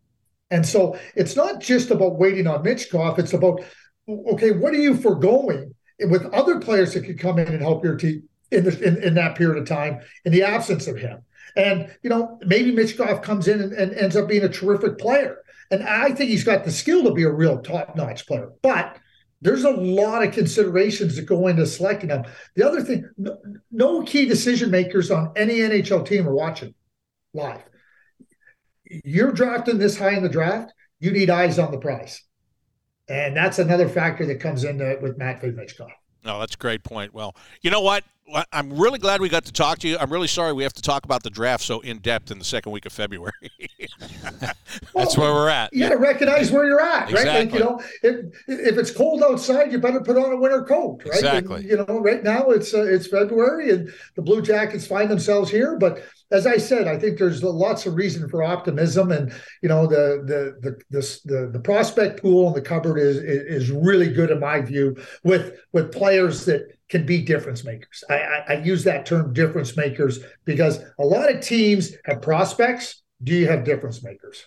And 0.51 0.65
so 0.65 0.97
it's 1.15 1.35
not 1.35 1.59
just 1.59 1.91
about 1.91 2.17
waiting 2.17 2.47
on 2.47 2.63
Michkov, 2.63 3.19
it's 3.19 3.33
about 3.33 3.61
okay, 4.07 4.51
what 4.51 4.73
are 4.73 4.77
you 4.77 4.95
foregoing 4.95 5.73
with 5.99 6.25
other 6.33 6.59
players 6.59 6.93
that 6.93 7.05
could 7.05 7.19
come 7.19 7.39
in 7.39 7.47
and 7.47 7.61
help 7.61 7.83
your 7.83 7.95
team 7.95 8.27
in, 8.51 8.63
the, 8.65 8.87
in, 8.87 9.01
in 9.03 9.13
that 9.15 9.35
period 9.35 9.61
of 9.61 9.67
time 9.67 10.01
in 10.23 10.31
the 10.31 10.43
absence 10.43 10.87
of 10.87 10.97
him. 10.97 11.19
And, 11.55 11.95
you 12.03 12.09
know, 12.09 12.39
maybe 12.45 12.71
Michkov 12.71 13.21
comes 13.21 13.47
in 13.47 13.61
and, 13.61 13.73
and 13.73 13.93
ends 13.93 14.15
up 14.15 14.27
being 14.27 14.43
a 14.43 14.49
terrific 14.49 14.97
player. 14.97 15.37
And 15.71 15.83
I 15.83 16.11
think 16.11 16.29
he's 16.29 16.43
got 16.43 16.63
the 16.63 16.71
skill 16.71 17.03
to 17.03 17.13
be 17.13 17.23
a 17.23 17.31
real 17.31 17.61
top 17.61 17.95
notch 17.95 18.27
player. 18.27 18.51
But 18.61 18.97
there's 19.41 19.63
a 19.63 19.71
lot 19.71 20.23
of 20.23 20.33
considerations 20.33 21.15
that 21.15 21.25
go 21.25 21.47
into 21.47 21.65
selecting 21.65 22.09
him. 22.09 22.25
The 22.55 22.67
other 22.67 22.81
thing, 22.81 23.09
no, 23.71 24.03
key 24.03 24.25
decision 24.25 24.71
makers 24.71 25.11
on 25.11 25.31
any 25.35 25.55
NHL 25.55 26.05
team 26.05 26.27
are 26.27 26.33
watching 26.33 26.73
live. 27.33 27.63
You're 28.83 29.31
drafting 29.31 29.77
this 29.77 29.97
high 29.97 30.15
in 30.15 30.23
the 30.23 30.29
draft, 30.29 30.73
you 30.99 31.11
need 31.11 31.29
eyes 31.29 31.59
on 31.59 31.71
the 31.71 31.77
prize. 31.77 32.21
And 33.07 33.35
that's 33.35 33.59
another 33.59 33.87
factor 33.87 34.25
that 34.25 34.39
comes 34.39 34.63
into 34.63 34.97
with 35.01 35.17
Matvey 35.17 35.51
Michkov. 35.51 35.89
No, 36.23 36.39
that's 36.39 36.55
a 36.55 36.57
great 36.57 36.83
point. 36.83 37.13
Well, 37.13 37.35
you 37.61 37.69
know 37.69 37.81
what? 37.81 38.03
I'm 38.51 38.73
really 38.73 38.97
glad 38.97 39.21
we 39.21 39.29
got 39.29 39.45
to 39.45 39.51
talk 39.51 39.79
to 39.79 39.87
you. 39.87 39.97
I'm 39.99 40.11
really 40.11 40.27
sorry 40.27 40.51
we 40.51 40.63
have 40.63 40.73
to 40.73 40.81
talk 40.81 41.05
about 41.05 41.21
the 41.21 41.29
draft 41.29 41.63
so 41.63 41.79
in 41.81 41.99
depth 41.99 42.31
in 42.31 42.39
the 42.39 42.45
second 42.45 42.71
week 42.71 42.85
of 42.85 42.91
February. 42.91 43.31
That's 44.95 45.15
where 45.15 45.31
we're 45.31 45.49
at. 45.49 45.71
You 45.71 45.81
got 45.81 45.89
to 45.89 45.97
recognize 45.97 46.51
where 46.51 46.65
you're 46.65 46.81
at, 46.81 47.09
exactly. 47.09 47.31
right? 47.31 47.45
Like 47.45 47.53
you 47.53 47.59
know, 47.59 47.81
if 48.01 48.25
if 48.47 48.77
it's 48.77 48.91
cold 48.91 49.23
outside, 49.23 49.71
you 49.71 49.77
better 49.77 50.01
put 50.01 50.17
on 50.17 50.31
a 50.31 50.37
winter 50.37 50.63
coat, 50.63 51.03
right? 51.05 51.15
Exactly. 51.15 51.57
And, 51.57 51.65
you 51.65 51.77
know, 51.77 51.99
right 51.99 52.23
now 52.23 52.49
it's 52.49 52.73
uh, 52.73 52.83
it's 52.83 53.07
February 53.07 53.69
and 53.69 53.93
the 54.15 54.23
Blue 54.23 54.41
Jackets 54.41 54.87
find 54.87 55.09
themselves 55.09 55.51
here, 55.51 55.77
but 55.77 56.03
as 56.31 56.47
I 56.47 56.57
said, 56.57 56.87
I 56.87 56.97
think 56.97 57.19
there's 57.19 57.43
lots 57.43 57.85
of 57.85 57.95
reason 57.95 58.27
for 58.27 58.41
optimism, 58.41 59.11
and 59.11 59.31
you 59.61 59.69
know 59.69 59.85
the 59.85 60.23
the 60.25 60.69
the 60.69 60.99
the 60.99 61.19
the, 61.25 61.49
the 61.53 61.59
prospect 61.59 62.21
pool 62.21 62.47
in 62.47 62.53
the 62.53 62.61
cupboard 62.61 62.97
is, 62.97 63.17
is 63.17 63.71
really 63.71 64.11
good 64.11 64.31
in 64.31 64.39
my 64.39 64.61
view 64.61 64.97
with 65.23 65.59
with 65.71 65.93
players 65.93 66.45
that 66.45 66.74
can 66.89 67.05
be 67.05 67.21
difference 67.21 67.63
makers. 67.63 68.03
I, 68.09 68.15
I, 68.15 68.45
I 68.49 68.53
use 68.63 68.83
that 68.83 69.05
term 69.05 69.33
difference 69.33 69.75
makers 69.75 70.19
because 70.45 70.79
a 70.99 71.03
lot 71.03 71.33
of 71.33 71.41
teams 71.41 71.93
have 72.05 72.21
prospects. 72.21 73.01
Do 73.23 73.33
you 73.33 73.47
have 73.47 73.63
difference 73.63 74.03
makers? 74.03 74.45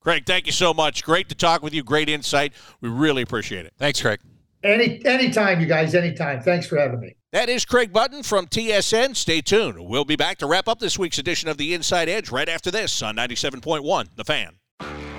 Craig, 0.00 0.24
thank 0.26 0.46
you 0.46 0.52
so 0.52 0.72
much. 0.72 1.04
Great 1.04 1.28
to 1.28 1.34
talk 1.34 1.62
with 1.62 1.74
you. 1.74 1.82
Great 1.82 2.08
insight. 2.08 2.52
We 2.80 2.88
really 2.88 3.22
appreciate 3.22 3.66
it. 3.66 3.74
Thanks, 3.78 4.00
Craig. 4.00 4.20
Any 4.62 5.04
anytime, 5.06 5.60
you 5.60 5.66
guys. 5.66 5.94
Anytime. 5.94 6.42
Thanks 6.42 6.66
for 6.66 6.78
having 6.78 7.00
me. 7.00 7.16
That 7.32 7.48
is 7.48 7.64
Craig 7.64 7.92
Button 7.92 8.22
from 8.22 8.46
TSN. 8.46 9.16
Stay 9.16 9.40
tuned. 9.40 9.78
We'll 9.78 10.04
be 10.04 10.16
back 10.16 10.38
to 10.38 10.46
wrap 10.46 10.68
up 10.68 10.80
this 10.80 10.98
week's 10.98 11.18
edition 11.18 11.48
of 11.48 11.56
the 11.56 11.74
Inside 11.74 12.08
Edge 12.08 12.30
right 12.30 12.48
after 12.48 12.70
this 12.70 13.02
on 13.02 13.16
97.1 13.16 14.08
The 14.16 14.24
Fan. 14.24 15.09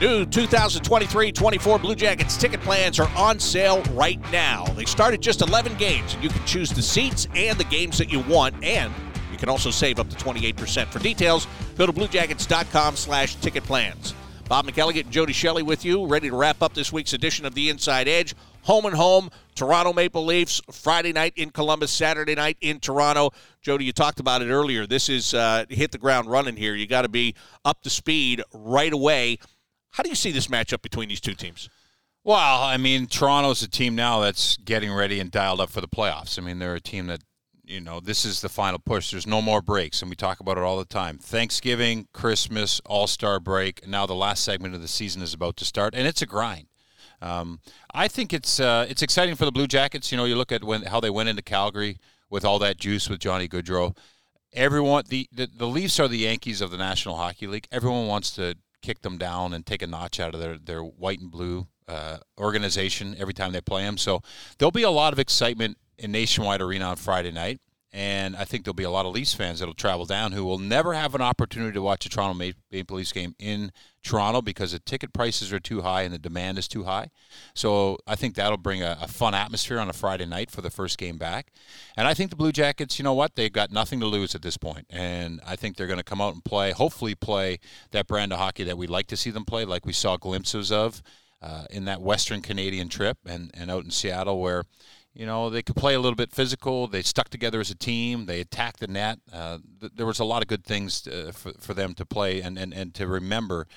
New 0.00 0.26
2023-24 0.26 1.80
Blue 1.80 1.94
Jackets 1.94 2.36
ticket 2.36 2.60
plans 2.60 2.98
are 2.98 3.08
on 3.16 3.38
sale 3.38 3.80
right 3.92 4.20
now. 4.32 4.64
They 4.74 4.86
start 4.86 5.14
at 5.14 5.20
just 5.20 5.40
11 5.40 5.76
games, 5.76 6.14
and 6.14 6.22
you 6.22 6.28
can 6.28 6.44
choose 6.44 6.70
the 6.70 6.82
seats 6.82 7.28
and 7.36 7.56
the 7.56 7.64
games 7.64 7.98
that 7.98 8.10
you 8.10 8.18
want, 8.20 8.56
and 8.64 8.92
you 9.30 9.38
can 9.38 9.48
also 9.48 9.70
save 9.70 10.00
up 10.00 10.08
to 10.10 10.16
28%. 10.16 10.88
For 10.88 10.98
details, 10.98 11.46
go 11.78 11.86
to 11.86 11.92
bluejackets.com 11.92 12.96
slash 12.96 13.36
ticket 13.36 13.62
plans. 13.62 14.14
Bob 14.48 14.66
McElligott 14.66 15.04
and 15.04 15.12
Jody 15.12 15.32
Shelley 15.32 15.62
with 15.62 15.84
you, 15.84 16.04
ready 16.06 16.28
to 16.28 16.36
wrap 16.36 16.60
up 16.60 16.74
this 16.74 16.92
week's 16.92 17.12
edition 17.12 17.46
of 17.46 17.54
The 17.54 17.70
Inside 17.70 18.08
Edge. 18.08 18.34
Home 18.62 18.86
and 18.86 18.94
home, 18.96 19.30
Toronto 19.54 19.92
Maple 19.92 20.24
Leafs, 20.24 20.60
Friday 20.70 21.12
night 21.12 21.34
in 21.36 21.50
Columbus, 21.50 21.90
Saturday 21.90 22.34
night 22.34 22.56
in 22.60 22.80
Toronto. 22.80 23.30
Jody, 23.62 23.84
you 23.84 23.92
talked 23.92 24.20
about 24.20 24.42
it 24.42 24.50
earlier. 24.50 24.86
This 24.86 25.08
is 25.08 25.34
uh, 25.34 25.64
hit 25.68 25.92
the 25.92 25.98
ground 25.98 26.30
running 26.30 26.56
here. 26.56 26.74
You 26.74 26.86
got 26.86 27.02
to 27.02 27.08
be 27.08 27.34
up 27.64 27.82
to 27.82 27.90
speed 27.90 28.42
right 28.52 28.92
away. 28.92 29.38
How 29.94 30.02
do 30.02 30.08
you 30.08 30.16
see 30.16 30.32
this 30.32 30.48
matchup 30.48 30.82
between 30.82 31.08
these 31.08 31.20
two 31.20 31.34
teams? 31.34 31.68
Well, 32.24 32.64
I 32.64 32.78
mean, 32.78 33.06
Toronto's 33.06 33.62
a 33.62 33.68
team 33.68 33.94
now 33.94 34.18
that's 34.18 34.56
getting 34.56 34.92
ready 34.92 35.20
and 35.20 35.30
dialed 35.30 35.60
up 35.60 35.70
for 35.70 35.80
the 35.80 35.86
playoffs. 35.86 36.36
I 36.36 36.42
mean, 36.42 36.58
they're 36.58 36.74
a 36.74 36.80
team 36.80 37.06
that, 37.06 37.20
you 37.64 37.80
know, 37.80 38.00
this 38.00 38.24
is 38.24 38.40
the 38.40 38.48
final 38.48 38.80
push. 38.80 39.12
There's 39.12 39.26
no 39.26 39.40
more 39.40 39.62
breaks, 39.62 40.02
and 40.02 40.10
we 40.10 40.16
talk 40.16 40.40
about 40.40 40.58
it 40.58 40.64
all 40.64 40.78
the 40.78 40.84
time. 40.84 41.18
Thanksgiving, 41.18 42.08
Christmas, 42.12 42.80
All 42.86 43.06
Star 43.06 43.38
break, 43.38 43.86
now 43.86 44.04
the 44.04 44.16
last 44.16 44.42
segment 44.42 44.74
of 44.74 44.82
the 44.82 44.88
season 44.88 45.22
is 45.22 45.32
about 45.32 45.56
to 45.58 45.64
start, 45.64 45.94
and 45.94 46.08
it's 46.08 46.22
a 46.22 46.26
grind. 46.26 46.66
Um, 47.22 47.60
I 47.94 48.08
think 48.08 48.32
it's 48.32 48.58
uh, 48.58 48.86
it's 48.88 49.00
exciting 49.00 49.36
for 49.36 49.44
the 49.44 49.52
Blue 49.52 49.68
Jackets. 49.68 50.10
You 50.10 50.18
know, 50.18 50.24
you 50.24 50.34
look 50.34 50.50
at 50.50 50.64
when 50.64 50.82
how 50.82 50.98
they 50.98 51.10
went 51.10 51.28
into 51.28 51.42
Calgary 51.42 51.98
with 52.28 52.44
all 52.44 52.58
that 52.58 52.78
juice 52.78 53.08
with 53.08 53.20
Johnny 53.20 53.46
Gaudreau. 53.46 53.96
Everyone, 54.52 55.04
the, 55.08 55.28
the 55.30 55.46
the 55.46 55.68
Leafs 55.68 56.00
are 56.00 56.08
the 56.08 56.18
Yankees 56.18 56.60
of 56.60 56.72
the 56.72 56.78
National 56.78 57.16
Hockey 57.16 57.46
League. 57.46 57.68
Everyone 57.70 58.08
wants 58.08 58.32
to 58.32 58.56
kick 58.84 59.00
them 59.00 59.16
down 59.16 59.54
and 59.54 59.64
take 59.64 59.80
a 59.80 59.86
notch 59.86 60.20
out 60.20 60.34
of 60.34 60.40
their, 60.40 60.58
their 60.58 60.82
white 60.82 61.18
and 61.18 61.30
blue 61.30 61.66
uh, 61.88 62.18
organization 62.38 63.16
every 63.18 63.32
time 63.32 63.52
they 63.52 63.60
play 63.60 63.82
them. 63.82 63.96
So 63.96 64.22
there'll 64.58 64.70
be 64.70 64.82
a 64.82 64.90
lot 64.90 65.12
of 65.14 65.18
excitement 65.18 65.78
in 65.98 66.12
Nationwide 66.12 66.60
Arena 66.60 66.84
on 66.86 66.96
Friday 66.96 67.32
night. 67.32 67.60
And 67.94 68.34
I 68.34 68.44
think 68.44 68.64
there'll 68.64 68.74
be 68.74 68.82
a 68.82 68.90
lot 68.90 69.06
of 69.06 69.12
Leafs 69.12 69.34
fans 69.34 69.60
that'll 69.60 69.72
travel 69.72 70.04
down 70.04 70.32
who 70.32 70.44
will 70.44 70.58
never 70.58 70.94
have 70.94 71.14
an 71.14 71.20
opportunity 71.20 71.74
to 71.74 71.80
watch 71.80 72.04
a 72.04 72.08
Toronto 72.08 72.52
Maple 72.72 72.96
Leafs 72.96 73.12
game 73.12 73.36
in 73.38 73.70
Toronto 74.02 74.42
because 74.42 74.72
the 74.72 74.80
ticket 74.80 75.12
prices 75.12 75.52
are 75.52 75.60
too 75.60 75.82
high 75.82 76.02
and 76.02 76.12
the 76.12 76.18
demand 76.18 76.58
is 76.58 76.66
too 76.66 76.82
high. 76.82 77.10
So 77.54 77.98
I 78.04 78.16
think 78.16 78.34
that'll 78.34 78.56
bring 78.56 78.82
a, 78.82 78.98
a 79.00 79.06
fun 79.06 79.32
atmosphere 79.32 79.78
on 79.78 79.88
a 79.88 79.92
Friday 79.92 80.26
night 80.26 80.50
for 80.50 80.60
the 80.60 80.70
first 80.70 80.98
game 80.98 81.18
back. 81.18 81.52
And 81.96 82.08
I 82.08 82.14
think 82.14 82.30
the 82.30 82.36
Blue 82.36 82.50
Jackets, 82.50 82.98
you 82.98 83.04
know 83.04 83.14
what, 83.14 83.36
they've 83.36 83.52
got 83.52 83.70
nothing 83.70 84.00
to 84.00 84.06
lose 84.06 84.34
at 84.34 84.42
this 84.42 84.56
point. 84.56 84.88
And 84.90 85.40
I 85.46 85.54
think 85.54 85.76
they're 85.76 85.86
going 85.86 85.98
to 85.98 86.02
come 86.02 86.20
out 86.20 86.34
and 86.34 86.44
play, 86.44 86.72
hopefully 86.72 87.14
play 87.14 87.60
that 87.92 88.08
brand 88.08 88.32
of 88.32 88.40
hockey 88.40 88.64
that 88.64 88.76
we'd 88.76 88.90
like 88.90 89.06
to 89.06 89.16
see 89.16 89.30
them 89.30 89.44
play, 89.44 89.64
like 89.64 89.86
we 89.86 89.92
saw 89.92 90.16
glimpses 90.16 90.72
of 90.72 91.00
uh, 91.40 91.66
in 91.70 91.84
that 91.84 92.02
Western 92.02 92.42
Canadian 92.42 92.88
trip 92.88 93.18
and, 93.24 93.52
and 93.54 93.70
out 93.70 93.84
in 93.84 93.92
Seattle 93.92 94.40
where– 94.40 94.64
you 95.14 95.26
know, 95.26 95.48
they 95.48 95.62
could 95.62 95.76
play 95.76 95.94
a 95.94 96.00
little 96.00 96.16
bit 96.16 96.32
physical. 96.32 96.88
They 96.88 97.02
stuck 97.02 97.28
together 97.28 97.60
as 97.60 97.70
a 97.70 97.76
team. 97.76 98.26
They 98.26 98.40
attacked 98.40 98.80
the 98.80 98.88
net. 98.88 99.20
Uh, 99.32 99.58
th- 99.80 99.92
there 99.94 100.06
was 100.06 100.18
a 100.18 100.24
lot 100.24 100.42
of 100.42 100.48
good 100.48 100.64
things 100.64 101.06
uh, 101.06 101.30
for, 101.32 101.52
for 101.60 101.72
them 101.72 101.94
to 101.94 102.04
play 102.04 102.40
and, 102.40 102.58
and, 102.58 102.74
and 102.74 102.92
to 102.94 103.06
remember 103.06 103.68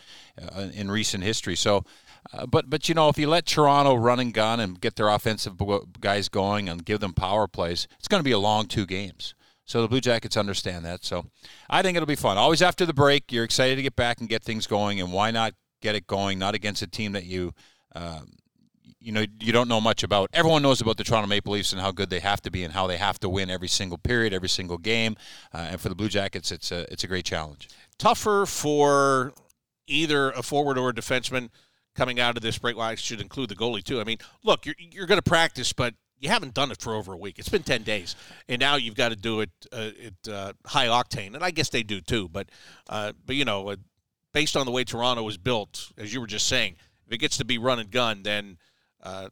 uh, 0.42 0.70
in 0.74 0.90
recent 0.90 1.24
history. 1.24 1.56
So, 1.56 1.84
uh, 2.34 2.48
but 2.48 2.70
but 2.70 2.90
you 2.90 2.96
know, 2.96 3.08
if 3.10 3.20
you 3.20 3.28
let 3.30 3.46
Toronto 3.46 3.96
run 3.96 4.20
and 4.20 4.34
gun 4.34 4.60
and 4.60 4.82
get 4.82 4.96
their 4.96 5.10
offensive 5.10 5.54
guys 6.00 6.28
going 6.28 6.68
and 6.68 6.84
give 6.84 7.00
them 7.00 7.14
power 7.14 7.48
plays, 7.48 7.88
it's 8.00 8.08
going 8.08 8.20
to 8.20 8.28
be 8.28 8.32
a 8.32 8.40
long 8.40 8.66
two 8.66 8.88
games. 8.88 9.36
So 9.66 9.82
the 9.82 9.88
Blue 9.88 10.02
Jackets 10.02 10.38
understand 10.38 10.86
that. 10.86 11.06
So 11.06 11.26
I 11.70 11.82
think 11.82 11.96
it'll 11.96 12.08
be 12.08 12.16
fun. 12.16 12.38
Always 12.38 12.62
after 12.62 12.86
the 12.86 12.94
break, 12.94 13.32
you're 13.32 13.44
excited 13.44 13.76
to 13.76 13.82
get 13.82 13.96
back 13.96 14.20
and 14.20 14.30
get 14.30 14.42
things 14.42 14.66
going. 14.66 15.00
And 15.00 15.14
why 15.14 15.30
not 15.30 15.54
get 15.82 15.94
it 15.94 16.08
going? 16.08 16.40
Not 16.40 16.56
against 16.56 16.82
a 16.82 16.88
team 16.88 17.12
that 17.12 17.26
you. 17.26 17.54
Um, 17.94 18.32
you 19.08 19.14
know 19.14 19.26
you 19.40 19.54
don't 19.54 19.70
know 19.70 19.80
much 19.80 20.04
about. 20.04 20.30
Everyone 20.34 20.62
knows 20.62 20.82
about 20.82 20.98
the 20.98 21.04
Toronto 21.06 21.30
Maple 21.30 21.54
Leafs 21.54 21.72
and 21.72 21.82
how 21.82 21.92
good 21.92 22.10
they 22.10 22.20
have 22.20 22.42
to 22.42 22.52
be 22.52 22.66
and 22.66 22.74
how 22.74 22.88
they 22.88 22.98
have 22.98 23.18
to 23.22 23.30
win 23.30 23.50
every 23.50 23.70
single 23.70 23.98
period, 23.98 24.34
every 24.34 24.50
single 24.50 24.78
game. 24.78 25.16
Uh, 25.54 25.70
and 25.72 25.80
for 25.80 25.88
the 25.88 25.96
Blue 25.96 26.10
Jackets, 26.10 26.52
it's 26.52 26.74
a 26.74 26.92
it's 26.92 27.06
a 27.06 27.08
great 27.08 27.24
challenge. 27.24 27.70
Tougher 27.98 28.46
for 28.46 29.34
either 29.88 30.32
a 30.32 30.44
forward 30.44 30.78
or 30.78 30.90
a 30.90 30.94
defenseman 30.94 31.50
coming 31.96 32.20
out 32.20 32.36
of 32.36 32.44
this 32.44 32.58
break. 32.58 32.76
Well, 32.76 32.86
I 32.86 32.96
should 32.96 33.22
include 33.22 33.48
the 33.48 33.56
goalie 33.56 33.82
too. 33.82 34.02
I 34.02 34.04
mean, 34.04 34.18
look, 34.44 34.66
you're 34.66 34.76
you're 34.78 35.08
going 35.08 35.20
to 35.20 35.30
practice, 35.30 35.72
but 35.72 35.94
you 36.20 36.28
haven't 36.28 36.54
done 36.54 36.70
it 36.72 36.82
for 36.82 36.94
over 36.94 37.14
a 37.14 37.18
week. 37.18 37.40
It's 37.40 37.48
been 37.48 37.64
ten 37.64 37.84
days, 37.84 38.18
and 38.50 38.60
now 38.60 38.76
you've 38.76 38.96
got 38.96 39.10
to 39.10 39.16
do 39.16 39.40
it 39.40 39.52
uh, 39.72 39.92
at 40.06 40.30
uh, 40.30 40.54
high 40.66 40.88
octane, 40.88 41.34
and 41.34 41.46
I 41.46 41.52
guess 41.52 41.70
they 41.70 41.82
do 41.82 42.02
too. 42.02 42.28
But 42.28 42.50
uh, 42.90 43.14
but 43.26 43.38
you 43.38 43.46
know, 43.46 43.70
uh, 43.70 43.78
based 44.34 44.58
on 44.58 44.66
the 44.66 44.72
way 44.74 44.84
Toronto 44.84 45.24
was 45.24 45.38
built, 45.38 45.94
as 45.98 46.14
you 46.14 46.20
were 46.20 46.28
just 46.28 46.50
saying, 46.50 46.76
if 47.06 47.14
it 47.14 47.20
gets 47.20 47.38
to 47.38 47.46
be 47.46 47.58
run 47.58 47.80
and 47.80 47.90
gun, 47.90 48.24
then 48.24 48.58
uh, 49.04 49.30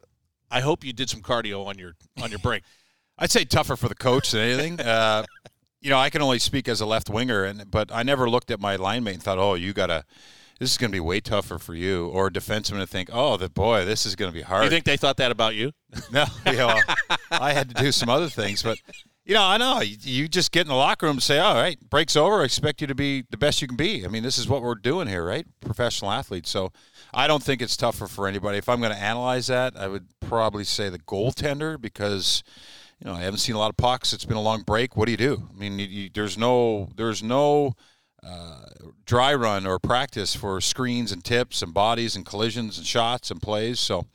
I 0.51 0.61
hope 0.61 0.84
you 0.84 0.93
did 0.93 1.09
some 1.09 1.22
cardio 1.22 1.66
on 1.66 1.78
your 1.78 1.95
on 2.22 2.30
your 2.30 2.39
break. 2.39 2.63
I'd 3.18 3.32
say 3.32 3.45
tougher 3.45 3.76
for 3.76 3.88
the 3.88 3.95
coach 3.95 4.32
than 4.32 4.41
anything. 4.41 4.80
Uh, 4.82 5.26
you 5.82 5.89
know, 5.89 5.97
I 5.97 6.09
can 6.09 6.22
only 6.22 6.39
speak 6.39 6.68
as 6.68 6.82
a 6.82 6.86
left 6.86 7.09
winger, 7.09 7.43
and 7.43 7.70
but 7.70 7.91
I 7.91 8.03
never 8.03 8.30
looked 8.30 8.51
at 8.51 8.59
my 8.59 8.76
line 8.76 9.03
mate 9.03 9.16
and 9.16 9.24
thought, 9.24 9.38
"Oh, 9.38 9.53
you 9.55 9.74
gotta." 9.74 10.05
This 10.57 10.72
is 10.72 10.78
going 10.78 10.89
to 10.89 10.95
be 10.95 11.01
way 11.01 11.20
tougher 11.20 11.59
for 11.59 11.76
you, 11.76 12.07
or 12.07 12.28
a 12.28 12.32
defenseman 12.32 12.80
to 12.80 12.88
think, 12.88 13.09
"Oh, 13.11 13.36
the 13.36 13.49
boy, 13.49 13.84
this 13.84 14.05
is 14.05 14.16
going 14.16 14.32
to 14.32 14.34
be 14.34 14.41
hard." 14.41 14.63
You 14.63 14.70
think 14.70 14.86
they 14.86 14.95
thought 14.95 15.18
that 15.18 15.30
about 15.30 15.53
you? 15.53 15.74
no, 16.13 16.24
you 16.45 16.53
know, 16.53 16.80
I 17.30 17.51
had 17.51 17.76
to 17.76 17.76
do 17.76 17.91
some 17.91 18.07
other 18.07 18.30
things, 18.30 18.63
but 18.63 18.78
you 19.26 19.34
know, 19.34 19.43
I 19.43 19.57
know 19.57 19.82
you, 19.82 20.28
just 20.28 20.51
get 20.51 20.61
in 20.61 20.67
the 20.67 20.76
locker 20.76 21.07
room 21.07 21.15
and 21.15 21.23
say, 21.23 21.39
"All 21.39 21.55
right, 21.55 21.80
breaks 21.89 22.15
over. 22.15 22.41
I 22.41 22.45
expect 22.45 22.80
you 22.80 22.88
to 22.88 22.93
be 22.93 23.23
the 23.32 23.38
best 23.38 23.59
you 23.59 23.67
can 23.67 23.76
be." 23.76 24.05
I 24.05 24.07
mean, 24.07 24.21
this 24.21 24.38
is 24.38 24.47
what 24.47 24.61
we're 24.61 24.76
doing 24.76 25.07
here, 25.07 25.26
right? 25.26 25.47
Professional 25.61 26.11
athletes. 26.11 26.51
So, 26.51 26.71
I 27.11 27.26
don't 27.26 27.41
think 27.41 27.61
it's 27.61 27.76
tougher 27.76 28.05
for 28.05 28.28
anybody. 28.28 28.59
If 28.59 28.69
I'm 28.69 28.80
going 28.80 28.93
to 28.93 29.01
analyze 29.01 29.47
that, 29.47 29.76
I 29.76 29.88
would 29.88 30.07
probably 30.19 30.63
say 30.63 30.89
the 30.89 30.99
goaltender 30.99 31.82
because 31.82 32.43
you 32.99 33.09
know 33.09 33.15
I 33.15 33.21
haven't 33.21 33.39
seen 33.39 33.55
a 33.55 33.59
lot 33.59 33.71
of 33.71 33.78
pucks. 33.78 34.13
It's 34.13 34.26
been 34.26 34.38
a 34.38 34.41
long 34.41 34.61
break. 34.61 34.95
What 34.95 35.05
do 35.05 35.11
you 35.11 35.17
do? 35.17 35.49
I 35.51 35.57
mean, 35.57 35.80
you, 35.80 35.88
you, 35.88 36.09
there's 36.13 36.38
no 36.38 36.89
there's 36.95 37.23
no 37.23 37.73
uh, 38.21 38.65
dry 39.07 39.34
run 39.34 39.65
or 39.65 39.80
practice 39.80 40.36
for 40.36 40.61
screens 40.61 41.11
and 41.11 41.23
tips 41.23 41.63
and 41.63 41.73
bodies 41.73 42.15
and 42.15 42.28
collisions 42.28 42.78
and 42.78 42.86
shots 42.86 43.32
and 43.32 43.41
plays. 43.41 43.80
So, 43.80 44.05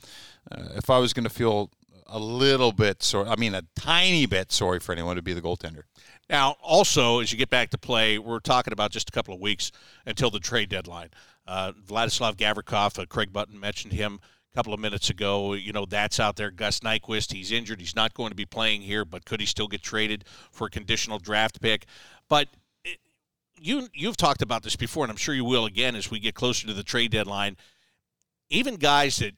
uh, 0.52 0.68
if 0.76 0.88
I 0.88 0.98
was 0.98 1.12
going 1.12 1.24
to 1.24 1.30
feel 1.30 1.70
a 2.10 2.18
little 2.18 2.72
bit 2.72 3.02
sorry. 3.02 3.28
I 3.28 3.36
mean, 3.36 3.54
a 3.54 3.62
tiny 3.76 4.26
bit 4.26 4.52
sorry 4.52 4.80
for 4.80 4.92
anyone 4.92 5.16
to 5.16 5.22
be 5.22 5.32
the 5.32 5.40
goaltender. 5.40 5.82
Now, 6.28 6.56
also, 6.62 7.20
as 7.20 7.32
you 7.32 7.38
get 7.38 7.50
back 7.50 7.70
to 7.70 7.78
play, 7.78 8.18
we're 8.18 8.40
talking 8.40 8.72
about 8.72 8.90
just 8.90 9.08
a 9.08 9.12
couple 9.12 9.34
of 9.34 9.40
weeks 9.40 9.72
until 10.06 10.30
the 10.30 10.38
trade 10.40 10.68
deadline. 10.68 11.08
Uh, 11.46 11.72
Vladislav 11.72 12.36
Gavrikov, 12.36 12.98
uh, 12.98 13.06
Craig 13.06 13.32
Button 13.32 13.58
mentioned 13.58 13.92
him 13.92 14.20
a 14.52 14.56
couple 14.56 14.72
of 14.72 14.80
minutes 14.80 15.10
ago. 15.10 15.54
You 15.54 15.72
know, 15.72 15.86
that's 15.86 16.20
out 16.20 16.36
there. 16.36 16.50
Gus 16.50 16.80
Nyquist, 16.80 17.32
he's 17.32 17.50
injured. 17.50 17.80
He's 17.80 17.96
not 17.96 18.14
going 18.14 18.30
to 18.30 18.36
be 18.36 18.46
playing 18.46 18.82
here, 18.82 19.04
but 19.04 19.24
could 19.24 19.40
he 19.40 19.46
still 19.46 19.68
get 19.68 19.82
traded 19.82 20.24
for 20.52 20.66
a 20.66 20.70
conditional 20.70 21.18
draft 21.18 21.60
pick? 21.60 21.86
But 22.28 22.48
it, 22.84 22.98
you, 23.56 23.88
you've 23.92 24.16
talked 24.16 24.42
about 24.42 24.62
this 24.62 24.76
before, 24.76 25.04
and 25.04 25.10
I'm 25.10 25.16
sure 25.16 25.34
you 25.34 25.44
will 25.44 25.66
again 25.66 25.96
as 25.96 26.10
we 26.10 26.20
get 26.20 26.34
closer 26.34 26.66
to 26.66 26.74
the 26.74 26.84
trade 26.84 27.10
deadline. 27.10 27.56
Even 28.48 28.76
guys 28.76 29.16
that 29.18 29.34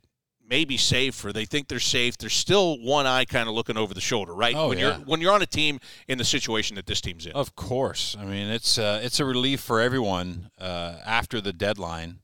may 0.49 0.65
be 0.65 0.77
safe 0.77 1.25
or 1.25 1.33
they 1.33 1.45
think 1.45 1.69
they're 1.69 1.81
safe, 1.81 2.19
there's 2.19 2.35
still 2.35 2.79
one 2.79 3.07
eye 3.07 3.25
kind 3.25 3.49
of 3.49 3.55
looking 3.55 3.77
over 3.77 3.95
the 3.95 4.01
shoulder, 4.01 4.35
right? 4.35 4.55
Oh, 4.55 4.69
when 4.69 4.79
yeah. 4.79 4.97
you're 4.97 5.07
when 5.07 5.21
you're 5.21 5.33
on 5.33 5.43
a 5.43 5.47
team 5.47 5.81
in 6.09 6.19
the 6.19 6.25
situation 6.25 6.77
that 6.77 6.87
this 6.87 7.01
team's 7.01 7.27
in. 7.27 7.33
Of 7.33 7.57
course. 7.57 8.17
I 8.19 8.25
mean, 8.25 8.49
it's 8.49 8.79
uh, 8.79 9.01
it's 9.03 9.21
a 9.21 9.25
relief 9.25 9.61
for 9.61 9.81
everyone 9.81 10.51
uh, 10.61 10.97
after 11.05 11.41
the 11.41 11.53
deadline, 11.53 12.21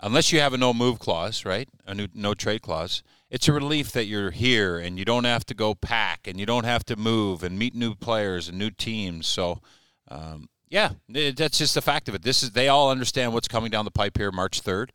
unless 0.00 0.32
you 0.32 0.40
have 0.40 0.52
a 0.52 0.58
no 0.58 0.72
move 0.74 0.98
clause, 0.98 1.44
right? 1.44 1.68
A 1.86 1.94
new, 1.94 2.08
no 2.14 2.34
trade 2.34 2.62
clause. 2.62 3.02
It's 3.30 3.48
a 3.48 3.52
relief 3.52 3.92
that 3.92 4.04
you're 4.04 4.30
here 4.30 4.78
and 4.78 4.98
you 4.98 5.06
don't 5.06 5.24
have 5.24 5.46
to 5.46 5.54
go 5.54 5.74
pack 5.74 6.26
and 6.26 6.38
you 6.38 6.44
don't 6.44 6.64
have 6.64 6.84
to 6.84 6.96
move 6.96 7.42
and 7.42 7.58
meet 7.58 7.74
new 7.74 7.94
players 7.94 8.48
and 8.48 8.58
new 8.58 8.70
teams. 8.70 9.26
So. 9.26 9.60
Um, 10.08 10.48
yeah, 10.68 10.92
that's 11.06 11.58
just 11.58 11.74
the 11.74 11.82
fact 11.82 12.08
of 12.08 12.14
it. 12.14 12.22
This 12.22 12.42
is 12.42 12.52
they 12.52 12.68
all 12.68 12.90
understand 12.90 13.34
what's 13.34 13.46
coming 13.46 13.70
down 13.70 13.84
the 13.84 13.90
pipe 13.90 14.16
here 14.16 14.32
March 14.32 14.62
3rd 14.62 14.88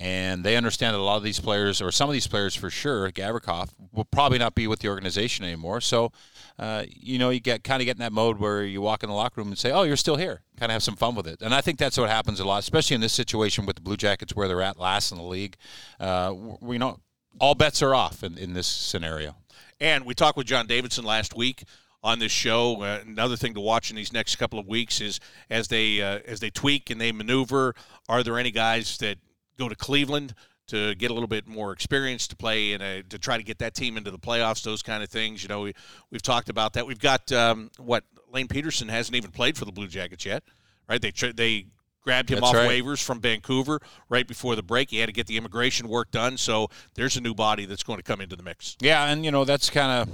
and 0.00 0.42
they 0.42 0.56
understand 0.56 0.94
that 0.94 0.98
a 0.98 1.02
lot 1.02 1.18
of 1.18 1.22
these 1.22 1.38
players, 1.38 1.82
or 1.82 1.92
some 1.92 2.08
of 2.08 2.14
these 2.14 2.26
players 2.26 2.54
for 2.54 2.70
sure, 2.70 3.10
Gavrikov 3.12 3.68
will 3.92 4.06
probably 4.06 4.38
not 4.38 4.54
be 4.54 4.66
with 4.66 4.80
the 4.80 4.88
organization 4.88 5.44
anymore. 5.44 5.82
So, 5.82 6.10
uh, 6.58 6.84
you 6.88 7.18
know, 7.18 7.28
you 7.28 7.38
get 7.38 7.62
kind 7.62 7.82
of 7.82 7.84
get 7.84 7.96
in 7.96 8.00
that 8.00 8.12
mode 8.12 8.38
where 8.38 8.64
you 8.64 8.80
walk 8.80 9.02
in 9.02 9.10
the 9.10 9.14
locker 9.14 9.42
room 9.42 9.48
and 9.48 9.58
say, 9.58 9.70
"Oh, 9.70 9.82
you're 9.82 9.96
still 9.98 10.16
here." 10.16 10.40
Kind 10.58 10.72
of 10.72 10.74
have 10.74 10.82
some 10.82 10.96
fun 10.96 11.14
with 11.14 11.26
it, 11.26 11.42
and 11.42 11.54
I 11.54 11.60
think 11.60 11.78
that's 11.78 11.98
what 11.98 12.08
happens 12.08 12.40
a 12.40 12.44
lot, 12.44 12.60
especially 12.60 12.94
in 12.94 13.02
this 13.02 13.12
situation 13.12 13.66
with 13.66 13.76
the 13.76 13.82
Blue 13.82 13.98
Jackets, 13.98 14.34
where 14.34 14.48
they're 14.48 14.62
at 14.62 14.78
last 14.78 15.12
in 15.12 15.18
the 15.18 15.24
league. 15.24 15.56
Uh, 16.00 16.34
we 16.60 16.78
know 16.78 16.98
all 17.38 17.54
bets 17.54 17.82
are 17.82 17.94
off 17.94 18.24
in, 18.24 18.38
in 18.38 18.54
this 18.54 18.66
scenario. 18.66 19.36
And 19.80 20.04
we 20.04 20.14
talked 20.14 20.36
with 20.36 20.46
John 20.46 20.66
Davidson 20.66 21.04
last 21.04 21.36
week 21.36 21.64
on 22.02 22.18
this 22.18 22.32
show. 22.32 22.82
Uh, 22.82 23.00
another 23.06 23.36
thing 23.36 23.54
to 23.54 23.60
watch 23.60 23.90
in 23.90 23.96
these 23.96 24.12
next 24.12 24.36
couple 24.36 24.58
of 24.58 24.66
weeks 24.66 25.00
is 25.00 25.20
as 25.50 25.68
they 25.68 26.00
uh, 26.00 26.20
as 26.26 26.40
they 26.40 26.50
tweak 26.50 26.90
and 26.90 27.00
they 27.00 27.12
maneuver. 27.12 27.74
Are 28.08 28.22
there 28.22 28.38
any 28.38 28.50
guys 28.50 28.98
that 28.98 29.18
go 29.60 29.68
to 29.68 29.76
Cleveland 29.76 30.34
to 30.68 30.94
get 30.94 31.10
a 31.10 31.14
little 31.14 31.28
bit 31.28 31.46
more 31.46 31.72
experience 31.72 32.28
to 32.28 32.36
play 32.36 32.72
and 32.72 33.10
to 33.10 33.18
try 33.18 33.36
to 33.36 33.42
get 33.42 33.58
that 33.58 33.74
team 33.74 33.96
into 33.96 34.10
the 34.10 34.18
playoffs. 34.18 34.62
Those 34.62 34.82
kind 34.82 35.02
of 35.02 35.08
things. 35.08 35.42
You 35.42 35.48
know, 35.48 35.62
we 35.62 35.74
we've 36.10 36.22
talked 36.22 36.48
about 36.48 36.74
that. 36.74 36.86
We've 36.86 36.98
got 36.98 37.30
um, 37.32 37.70
what 37.78 38.04
Lane 38.32 38.48
Pederson 38.48 38.88
hasn't 38.88 39.16
even 39.16 39.30
played 39.30 39.56
for 39.58 39.64
the 39.64 39.72
Blue 39.72 39.88
Jackets 39.88 40.24
yet, 40.24 40.42
right? 40.88 41.00
They 41.00 41.12
they 41.32 41.66
grabbed 42.02 42.30
him 42.30 42.40
That's 42.40 42.48
off 42.48 42.54
right. 42.54 42.70
waivers 42.70 43.02
from 43.02 43.20
Vancouver 43.20 43.80
right 44.08 44.26
before 44.26 44.56
the 44.56 44.62
break. 44.62 44.90
He 44.90 44.98
had 44.98 45.06
to 45.06 45.12
get 45.12 45.26
the 45.26 45.36
immigration 45.36 45.88
work 45.88 46.10
done, 46.10 46.36
so 46.36 46.68
there's 46.94 47.16
a 47.16 47.20
new 47.20 47.34
body 47.34 47.66
that's 47.66 47.82
going 47.82 47.98
to 47.98 48.02
come 48.02 48.20
into 48.20 48.36
the 48.36 48.42
mix. 48.42 48.76
Yeah, 48.80 49.06
and 49.06 49.24
you 49.24 49.30
know 49.30 49.44
that's 49.44 49.70
kind 49.70 50.02
of 50.02 50.08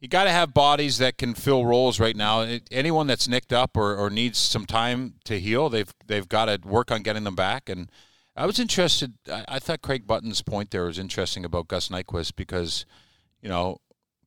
you 0.00 0.08
got 0.08 0.24
to 0.24 0.30
have 0.30 0.54
bodies 0.54 0.98
that 0.98 1.18
can 1.18 1.34
fill 1.34 1.64
roles 1.64 1.98
right 1.98 2.16
now. 2.16 2.42
It, 2.42 2.68
anyone 2.70 3.06
that's 3.06 3.26
nicked 3.26 3.52
up 3.52 3.76
or, 3.76 3.96
or 3.96 4.10
needs 4.10 4.38
some 4.38 4.66
time 4.66 5.14
to 5.24 5.40
heal, 5.40 5.68
they've 5.68 5.92
they've 6.06 6.28
got 6.28 6.46
to 6.46 6.60
work 6.64 6.90
on 6.90 7.02
getting 7.02 7.24
them 7.24 7.34
back. 7.34 7.68
And 7.68 7.90
I 8.38 8.46
was 8.46 8.58
interested. 8.58 9.14
I, 9.30 9.44
I 9.48 9.58
thought 9.58 9.82
Craig 9.82 10.06
Button's 10.06 10.42
point 10.42 10.70
there 10.70 10.84
was 10.84 10.98
interesting 10.98 11.44
about 11.44 11.68
Gus 11.68 11.88
Nyquist 11.88 12.36
because 12.36 12.86
you 13.42 13.48
know 13.48 13.78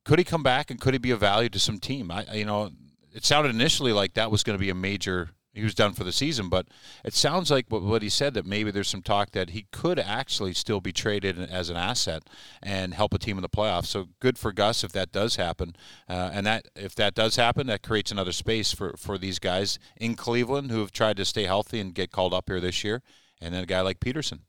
could 0.04 0.18
he 0.18 0.24
come 0.24 0.42
back 0.42 0.70
and 0.70 0.80
could 0.80 0.94
he 0.94 0.98
be 0.98 1.10
of 1.10 1.20
value 1.20 1.48
to 1.48 1.58
some 1.58 1.78
team? 1.78 2.10
I 2.10 2.26
you 2.34 2.44
know 2.44 2.70
it 3.14 3.24
sounded 3.24 3.50
initially 3.50 3.92
like 3.92 4.14
that 4.14 4.30
was 4.30 4.42
going 4.42 4.56
to 4.56 4.60
be 4.60 4.70
a 4.70 4.74
major 4.74 5.30
he 5.54 5.62
was 5.62 5.74
done 5.74 5.92
for 5.92 6.04
the 6.04 6.12
season. 6.12 6.48
But 6.48 6.68
it 7.04 7.14
sounds 7.14 7.50
like 7.50 7.66
what, 7.68 7.82
what 7.82 8.02
he 8.02 8.08
said 8.08 8.34
that 8.34 8.46
maybe 8.46 8.70
there's 8.70 8.88
some 8.88 9.02
talk 9.02 9.32
that 9.32 9.50
he 9.50 9.66
could 9.70 9.98
actually 9.98 10.54
still 10.54 10.80
be 10.80 10.92
traded 10.92 11.38
as 11.38 11.68
an 11.68 11.76
asset 11.76 12.22
and 12.62 12.94
help 12.94 13.14
a 13.14 13.18
team 13.18 13.36
in 13.36 13.42
the 13.42 13.48
playoffs. 13.48 13.86
So 13.86 14.08
good 14.20 14.38
for 14.38 14.52
Gus 14.52 14.82
if 14.82 14.92
that 14.92 15.12
does 15.12 15.36
happen. 15.36 15.76
Uh, 16.08 16.30
and 16.32 16.46
that 16.46 16.68
if 16.74 16.94
that 16.96 17.14
does 17.14 17.36
happen, 17.36 17.66
that 17.66 17.82
creates 17.82 18.10
another 18.10 18.32
space 18.32 18.72
for, 18.72 18.94
for 18.96 19.18
these 19.18 19.38
guys 19.38 19.78
in 19.96 20.14
Cleveland 20.14 20.70
who 20.70 20.80
have 20.80 20.92
tried 20.92 21.16
to 21.18 21.24
stay 21.24 21.44
healthy 21.44 21.80
and 21.80 21.94
get 21.94 22.10
called 22.12 22.34
up 22.34 22.48
here 22.48 22.60
this 22.60 22.82
year. 22.82 23.02
And 23.42 23.52
then 23.52 23.64
a 23.64 23.66
guy 23.66 23.80
like 23.80 24.00
Pederson. 24.00 24.40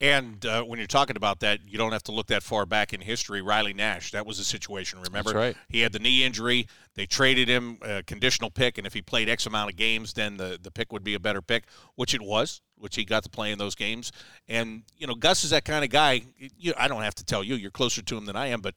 And 0.00 0.44
uh, 0.44 0.64
when 0.64 0.80
you're 0.80 0.88
talking 0.88 1.16
about 1.16 1.40
that, 1.40 1.60
you 1.66 1.78
don't 1.78 1.92
have 1.92 2.02
to 2.04 2.12
look 2.12 2.26
that 2.26 2.42
far 2.42 2.66
back 2.66 2.92
in 2.92 3.00
history. 3.00 3.40
Riley 3.40 3.72
Nash, 3.72 4.10
that 4.10 4.26
was 4.26 4.38
the 4.38 4.44
situation. 4.44 5.00
Remember, 5.00 5.32
That's 5.32 5.54
right. 5.54 5.56
he 5.68 5.80
had 5.80 5.92
the 5.92 6.00
knee 6.00 6.24
injury. 6.24 6.66
They 6.96 7.06
traded 7.06 7.48
him 7.48 7.78
a 7.80 8.02
conditional 8.02 8.50
pick, 8.50 8.76
and 8.76 8.86
if 8.88 8.92
he 8.92 9.02
played 9.02 9.28
X 9.28 9.46
amount 9.46 9.70
of 9.70 9.76
games, 9.76 10.12
then 10.12 10.36
the 10.36 10.58
the 10.60 10.72
pick 10.72 10.92
would 10.92 11.04
be 11.04 11.14
a 11.14 11.20
better 11.20 11.40
pick, 11.40 11.64
which 11.94 12.12
it 12.12 12.20
was, 12.20 12.60
which 12.76 12.96
he 12.96 13.04
got 13.04 13.22
to 13.22 13.30
play 13.30 13.52
in 13.52 13.58
those 13.58 13.76
games. 13.76 14.10
And 14.48 14.82
you 14.98 15.06
know, 15.06 15.14
Gus 15.14 15.44
is 15.44 15.50
that 15.50 15.64
kind 15.64 15.84
of 15.84 15.90
guy. 15.90 16.22
You, 16.58 16.74
I 16.76 16.88
don't 16.88 17.02
have 17.02 17.14
to 17.16 17.24
tell 17.24 17.44
you, 17.44 17.54
you're 17.54 17.70
closer 17.70 18.02
to 18.02 18.16
him 18.16 18.26
than 18.26 18.36
I 18.36 18.48
am, 18.48 18.60
but 18.60 18.74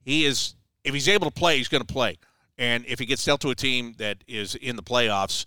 he 0.00 0.24
is. 0.24 0.54
If 0.84 0.94
he's 0.94 1.08
able 1.08 1.26
to 1.26 1.34
play, 1.34 1.58
he's 1.58 1.68
going 1.68 1.84
to 1.84 1.92
play. 1.92 2.18
And 2.58 2.84
if 2.86 2.98
he 2.98 3.06
gets 3.06 3.24
dealt 3.24 3.40
to 3.42 3.50
a 3.50 3.54
team 3.54 3.94
that 3.98 4.24
is 4.26 4.54
in 4.54 4.76
the 4.76 4.82
playoffs, 4.82 5.44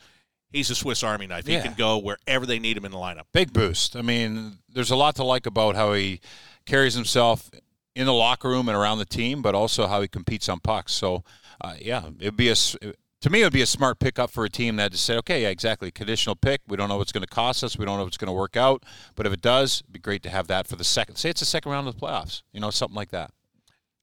he's 0.56 0.70
a 0.70 0.76
Swiss 0.76 1.04
Army 1.04 1.28
knife. 1.28 1.48
Yeah. 1.48 1.58
He 1.58 1.68
can 1.68 1.76
go 1.78 1.98
wherever 1.98 2.46
they 2.46 2.60
need 2.60 2.78
him 2.78 2.86
in 2.86 2.92
the 2.92 2.98
lineup. 2.98 3.24
Big 3.34 3.54
boost. 3.54 3.96
I 3.96 4.02
mean, 4.02 4.60
there's 4.74 4.92
a 4.92 4.96
lot 4.96 5.16
to 5.16 5.24
like 5.24 5.46
about 5.46 5.76
how 5.76 5.94
he 5.94 6.22
carries 6.66 6.94
himself 6.94 7.50
in 7.96 8.06
the 8.06 8.14
locker 8.14 8.50
room 8.50 8.68
and 8.68 8.78
around 8.78 8.98
the 8.98 9.06
team, 9.06 9.42
but 9.42 9.56
also 9.56 9.88
how 9.88 10.02
he 10.02 10.08
competes 10.08 10.50
on 10.50 10.60
pucks. 10.60 10.94
So, 10.94 11.24
uh, 11.62 11.76
yeah, 11.80 12.10
it'd 12.20 12.38
be 12.38 12.50
a 12.50 12.56
to 12.56 13.30
me 13.32 13.42
it 13.42 13.46
would 13.46 13.54
be 13.54 13.62
a 13.62 13.68
smart 13.68 14.00
pickup 14.00 14.30
for 14.30 14.46
a 14.46 14.50
team 14.50 14.76
that 14.76 14.92
just 14.92 15.06
say, 15.06 15.16
okay, 15.18 15.42
yeah, 15.44 15.50
exactly, 15.50 15.90
conditional 15.90 16.36
pick. 16.36 16.62
We 16.68 16.78
don't 16.78 16.90
know 16.90 16.98
what's 16.98 17.12
going 17.12 17.24
to 17.24 17.28
cost 17.28 17.64
us. 17.64 17.78
We 17.78 17.86
don't 17.86 17.98
know 17.98 18.04
what's 18.04 18.18
going 18.18 18.28
to 18.28 18.34
work 18.34 18.56
out. 18.56 18.84
But 19.16 19.26
if 19.26 19.34
it 19.34 19.42
does, 19.42 19.82
it'd 19.82 19.94
be 19.94 20.00
great 20.00 20.22
to 20.24 20.30
have 20.30 20.48
that 20.48 20.68
for 20.68 20.76
the 20.76 20.84
second. 20.84 21.16
Say 21.16 21.30
it's 21.30 21.40
the 21.40 21.46
second 21.46 21.72
round 21.72 21.88
of 21.88 21.96
the 21.96 22.06
playoffs. 22.06 22.44
You 22.52 22.60
know, 22.60 22.70
something 22.70 22.96
like 22.96 23.10
that. 23.10 23.32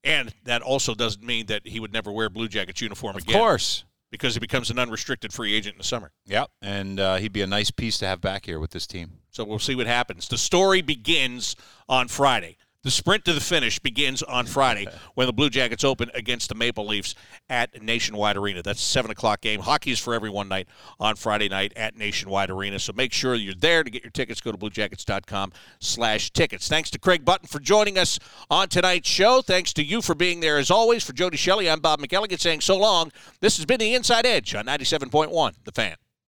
And 0.05 0.35
that 0.45 0.63
also 0.63 0.95
doesn't 0.95 1.25
mean 1.25 1.47
that 1.47 1.67
he 1.67 1.79
would 1.79 1.93
never 1.93 2.11
wear 2.11 2.29
Blue 2.29 2.49
Jackets 2.49 2.81
uniform 2.81 3.15
Of 3.15 3.23
again. 3.23 3.37
Of 3.37 3.41
course. 3.41 3.85
Because 4.13 4.35
he 4.35 4.41
becomes 4.41 4.71
an 4.71 4.79
unrestricted 4.79 5.33
free 5.33 5.55
agent 5.55 5.75
in 5.75 5.79
the 5.79 5.85
summer. 5.85 6.13
Yep. 6.27 6.51
And 6.61 7.01
uh, 7.01 7.17
he'd 7.17 7.33
be 7.33 7.41
a 7.43 7.47
nice 7.47 7.71
piece 7.71 7.99
to 7.99 8.07
have 8.07 8.21
back 8.21 8.45
here 8.45 8.61
with 8.61 8.71
this 8.71 8.87
team. 8.87 9.13
So 9.31 9.43
we'll 9.43 9.59
see 9.59 9.75
what 9.75 9.87
happens. 9.87 10.29
The 10.29 10.37
story 10.37 10.83
begins 10.83 11.57
on 11.89 12.09
Friday. 12.09 12.59
The 12.83 12.91
sprint 12.91 13.25
to 13.27 13.33
the 13.33 13.41
finish 13.41 13.79
begins 13.79 14.23
on 14.23 14.47
Friday 14.47 14.87
when 15.15 15.27
the 15.27 15.33
Blue 15.33 15.51
Jackets 15.51 15.85
open 15.85 16.11
against 16.15 16.49
the 16.49 16.55
Maple 16.55 16.87
Leafs 16.87 17.15
at 17.49 17.81
Nationwide 17.81 18.37
Arena. 18.37 18.63
That's 18.63 18.81
a 18.81 18.85
7 18.85 19.11
o'clock 19.11 19.41
game. 19.41 19.61
Hockey 19.61 19.93
is 19.93 20.01
for 20.01 20.15
everyone 20.15 20.49
night 20.49 20.67
on 20.99 21.15
Friday 21.15 21.49
night 21.49 21.73
at 21.77 21.97
Nationwide 21.97 22.51
Arena. 22.51 22.79
So 22.79 22.93
make 22.93 23.13
sure 23.13 23.35
you're 23.35 23.55
there 23.55 23.85
to 23.85 23.91
get 23.91 24.03
your 24.03 24.11
tickets. 24.11 24.41
Go 24.41 24.51
to 24.51 24.59
bluejackets.com 24.59 25.53
slash 25.81 26.31
tickets. 26.33 26.69
Thanks 26.69 26.91
to 26.91 26.99
Craig 26.99 27.25
Button 27.25 27.47
for 27.47 27.61
joining 27.61 27.99
us 27.99 28.19
on 28.51 28.69
tonight's 28.69 29.09
show. 29.09 29.43
Thanks 29.43 29.73
to 29.75 29.85
you 29.85 30.03
for 30.03 30.15
being 30.15 30.41
there 30.41 30.59
as 30.59 30.71
always. 30.71 31.05
For 31.05 31.13
Jody 31.13 31.37
Shelley, 31.37 31.71
I'm 31.71 31.81
Bob 31.81 32.01
McElligott 32.01 32.41
saying 32.41 32.63
so 32.63 32.77
long. 32.77 33.13
This 33.41 33.57
has 33.59 33.67
been 33.67 33.79
the 33.79 33.95
Inside 33.95 34.27
Edge 34.27 34.55
on 34.55 34.67
97.1, 34.67 35.53
The 35.65 35.73
Fan. 35.73 35.97